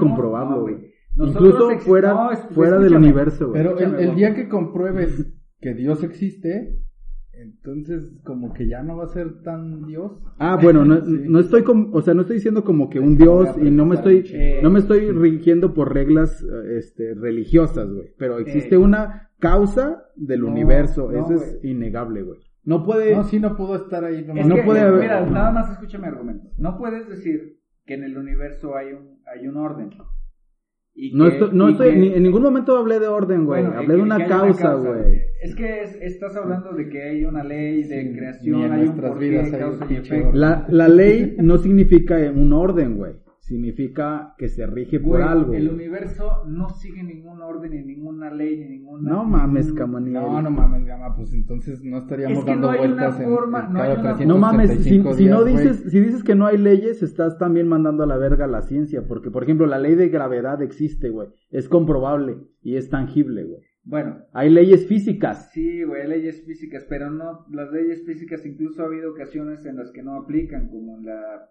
güey. 0.62 0.92
Nosotros 1.14 1.54
Incluso 1.54 1.78
fuera, 1.80 2.14
no, 2.14 2.30
fuera 2.54 2.78
del 2.78 2.94
universo, 2.96 3.50
güey. 3.50 3.62
Pero 3.62 3.78
el, 3.78 4.14
día 4.14 4.34
que 4.34 4.48
compruebes 4.48 5.30
que 5.62 5.72
Dios 5.74 6.02
existe, 6.04 6.76
entonces 7.32 8.12
como 8.24 8.52
que 8.52 8.68
ya 8.68 8.82
no 8.82 8.98
va 8.98 9.04
a 9.04 9.08
ser 9.08 9.42
tan 9.42 9.86
Dios. 9.86 10.12
Ah, 10.38 10.58
bueno, 10.62 10.84
no, 10.84 10.96
Sí. 11.06 11.24
no 11.28 11.38
estoy 11.40 11.62
com- 11.62 11.90
o 11.94 12.02
sea, 12.02 12.12
no 12.14 12.20
estoy 12.22 12.36
diciendo 12.36 12.62
como 12.64 12.90
que 12.90 13.00
un 13.00 13.16
dios 13.16 13.48
y 13.60 13.70
no 13.70 13.86
me 13.86 13.94
estoy 13.94 14.24
Eh, 14.32 14.60
no 14.62 14.68
me 14.70 14.80
estoy 14.80 15.10
rigiendo 15.12 15.72
por 15.72 15.94
reglas 15.94 16.42
eh, 16.42 16.76
este 16.78 17.14
religiosas, 17.14 17.88
güey, 17.90 18.08
pero 18.18 18.38
existe 18.38 18.74
Eh. 18.74 18.78
una 18.78 19.30
causa 19.38 20.04
del 20.16 20.42
No, 20.42 20.48
universo, 20.48 21.10
no, 21.10 21.18
eso 21.24 21.34
es 21.42 21.60
innegable, 21.64 22.22
güey. 22.22 22.38
No 22.64 22.84
puede 22.84 23.16
No, 23.16 23.24
sí, 23.24 23.40
no 23.40 23.56
pudo 23.56 23.74
estar 23.76 24.04
ahí. 24.04 24.24
nomás. 24.24 24.42
Es 24.44 24.48
no 24.48 24.64
puede 24.64 24.80
eh, 24.80 24.84
haber- 24.84 25.00
Mira, 25.00 25.26
nada 25.26 25.50
más 25.50 25.70
escucha 25.72 25.98
mi 25.98 26.06
argumento. 26.06 26.48
No 26.58 26.76
puedes 26.78 27.08
decir 27.08 27.58
que 27.86 27.94
en 27.94 28.04
el 28.04 28.16
universo 28.16 28.76
hay 28.76 28.92
un, 28.92 29.18
hay 29.26 29.48
un 29.48 29.56
orden. 29.56 29.90
Y 30.94 31.14
no 31.14 31.24
que- 31.24 31.30
estoy, 31.36 31.48
no 31.54 31.68
y 31.68 31.72
estoy 31.72 31.90
que- 31.92 31.96
ni- 31.96 32.12
en 32.14 32.22
ningún 32.22 32.42
momento 32.42 32.76
hablé 32.76 33.00
de 33.00 33.08
orden, 33.08 33.46
güey, 33.46 33.62
bueno, 33.62 33.78
hablé 33.78 33.96
de 33.96 34.02
una 34.02 34.26
causa, 34.26 34.74
güey. 34.74 35.22
Es 35.40 35.54
que 35.54 35.80
es- 35.84 35.96
estás 36.02 36.36
hablando 36.36 36.72
de 36.72 36.88
que 36.90 37.02
hay 37.02 37.24
una 37.24 37.42
ley 37.42 37.82
de 37.84 38.02
Sí, 38.02 38.12
creación, 38.16 38.62
hay 38.62 38.70
un 38.80 38.84
nuestras 38.86 39.10
porqué, 39.10 39.28
vidas 39.30 39.52
hay 39.54 39.60
causa 39.60 39.84
un 39.86 39.90
y 39.90 39.94
pinche 39.94 40.14
efecto. 40.14 40.28
orden. 40.28 40.40
La, 40.40 40.66
la 40.68 40.88
ley 40.88 41.36
no 41.38 41.56
significa 41.58 42.16
un 42.34 42.52
orden, 42.52 42.96
güey. 42.96 43.12
Significa 43.42 44.34
que 44.38 44.48
se 44.48 44.66
rige 44.66 45.00
por 45.00 45.18
Güey, 45.18 45.22
algo. 45.24 45.52
El 45.52 45.68
universo 45.68 46.44
no 46.46 46.68
sigue 46.70 47.02
ningún 47.02 47.42
orden, 47.42 47.72
ni 47.72 47.82
ninguna 47.82 48.32
ley, 48.32 48.56
ni 48.56 48.68
ninguna. 48.78 49.10
No 49.10 49.24
mames, 49.24 49.66
ningún- 49.66 49.78
Camaniel. 49.78 50.12
No, 50.14 50.42
no 50.42 50.50
mames, 50.50 50.84
Gama, 50.86 51.16
pues 51.16 51.34
entonces 51.34 51.82
no 51.82 51.98
estaríamos 51.98 52.38
Es 52.38 52.44
que 52.44 52.50
dando 52.52 52.68
no 52.68 52.72
hay 52.72 52.78
una 52.78 52.86
vueltas 52.94 53.20
en, 53.20 53.28
forma, 53.28 53.66
en 53.66 53.72
no 53.72 53.82
hay 53.82 53.88
cada 53.88 54.00
una- 54.00 54.16
365 54.16 54.28
No 54.32 54.38
mames, 54.38 54.70
si, 54.78 55.24
si 55.24 55.28
no 55.28 55.40
güey. 55.42 55.56
dices, 55.56 55.90
si 55.90 56.00
dices 56.00 56.22
que 56.22 56.36
no 56.36 56.46
hay 56.46 56.56
leyes, 56.56 57.02
estás 57.02 57.36
también 57.36 57.66
mandando 57.66 58.04
a 58.04 58.06
la 58.06 58.16
verga 58.16 58.46
la 58.46 58.62
ciencia, 58.62 59.06
porque 59.08 59.32
por 59.32 59.42
ejemplo 59.42 59.66
la 59.66 59.80
ley 59.80 59.96
de 59.96 60.08
gravedad 60.08 60.62
existe, 60.62 61.10
güey, 61.10 61.28
es 61.50 61.68
comprobable 61.68 62.36
y 62.62 62.76
es 62.76 62.90
tangible, 62.90 63.42
güey. 63.44 63.60
Bueno, 63.84 64.18
Hay 64.32 64.48
leyes 64.50 64.86
físicas. 64.86 65.50
Sí, 65.52 65.82
güey, 65.82 66.06
leyes 66.06 66.44
físicas, 66.46 66.86
pero 66.88 67.10
no, 67.10 67.44
las 67.50 67.72
leyes 67.72 68.04
físicas 68.06 68.46
incluso 68.46 68.82
ha 68.82 68.86
habido 68.86 69.10
ocasiones 69.10 69.66
en 69.66 69.76
las 69.78 69.90
que 69.90 70.04
no 70.04 70.14
aplican, 70.14 70.68
como 70.68 70.96
en 70.98 71.06
la, 71.06 71.48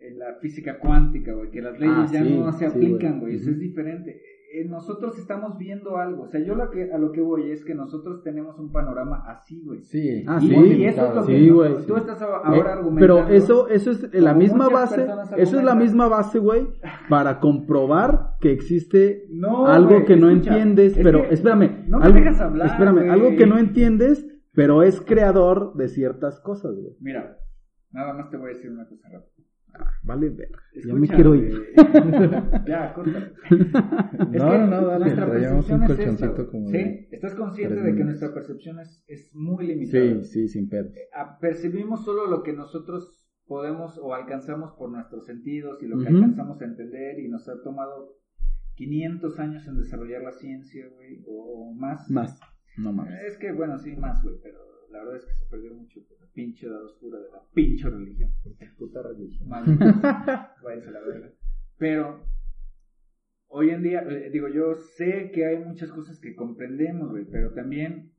en 0.00 0.18
la 0.18 0.34
física 0.40 0.78
cuántica, 0.78 1.32
güey, 1.34 1.50
que 1.50 1.60
las 1.60 1.78
leyes 1.78 1.96
Ah, 1.96 2.08
ya 2.12 2.22
sí, 2.24 2.38
no 2.38 2.52
se 2.52 2.66
aplican, 2.66 3.20
güey. 3.20 3.32
güey, 3.32 3.34
eso 3.36 3.50
es 3.50 3.58
diferente. 3.58 4.20
Eh, 4.52 4.64
nosotros 4.68 5.16
estamos 5.16 5.56
viendo 5.58 5.96
algo, 5.96 6.24
o 6.24 6.26
sea, 6.28 6.40
yo 6.44 6.56
lo 6.56 6.70
que, 6.70 6.90
a 6.92 6.98
lo 6.98 7.12
que 7.12 7.20
voy 7.20 7.52
es 7.52 7.64
que 7.64 7.72
nosotros 7.72 8.24
tenemos 8.24 8.58
un 8.58 8.72
panorama 8.72 9.22
así, 9.28 9.62
güey. 9.64 9.82
Sí. 9.84 10.24
Ah, 10.26 10.40
Y- 10.42 10.48
sí. 10.48 10.54
y 10.56 10.84
eso 10.86 11.06
es 11.06 11.14
lo 11.14 11.24
que 11.26 11.38
Sí, 11.38 11.46
no- 11.46 11.54
güey. 11.54 11.86
tú 11.86 11.96
estás 11.96 12.20
a- 12.20 12.24
Eh, 12.24 12.28
ahora 12.42 12.72
argumentando. 12.72 12.98
pero 13.26 13.28
eso, 13.28 13.68
eso 13.68 13.92
es 13.92 14.12
la 14.12 14.34
misma 14.34 14.68
base, 14.68 15.06
eso 15.36 15.58
es 15.58 15.64
la 15.64 15.76
misma 15.76 16.08
base, 16.08 16.40
güey, 16.40 16.66
para 17.08 17.38
comprobar 17.38 18.36
que 18.40 18.50
existe 18.50 19.26
No, 19.30 19.66
algo 19.68 19.90
güey, 19.90 20.04
que 20.06 20.16
no 20.16 20.30
escucha, 20.30 20.50
entiendes, 20.56 20.96
es 20.96 21.04
pero 21.04 21.28
que 21.28 21.34
espérame, 21.34 21.84
no 21.86 21.98
me 22.00 22.06
algo, 22.06 22.18
dejas 22.18 22.40
hablar, 22.40 22.66
espérame, 22.68 22.94
güey. 22.96 23.08
algo 23.08 23.36
que 23.36 23.46
no 23.46 23.56
entiendes, 23.58 24.26
pero 24.52 24.82
es 24.82 25.00
creador 25.00 25.74
de 25.76 25.86
ciertas 25.88 26.40
cosas, 26.40 26.72
güey. 26.74 26.96
Mira, 27.00 27.36
nada 27.92 28.14
más 28.14 28.28
te 28.30 28.36
voy 28.36 28.50
a 28.50 28.54
decir 28.54 28.68
una 28.72 28.88
cosa 28.88 29.08
rápida. 29.12 29.30
Vale, 30.02 30.30
ver. 30.30 30.48
Ya 30.86 30.94
me 30.94 31.08
quiero 31.08 31.34
ir. 31.34 31.52
ya. 32.66 32.94
Es 33.50 34.42
No, 34.42 34.58
no, 34.58 34.66
no, 34.66 34.86
dale, 34.86 35.04
nuestra 35.06 35.26
percepción 35.26 35.82
es 35.82 36.20
esta, 36.20 36.46
como 36.46 36.68
¿Sí? 36.70 37.08
¿Estás 37.10 37.34
consciente 37.34 37.74
de 37.76 37.80
que 37.82 37.86
minutos. 37.92 38.06
nuestra 38.06 38.34
percepción 38.34 38.80
es, 38.80 39.04
es 39.08 39.34
muy 39.34 39.66
limitada? 39.66 40.22
Sí, 40.22 40.24
sí, 40.24 40.48
sin 40.48 40.68
pedos. 40.68 40.92
Ah, 41.14 41.38
Percibimos 41.40 42.04
solo 42.04 42.26
lo 42.26 42.42
que 42.42 42.52
nosotros 42.52 43.26
podemos 43.46 43.98
o 43.98 44.14
alcanzamos 44.14 44.72
por 44.78 44.90
nuestros 44.90 45.26
sentidos 45.26 45.82
y 45.82 45.86
lo 45.86 45.98
que 45.98 46.04
Ujú. 46.04 46.16
alcanzamos 46.16 46.60
a 46.62 46.64
entender 46.66 47.18
y 47.18 47.28
nos 47.28 47.48
ha 47.48 47.60
tomado 47.62 48.16
500 48.76 49.38
años 49.40 49.66
en 49.66 49.76
desarrollar 49.78 50.22
la 50.22 50.32
ciencia, 50.32 50.86
güey, 50.94 51.22
o 51.26 51.74
más. 51.74 52.08
Más. 52.10 52.38
No 52.78 52.92
mames. 52.92 53.12
Es 53.26 53.36
que, 53.38 53.52
bueno, 53.52 53.76
sí, 53.78 53.96
más, 53.96 54.22
güey, 54.22 54.36
pero 54.42 54.58
la 54.90 54.98
verdad 55.00 55.16
es 55.16 55.24
que 55.24 55.34
se 55.34 55.46
perdió 55.50 55.74
mucho 55.74 56.00
por 56.08 56.20
la 56.20 56.26
pinche 56.32 56.66
edad 56.66 56.82
oscura 56.84 57.18
de 57.18 57.30
la 57.30 57.42
pinche 57.54 57.88
religión. 57.88 58.32
Puta 58.78 59.02
religión. 59.02 59.48
Maldita, 59.48 60.54
váyanse 60.62 60.90
la 60.90 61.00
verga. 61.00 61.32
Pero 61.78 62.24
hoy 63.48 63.70
en 63.70 63.82
día, 63.82 64.02
eh, 64.08 64.30
digo, 64.32 64.48
yo 64.48 64.74
sé 64.74 65.30
que 65.32 65.46
hay 65.46 65.58
muchas 65.64 65.90
cosas 65.90 66.18
que 66.20 66.34
comprendemos, 66.34 67.10
güey, 67.10 67.24
pero 67.30 67.52
también 67.52 68.12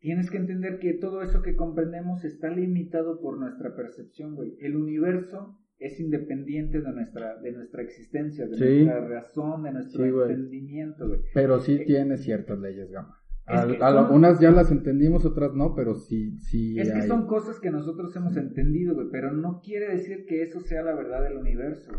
tienes 0.00 0.30
que 0.30 0.36
entender 0.38 0.78
que 0.78 0.94
todo 0.94 1.22
eso 1.22 1.42
que 1.42 1.56
comprendemos 1.56 2.24
está 2.24 2.50
limitado 2.50 3.20
por 3.20 3.38
nuestra 3.38 3.74
percepción, 3.74 4.34
güey. 4.34 4.56
El 4.60 4.76
universo 4.76 5.58
es 5.78 6.00
independiente 6.00 6.80
de 6.80 6.92
nuestra, 6.92 7.36
de 7.40 7.52
nuestra 7.52 7.82
existencia, 7.82 8.46
de 8.46 8.56
Sí. 8.56 8.84
nuestra 8.84 9.08
razón, 9.08 9.62
de 9.62 9.72
nuestro 9.72 10.04
Sí, 10.04 10.10
entendimiento, 10.10 11.06
güey. 11.08 11.20
Pero 11.34 11.60
sí 11.60 11.84
tiene 11.86 12.16
ciertas 12.16 12.58
leyes, 12.58 12.90
Gama. 12.90 13.16
Al- 13.48 13.76
que 13.76 13.82
a- 13.82 13.92
son- 13.92 14.14
unas 14.14 14.38
ya 14.40 14.50
las 14.50 14.70
entendimos, 14.70 15.24
otras 15.24 15.54
no, 15.54 15.74
pero 15.74 15.94
sí, 15.94 16.38
sí 16.38 16.78
Es 16.78 16.90
que 16.92 17.00
hay. 17.00 17.08
son 17.08 17.26
cosas 17.26 17.58
que 17.60 17.70
nosotros 17.70 18.14
hemos 18.16 18.36
entendido, 18.36 18.94
güey, 18.94 19.08
pero 19.10 19.32
no 19.32 19.60
quiere 19.64 19.88
decir 19.94 20.24
que 20.28 20.42
eso 20.42 20.60
sea 20.60 20.82
la 20.82 20.94
verdad 20.94 21.22
del 21.22 21.36
universo. 21.38 21.92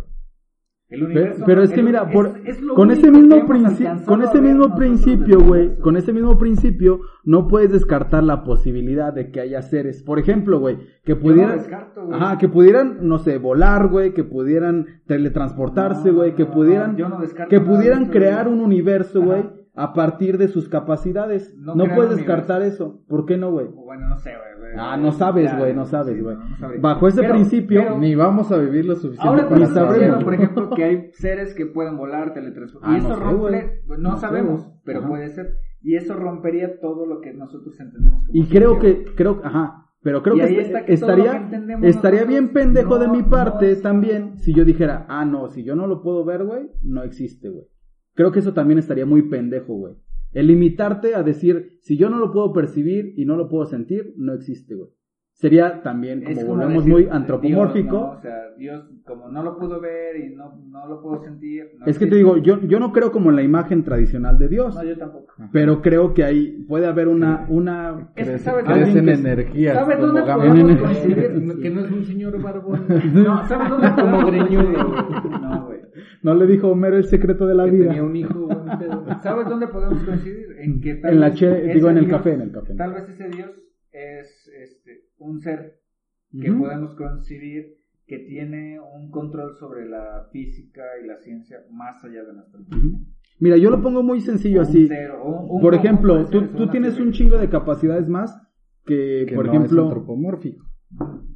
El 0.91 1.01
Pero, 1.01 1.05
universo 1.11 1.43
pero 1.45 1.57
no- 1.59 1.63
es 1.65 1.71
que 1.71 1.79
el- 1.81 1.85
mira, 1.85 2.09
por, 2.09 2.27
es- 2.27 2.57
es 2.57 2.61
lo 2.63 2.73
con 2.73 2.89
ese 2.89 3.11
mismo 3.11 3.45
con 4.07 4.23
ese 4.23 4.41
mismo 4.41 4.75
principio, 4.75 5.39
güey, 5.39 5.77
con 5.77 5.97
ese 5.97 6.11
mismo 6.13 6.39
principio, 6.39 7.01
no 7.23 7.47
puedes 7.47 7.71
descartar 7.71 8.23
la 8.23 8.43
posibilidad 8.43 9.13
de 9.13 9.29
que 9.29 9.39
haya 9.39 9.61
seres, 9.61 10.01
por 10.01 10.17
ejemplo, 10.17 10.59
güey, 10.59 10.77
que 11.05 11.13
no 11.13 11.21
pudieran, 11.21 11.57
descarto, 11.59 12.11
ajá, 12.11 12.39
que 12.39 12.49
pudieran, 12.49 13.07
no 13.07 13.19
sé, 13.19 13.37
volar, 13.37 13.87
güey, 13.89 14.15
que 14.15 14.23
pudieran 14.23 15.01
teletransportarse, 15.05 16.09
No, 16.09 16.15
güey, 16.15 16.33
que 16.33 16.45
no, 16.45 16.51
pudieran, 16.51 16.97
yo 16.97 17.07
no 17.07 17.19
descarto 17.21 17.49
que 17.51 17.59
pudieran 17.61 18.07
crear 18.07 18.47
un 18.47 18.59
universo, 18.59 19.21
güey. 19.21 19.43
A 19.79 19.93
partir 19.93 20.37
de 20.37 20.47
sus 20.49 20.67
capacidades. 20.69 21.55
No 21.57 21.73
No, 21.75 21.85
puedes 21.95 22.15
descartar 22.17 22.61
eso. 22.61 23.01
¿Por 23.07 23.25
qué 23.25 23.37
no, 23.37 23.51
güey? 23.51 23.67
Bueno, 23.67 24.09
no 24.09 24.17
sé, 24.17 24.31
güey. 24.31 24.71
Ah, 24.77 24.97
no 24.97 25.11
sabes, 25.11 25.57
güey, 25.57 25.73
no 25.73 25.85
sabes, 25.85 26.15
sí, 26.15 26.21
güey. 26.21 26.35
no. 26.35 26.69
Bajo 26.81 27.07
ese 27.07 27.21
Pero- 27.21 27.33
principio, 27.33 27.81
pero- 27.81 27.97
Ni 27.97 28.13
vamos 28.13 28.51
a 28.51 28.57
vivir 28.57 28.85
lo 28.85 28.95
suficiente 28.95 29.27
Ahora 29.27 29.49
para 29.49 29.65
saberlo. 29.67 30.19
por 30.19 30.33
ejemplo, 30.33 30.69
que 30.75 30.83
hay 30.83 31.09
seres 31.13 31.53
que 31.55 31.65
pueden 31.65 31.97
volar, 31.97 32.33
teletransportar. 32.33 32.89
Ah, 32.91 32.95
y 32.95 32.99
eso 32.99 33.15
sé, 33.15 33.19
rompe, 33.23 33.81
no, 33.97 34.15
sé, 34.15 34.21
sabemos, 34.21 34.69
pero 34.83 34.99
Ajá. 34.99 35.07
puede 35.07 35.29
ser. 35.29 35.55
Y 35.81 35.95
eso 35.95 36.13
rompería 36.13 36.79
todo 36.81 37.05
lo 37.07 37.21
que 37.21 37.33
nosotros 37.33 37.79
entendemos. 37.79 38.25
como 38.27 38.37
Y 38.37 38.47
creo 38.47 38.77
que, 38.79 39.05
creo, 39.15 39.39
ajá, 39.43 39.85
pero 40.03 40.21
creo 40.21 40.35
que, 40.35 40.59
está 40.61 40.79
estaría, 40.81 41.49
que 41.49 41.87
estaría 41.87 42.25
bien 42.25 42.49
pendejo 42.53 42.99
de 42.99 43.07
mi 43.07 43.23
parte 43.23 43.71
es- 43.71 43.81
también 43.81 44.37
si 44.37 44.53
yo 44.53 44.65
dijera, 44.65 45.05
ah, 45.09 45.25
no, 45.25 45.47
si 45.49 45.63
yo 45.63 45.75
no 45.75 45.87
lo 45.87 46.01
puedo 46.01 46.23
ver, 46.25 46.43
güey, 46.43 46.69
no 46.83 47.01
existe, 47.03 47.49
güey. 47.49 47.65
Creo 48.19 48.33
que 48.33 48.39
eso 48.39 48.51
también 48.53 48.79
estaría 48.79 49.05
muy 49.05 49.21
pendejo, 49.29 49.75
güey. 49.75 49.93
El 50.33 50.47
limitarte 50.47 51.15
a 51.15 51.23
decir, 51.23 51.77
si 51.83 51.95
yo 51.95 52.09
no 52.09 52.17
lo 52.19 52.33
puedo 52.33 52.51
percibir 52.51 53.13
y 53.15 53.23
no 53.23 53.37
lo 53.37 53.47
puedo 53.47 53.65
sentir, 53.65 54.13
no 54.17 54.33
existe, 54.33 54.75
güey. 54.75 54.89
Sería 55.31 55.81
también, 55.83 56.21
como 56.25 56.35
como 56.35 56.47
volvemos 56.55 56.73
decir 56.83 56.91
muy 56.91 57.01
Dios, 57.03 57.15
antropomórfico, 57.15 57.95
¿no? 57.97 58.11
O 58.11 58.17
sea, 58.17 58.35
Dios, 58.57 58.83
como 59.05 59.29
no 59.29 59.41
lo 59.41 59.57
puedo 59.57 59.79
ver 59.79 60.17
y 60.17 60.35
no, 60.35 60.53
no 60.69 60.85
lo 60.89 61.01
puedo 61.01 61.23
sentir. 61.23 61.63
no 61.79 61.85
es 61.85 61.97
que 61.97 62.07
te 62.07 62.15
digo, 62.17 62.35
yo, 62.39 62.59
yo 62.59 62.77
no 62.77 62.91
creo 62.91 63.09
como 63.13 63.29
en 63.29 63.37
la 63.37 63.41
imagen 63.43 63.85
tradicional 63.85 64.37
de 64.37 64.49
Dios, 64.49 64.75
No, 64.75 64.83
yo 64.83 64.97
tampoco. 64.97 65.33
pero 65.53 65.81
creo 65.81 66.13
que 66.13 66.25
ahí 66.25 66.65
puede 66.67 66.87
haber 66.87 67.07
una, 67.07 67.45
una, 67.47 68.11
Es 68.17 68.27
que 68.29 68.37
sabes 68.39 68.65
en 68.67 69.05
que- 69.05 69.13
energías. 69.13 69.75
¿Sabes 69.75 69.95
como 69.99 70.07
dónde 70.11 70.23
podemos? 70.33 71.57
Que 71.61 71.69
no 71.69 71.85
es 71.85 71.91
un 71.91 72.03
señor 72.03 72.41
barbón. 72.41 72.85
No, 73.13 73.47
¿sabes 73.47 73.69
dónde 73.69 73.87
Como 73.95 74.11
podemos 74.19 74.25
greñudo. 74.25 74.73
coincidir? 74.73 75.31
No, 75.41 75.65
güey. 75.67 75.78
No 76.23 76.33
le 76.35 76.45
dijo 76.47 76.67
Homero 76.69 76.97
el 76.97 77.05
secreto 77.05 77.45
de 77.47 77.55
la 77.55 77.65
que 77.65 77.71
vida. 77.71 77.87
tenía 77.87 78.03
un 78.03 78.15
hijo, 78.15 78.39
buen 78.47 78.77
pedo. 78.79 79.05
¿Sabes 79.23 79.47
dónde 79.47 79.67
podemos 79.67 80.03
coincidir? 80.03 80.47
En 80.59 80.81
que 80.81 80.95
tal 80.95 81.13
En 81.13 81.19
la 81.19 81.29
vez 81.29 81.39
che- 81.39 81.65
ese 81.65 81.73
digo, 81.73 81.89
en 81.89 81.97
el 81.97 82.05
Dios- 82.05 82.17
café, 82.17 82.33
en 82.33 82.41
el 82.41 82.51
café. 82.51 82.75
Tal 82.75 82.93
vez 82.93 83.09
ese 83.09 83.29
Dios 83.29 83.51
es 83.91 84.51
este, 84.61 85.01
un 85.17 85.39
ser 85.41 85.79
que 86.39 86.51
podemos 86.51 86.93
coincidir 86.95 87.77
que 88.05 88.19
tiene 88.19 88.79
un 88.79 89.11
control 89.11 89.53
sobre 89.59 89.87
la 89.87 90.27
física 90.31 90.81
y 91.03 91.07
la 91.07 91.17
ciencia 91.17 91.57
más 91.71 92.03
allá 92.03 92.23
de 92.23 92.33
nuestro 92.33 92.61
Ujú. 92.61 93.05
Mira, 93.39 93.55
yo 93.57 93.69
lo 93.69 93.81
pongo 93.81 94.03
muy 94.03 94.19
sencillo 94.19 94.61
Un 94.61 94.65
así. 94.67 94.87
ser, 94.87 95.11
o 95.11 95.23
un- 95.43 95.51
un 95.55 95.61
Por 95.61 95.73
ejemplo, 95.75 96.25
tú, 96.25 96.41
tienes 96.69 96.95
teoría. 96.95 97.05
un 97.05 97.11
chingo 97.13 97.37
de 97.37 97.49
capacidades 97.49 98.07
más 98.09 98.35
que, 98.85 99.25
Que 99.29 99.35
por 99.35 99.45
no 99.45 99.51
ejemplo... 99.53 99.81
es 99.81 99.85
antropomórfico. 99.87 100.65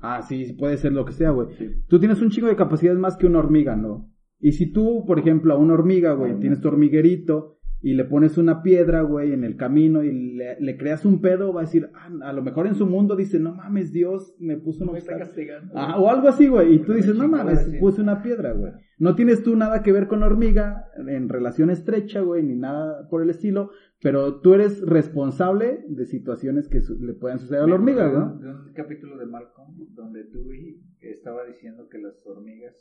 Ah, 0.01 0.21
sí, 0.23 0.53
puede 0.59 0.77
ser 0.77 0.91
lo 0.93 1.05
que 1.05 1.13
sea, 1.13 1.29
güey. 1.29 1.47
Tú 1.87 1.99
tienes 1.99 2.21
un 2.21 2.29
chingo 2.29 2.47
de 2.47 2.55
capacidades 2.55 2.99
más 2.99 3.15
que 3.15 3.27
una 3.27 3.39
hormiga, 3.39 3.75
¿no? 3.75 4.09
Y 4.43 4.51
si 4.51 4.71
tú, 4.71 5.05
por 5.07 5.17
ejemplo, 5.19 5.53
a 5.53 5.57
una 5.57 5.73
hormiga, 5.73 6.13
güey, 6.13 6.37
tienes 6.39 6.59
tu 6.61 6.67
hormiguerito 6.67 7.57
y 7.81 7.93
le 7.95 8.05
pones 8.05 8.37
una 8.37 8.61
piedra, 8.61 9.01
güey, 9.01 9.33
en 9.33 9.43
el 9.43 9.57
camino 9.57 10.03
y 10.03 10.35
le, 10.35 10.59
le 10.59 10.77
creas 10.77 11.03
un 11.05 11.19
pedo, 11.19 11.51
va 11.53 11.61
a 11.61 11.65
decir, 11.65 11.89
ah, 11.95 12.09
a 12.29 12.31
lo 12.33 12.41
mejor 12.41 12.67
en 12.67 12.75
su 12.75 12.85
mundo 12.85 13.15
dice, 13.15 13.39
no 13.39 13.55
mames, 13.55 13.91
Dios 13.91 14.35
me 14.39 14.57
puso 14.57 14.83
un 14.85 14.91
Me 14.93 14.99
está 14.99 15.13
obstáculo. 15.15 15.25
castigando. 15.25 15.73
Ah, 15.75 15.99
o 15.99 16.09
algo 16.09 16.27
así, 16.29 16.47
güey. 16.47 16.75
Y 16.75 16.79
tú 16.79 16.93
dices, 16.93 17.15
no 17.15 17.27
mames, 17.27 17.59
puse 17.79 18.01
una 18.01 18.21
piedra, 18.21 18.53
güey. 18.53 18.71
No 18.99 19.15
tienes 19.15 19.43
tú 19.43 19.55
nada 19.57 19.81
que 19.83 19.91
ver 19.91 20.07
con 20.07 20.19
la 20.21 20.27
hormiga 20.27 20.85
en 21.07 21.27
relación 21.27 21.69
estrecha, 21.69 22.21
güey, 22.21 22.43
ni 22.43 22.55
nada 22.55 23.07
por 23.09 23.21
el 23.21 23.29
estilo, 23.31 23.71
pero 24.01 24.39
tú 24.41 24.53
eres 24.53 24.81
responsable 24.81 25.83
de 25.89 26.05
situaciones 26.05 26.67
que 26.69 26.81
su- 26.81 26.97
le 26.99 27.13
puedan 27.13 27.39
suceder 27.39 27.63
a 27.63 27.67
la 27.67 27.75
hormiga, 27.75 28.07
de, 28.07 28.13
¿no? 28.17 28.33
un, 28.33 28.39
de 28.41 28.49
un 28.49 28.73
capítulo 28.73 29.17
de 29.17 29.25
Malcolm 29.25 29.75
donde 29.93 30.23
Dewey 30.25 30.81
estaba 31.01 31.45
diciendo 31.45 31.87
que 31.89 31.97
las 31.99 32.13
hormigas, 32.25 32.73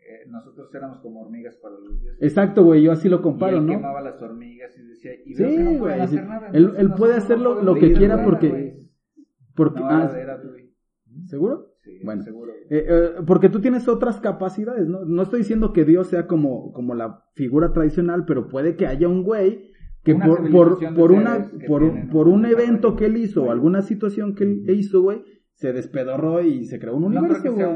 eh, 0.00 0.26
nosotros 0.28 0.74
éramos 0.74 0.98
como 1.00 1.22
hormigas 1.22 1.56
para 1.56 1.74
los 1.78 2.00
dioses. 2.00 2.22
Exacto, 2.22 2.64
güey, 2.64 2.82
yo 2.82 2.92
así 2.92 3.08
lo 3.08 3.22
comparo, 3.22 3.56
y 3.56 3.60
él 3.60 3.66
¿no? 3.66 3.72
quemaba 3.72 4.00
las 4.00 4.20
hormigas 4.22 4.76
y 4.78 4.82
decía, 4.82 5.12
y 5.24 5.34
Sí, 5.34 5.42
que 5.44 5.58
no 5.58 5.78
güey, 5.78 6.00
hacer 6.00 6.26
nada. 6.26 6.50
Él- 6.52 6.72
él 6.76 6.92
puede 6.94 7.14
hacer 7.14 7.38
lo- 7.38 7.62
lo 7.62 7.74
que 7.74 7.92
quiera 7.92 8.24
porque- 8.24 8.48
güey. 8.48 8.74
Porque, 9.54 9.80
No, 9.80 9.86
ah, 9.88 10.10
era, 10.18 10.38
Dewey. 10.38 10.70
¿Seguro? 11.26 11.74
Sí, 11.82 11.98
Bueno. 12.04 12.22
seguro. 12.22 12.52
Eh, 12.70 12.86
eh, 12.88 13.08
porque 13.26 13.48
tú 13.48 13.60
tienes 13.60 13.88
otras 13.88 14.20
capacidades, 14.20 14.86
¿no? 14.86 15.04
No 15.04 15.22
estoy 15.22 15.40
diciendo 15.40 15.72
que 15.72 15.84
Dios 15.84 16.06
sea 16.08 16.26
como, 16.26 16.72
como 16.72 16.94
la 16.94 17.24
figura 17.34 17.72
tradicional, 17.72 18.24
pero 18.26 18.48
puede 18.48 18.76
que 18.76 18.86
haya 18.86 19.08
un 19.08 19.22
güey 19.22 19.70
que 20.02 20.14
Una 20.14 20.26
por, 20.26 20.50
por, 20.50 20.94
por 20.94 21.12
una, 21.12 21.50
por, 21.66 21.82
tienen 21.82 22.08
por 22.08 22.28
un 22.28 22.46
evento 22.46 22.96
que 22.96 23.06
él 23.06 23.16
hizo, 23.18 23.44
o 23.44 23.50
alguna 23.50 23.82
situación 23.82 24.34
que 24.34 24.44
él 24.44 24.64
hizo, 24.70 25.02
güey, 25.02 25.22
se 25.54 25.72
despedorró 25.74 26.40
y 26.42 26.64
se 26.64 26.78
creó 26.78 26.96
un 26.96 27.04
universo, 27.04 27.52
güey. 27.52 27.66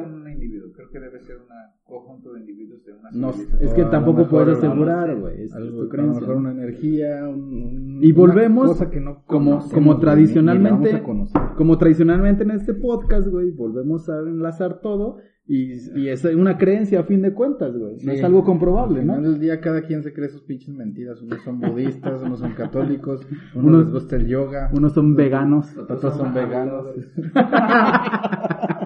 Que 0.94 1.00
debe 1.00 1.18
ser 1.20 1.36
un 1.38 1.44
conjunto 1.84 2.32
de 2.34 2.40
individuos 2.40 2.84
de 2.84 2.92
una 2.92 3.10
No, 3.12 3.30
es 3.60 3.74
que 3.74 3.82
tampoco 3.86 4.28
puedes 4.28 4.58
asegurar, 4.58 5.16
güey, 5.18 5.40
es, 5.42 5.46
es 5.50 5.54
Algo, 5.56 5.70
tu 5.72 5.80
a 5.80 5.82
lo 5.82 5.88
creencia. 5.88 6.20
mejor 6.20 6.36
una 6.36 6.52
energía, 6.52 7.28
un- 7.28 7.52
un- 7.52 7.98
Y 8.00 8.12
una 8.12 8.16
volvemos 8.20 8.68
cosa 8.68 8.90
que 8.90 9.00
no 9.00 9.24
como, 9.26 9.58
como 9.70 9.94
ni- 9.94 10.00
tradicionalmente, 10.00 10.92
ni 10.94 11.00
conocer. 11.00 11.40
como 11.56 11.78
tradicionalmente 11.78 12.44
en 12.44 12.52
este 12.52 12.74
podcast, 12.74 13.26
güey, 13.26 13.50
volvemos 13.50 14.08
a 14.08 14.20
enlazar 14.20 14.80
todo 14.80 15.16
y, 15.46 15.72
y 16.00 16.08
es 16.08 16.24
una 16.24 16.56
creencia 16.58 17.00
a 17.00 17.02
fin 17.02 17.20
de 17.22 17.34
cuentas, 17.34 17.76
güey. 17.76 17.94
No 17.96 18.12
Sí. 18.12 18.18
es 18.18 18.24
algo 18.24 18.44
comprobable, 18.44 19.00
Al 19.00 19.06
¿no? 19.08 19.16
final 19.16 19.32
del 19.32 19.40
día 19.40 19.60
cada 19.60 19.82
quien 19.82 20.02
se 20.04 20.12
cree 20.14 20.28
sus 20.28 20.42
pinches 20.42 20.74
mentiras. 20.74 21.20
Unos 21.20 21.42
son 21.42 21.60
budistas, 21.60 22.22
unos 22.22 22.38
son 22.38 22.52
católicos, 22.52 23.26
unos, 23.56 23.66
Unos- 23.66 23.84
les 23.84 23.92
gusta 23.92 24.16
el 24.16 24.26
yoga. 24.28 24.70
Unos 24.72 24.92
son 24.92 25.16
veganos. 25.16 25.76
Otros 25.76 26.14
son 26.16 26.32
veganos. 26.32 26.86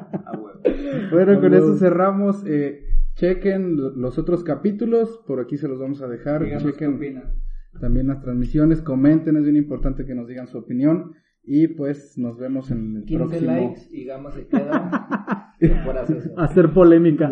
Bueno, 1.11 1.41
con 1.41 1.55
eso 1.55 1.77
cerramos. 1.77 2.45
Eh, 2.47 2.85
chequen 3.15 3.77
lo- 3.77 3.91
los 3.97 4.19
otros 4.19 4.45
capítulos. 4.45 5.21
Por 5.27 5.41
aquí 5.41 5.57
se 5.57 5.69
los 5.69 5.79
vamos 5.79 6.01
a 6.03 6.09
dejar. 6.09 6.43
Díganos 6.45 6.63
chequen 6.73 6.99
también 7.81 8.07
las 8.09 8.21
transmisiones. 8.23 8.81
Comenten, 8.83 9.37
es 9.37 9.45
bien 9.45 9.57
importante 9.57 10.05
que 10.05 10.15
nos 10.15 10.29
digan 10.29 10.47
su 10.49 10.59
opinión. 10.59 11.13
Y 11.51 11.69
pues 11.69 12.19
nos 12.19 12.37
vemos 12.39 12.71
en 12.71 12.97
el 12.97 13.05
15 13.05 13.25
próximo. 13.27 13.51
likes 13.53 13.81
y 13.91 14.05
Gama 14.05 14.31
se 14.33 14.47
queda 14.47 15.55
por 15.85 15.97
hacer 16.45 16.71
polémica. 16.75 17.31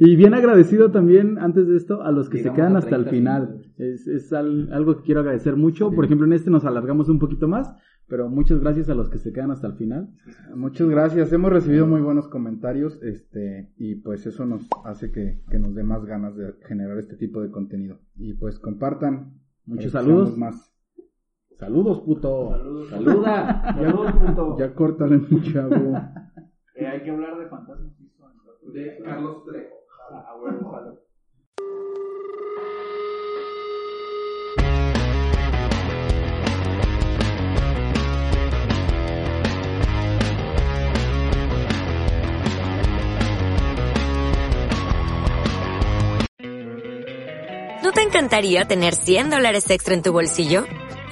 Y 0.00 0.14
bien 0.16 0.34
agradecido 0.34 0.90
también, 0.90 1.38
antes 1.38 1.66
de 1.66 1.76
esto, 1.76 2.02
a 2.02 2.12
los 2.12 2.28
que 2.28 2.38
Llegamos 2.38 2.56
se 2.56 2.60
quedan 2.60 2.76
hasta 2.76 2.96
el 2.96 3.04
30 3.04 3.10
final. 3.10 3.42
minutos. 3.48 3.72
Es, 3.78 4.06
es 4.06 4.32
al- 4.34 4.70
algo 4.72 4.98
que 4.98 5.04
quiero 5.04 5.20
agradecer 5.20 5.56
mucho. 5.56 5.90
Por 5.90 6.04
ejemplo, 6.04 6.26
en 6.26 6.34
este 6.34 6.50
nos 6.50 6.66
alargamos 6.66 7.08
un 7.08 7.18
poquito 7.18 7.48
más, 7.48 7.74
pero 8.08 8.28
muchas 8.28 8.60
gracias 8.60 8.90
a 8.90 8.94
los 8.94 9.08
que 9.08 9.16
se 9.18 9.32
quedan 9.32 9.50
hasta 9.50 9.68
el 9.68 9.72
final. 9.74 10.10
Muchas 10.54 10.88
gracias. 10.90 11.32
Hemos 11.32 11.50
recibido 11.50 11.86
muy 11.86 12.02
buenos 12.02 12.28
comentarios. 12.28 13.02
Este, 13.02 13.72
y 13.78 13.94
pues 13.96 14.26
eso 14.26 14.44
nos 14.44 14.68
hace 14.84 15.10
que, 15.10 15.40
que 15.50 15.58
nos 15.58 15.74
dé 15.74 15.82
más 15.82 16.04
ganas 16.04 16.36
de 16.36 16.52
generar 16.68 16.98
este 16.98 17.16
tipo 17.16 17.40
de 17.40 17.50
contenido. 17.50 18.00
Y 18.16 18.34
pues 18.34 18.58
compartan. 18.58 19.32
Muchos 19.64 19.92
saludos. 19.92 20.36
Más. 20.36 20.73
Saludos, 21.64 22.00
puto. 22.00 22.86
Saluda. 22.90 23.74
Saludos, 23.74 24.12
punto. 24.12 24.58
Ya 24.58 24.74
córtale, 24.74 25.16
mi 25.16 25.52
chavo. 25.52 25.74
Eh, 26.76 26.84
hay 26.88 27.04
que 27.04 27.10
hablar 27.12 27.38
de 27.38 27.46
fantasmas. 27.46 27.92
De 28.72 28.98
Carlos 29.04 29.44
Trejo. 29.44 29.74
Ah, 30.10 30.34
huevo, 30.42 30.68
ojalá. 30.68 30.92
¿No 47.84 47.92
te 47.92 48.02
encantaría 48.02 48.64
tener 48.64 48.94
100 48.96 49.30
dólares 49.30 49.70
extra 49.70 49.94
en 49.94 50.02
tu 50.02 50.10
bolsillo? 50.12 50.64